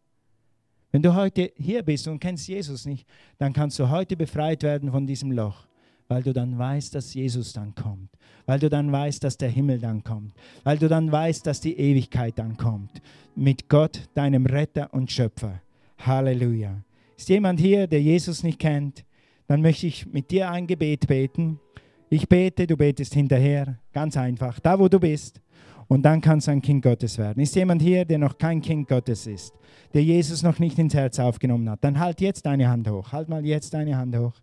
Wenn 0.93 1.03
du 1.03 1.15
heute 1.15 1.53
hier 1.57 1.83
bist 1.83 2.09
und 2.09 2.19
kennst 2.19 2.49
Jesus 2.49 2.85
nicht, 2.85 3.07
dann 3.39 3.53
kannst 3.53 3.79
du 3.79 3.89
heute 3.89 4.17
befreit 4.17 4.65
werden 4.65 4.91
von 4.91 5.07
diesem 5.07 5.31
Loch, 5.31 5.67
weil 6.09 6.23
du 6.23 6.33
dann 6.33 6.59
weißt, 6.59 6.95
dass 6.95 7.15
Jesus 7.15 7.53
dann 7.53 7.75
kommt, 7.77 8.11
weil 8.47 8.59
du 8.59 8.69
dann 8.69 8.91
weißt, 8.91 9.23
dass 9.23 9.37
der 9.37 9.51
Himmel 9.51 9.79
dann 9.79 10.03
kommt, 10.03 10.33
weil 10.65 10.79
du 10.79 10.89
dann 10.89 11.13
weißt, 11.13 11.47
dass 11.47 11.61
die 11.61 11.79
Ewigkeit 11.79 12.37
dann 12.39 12.57
kommt, 12.57 13.01
mit 13.37 13.69
Gott, 13.69 14.09
deinem 14.15 14.47
Retter 14.47 14.93
und 14.93 15.13
Schöpfer. 15.13 15.61
Halleluja. 15.99 16.83
Ist 17.17 17.29
jemand 17.29 17.61
hier, 17.61 17.87
der 17.87 18.03
Jesus 18.03 18.43
nicht 18.43 18.59
kennt? 18.59 19.05
Dann 19.47 19.63
möchte 19.63 19.87
ich 19.87 20.07
mit 20.07 20.31
dir 20.31 20.51
ein 20.51 20.67
Gebet 20.67 21.07
beten. 21.07 21.61
Ich 22.09 22.29
bete, 22.29 22.67
du 22.67 22.77
betest 22.77 23.15
hinterher, 23.15 23.79
ganz 23.93 24.17
einfach, 24.17 24.59
da 24.59 24.79
wo 24.79 24.89
du 24.89 24.99
bist. 24.99 25.41
Und 25.91 26.03
dann 26.03 26.21
kannst 26.21 26.47
du 26.47 26.53
ein 26.53 26.63
Kind 26.63 26.85
Gottes 26.85 27.19
werden. 27.19 27.43
Ist 27.43 27.57
jemand 27.57 27.83
hier, 27.83 28.05
der 28.05 28.19
noch 28.19 28.39
kein 28.39 28.63
Kind 28.63 28.87
Gottes 28.87 29.27
ist, 29.27 29.53
der 29.93 30.05
Jesus 30.05 30.45
noch 30.45 30.61
nicht 30.61 30.79
ins 30.79 30.95
Herz 30.95 31.19
aufgenommen 31.19 31.69
hat? 31.69 31.83
Dann 31.83 31.99
halt 31.99 32.21
jetzt 32.21 32.47
deine 32.47 32.69
Hand 32.69 32.89
hoch. 32.89 33.11
Halt 33.11 33.29
mal 33.29 33.45
jetzt 33.45 33.75
deine 33.75 33.97
Hand 33.97 34.17
hoch. 34.17 34.35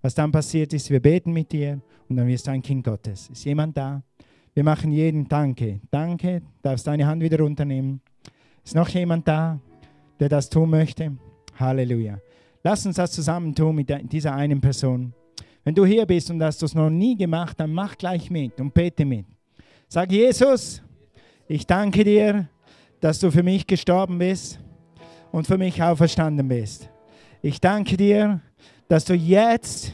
Was 0.00 0.14
dann 0.14 0.32
passiert 0.32 0.72
ist, 0.72 0.88
wir 0.88 1.00
beten 1.00 1.34
mit 1.34 1.52
dir 1.52 1.82
und 2.08 2.16
dann 2.16 2.26
wirst 2.26 2.46
du 2.46 2.50
ein 2.50 2.62
Kind 2.62 2.82
Gottes. 2.82 3.28
Ist 3.28 3.44
jemand 3.44 3.76
da? 3.76 4.02
Wir 4.54 4.64
machen 4.64 4.90
jeden 4.90 5.28
Danke. 5.28 5.80
Danke. 5.90 6.40
Darfst 6.62 6.86
deine 6.86 7.06
Hand 7.06 7.22
wieder 7.22 7.40
runternehmen. 7.40 8.00
Ist 8.64 8.74
noch 8.74 8.88
jemand 8.88 9.28
da, 9.28 9.60
der 10.18 10.30
das 10.30 10.48
tun 10.48 10.70
möchte? 10.70 11.12
Halleluja. 11.58 12.18
Lass 12.64 12.86
uns 12.86 12.96
das 12.96 13.12
zusammen 13.12 13.54
tun 13.54 13.76
mit 13.76 13.92
dieser 14.10 14.34
einen 14.34 14.62
Person. 14.62 15.12
Wenn 15.62 15.74
du 15.74 15.84
hier 15.84 16.06
bist 16.06 16.30
und 16.30 16.42
hast 16.42 16.62
das 16.62 16.74
noch 16.74 16.88
nie 16.88 17.18
gemacht, 17.18 17.60
dann 17.60 17.74
mach 17.74 17.98
gleich 17.98 18.30
mit 18.30 18.58
und 18.58 18.72
bete 18.72 19.04
mit. 19.04 19.26
Sag 19.88 20.10
Jesus, 20.10 20.82
ich 21.48 21.66
danke 21.66 22.04
dir, 22.04 22.48
dass 23.00 23.20
du 23.20 23.30
für 23.30 23.42
mich 23.42 23.66
gestorben 23.66 24.18
bist 24.18 24.58
und 25.30 25.46
für 25.46 25.58
mich 25.58 25.82
auferstanden 25.82 26.48
bist. 26.48 26.88
Ich 27.42 27.60
danke 27.60 27.96
dir, 27.96 28.40
dass 28.88 29.04
du 29.04 29.14
jetzt 29.14 29.92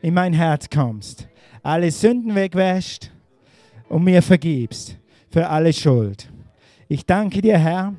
in 0.00 0.14
mein 0.14 0.32
Herz 0.32 0.68
kommst, 0.70 1.28
alle 1.62 1.90
Sünden 1.90 2.34
wegwäscht 2.34 3.10
und 3.88 4.04
mir 4.04 4.22
vergibst 4.22 4.96
für 5.30 5.48
alle 5.48 5.72
Schuld. 5.72 6.30
Ich 6.88 7.04
danke 7.04 7.42
dir, 7.42 7.58
Herr, 7.58 7.94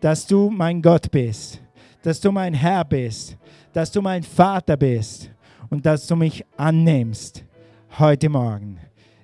dass 0.00 0.26
du 0.26 0.50
mein 0.50 0.82
Gott 0.82 1.10
bist, 1.10 1.60
dass 2.02 2.20
du 2.20 2.32
mein 2.32 2.54
Herr 2.54 2.84
bist, 2.84 3.36
dass 3.72 3.92
du 3.92 4.02
mein 4.02 4.22
Vater 4.22 4.76
bist 4.76 5.30
und 5.70 5.86
dass 5.86 6.06
du 6.06 6.16
mich 6.16 6.44
annimmst 6.56 7.44
heute 7.98 8.28
Morgen. 8.28 8.78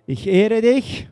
Ich 0.06 0.26
ehre 0.26 0.60
dich 0.60 1.08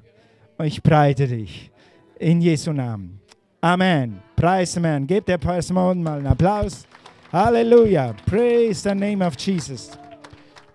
und 0.56 0.66
ich 0.66 0.82
preise 0.82 1.26
dich 1.26 1.70
in 2.18 2.40
Jesu 2.40 2.72
Namen. 2.72 3.20
Amen. 3.60 4.20
Preis 4.36 4.76
Amen. 4.76 5.06
Gebt 5.06 5.28
der 5.28 5.38
Person 5.38 6.02
mal 6.02 6.18
einen 6.18 6.26
Applaus. 6.26 6.86
Halleluja. 7.32 8.14
Praise 8.26 8.82
the 8.88 8.94
name 8.94 9.24
of 9.24 9.34
Jesus. 9.38 9.90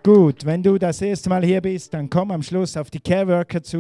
Gut, 0.04 0.46
wenn 0.46 0.64
du 0.64 0.78
das 0.78 1.02
erste 1.02 1.30
Mal 1.30 1.46
hier 1.46 1.62
bist, 1.62 1.94
dann 1.94 2.10
komm 2.10 2.32
am 2.32 2.42
Schluss 2.42 2.76
auf 2.76 2.90
die 2.90 3.00
Care 3.00 3.28
Worker 3.28 3.62
zu. 3.62 3.80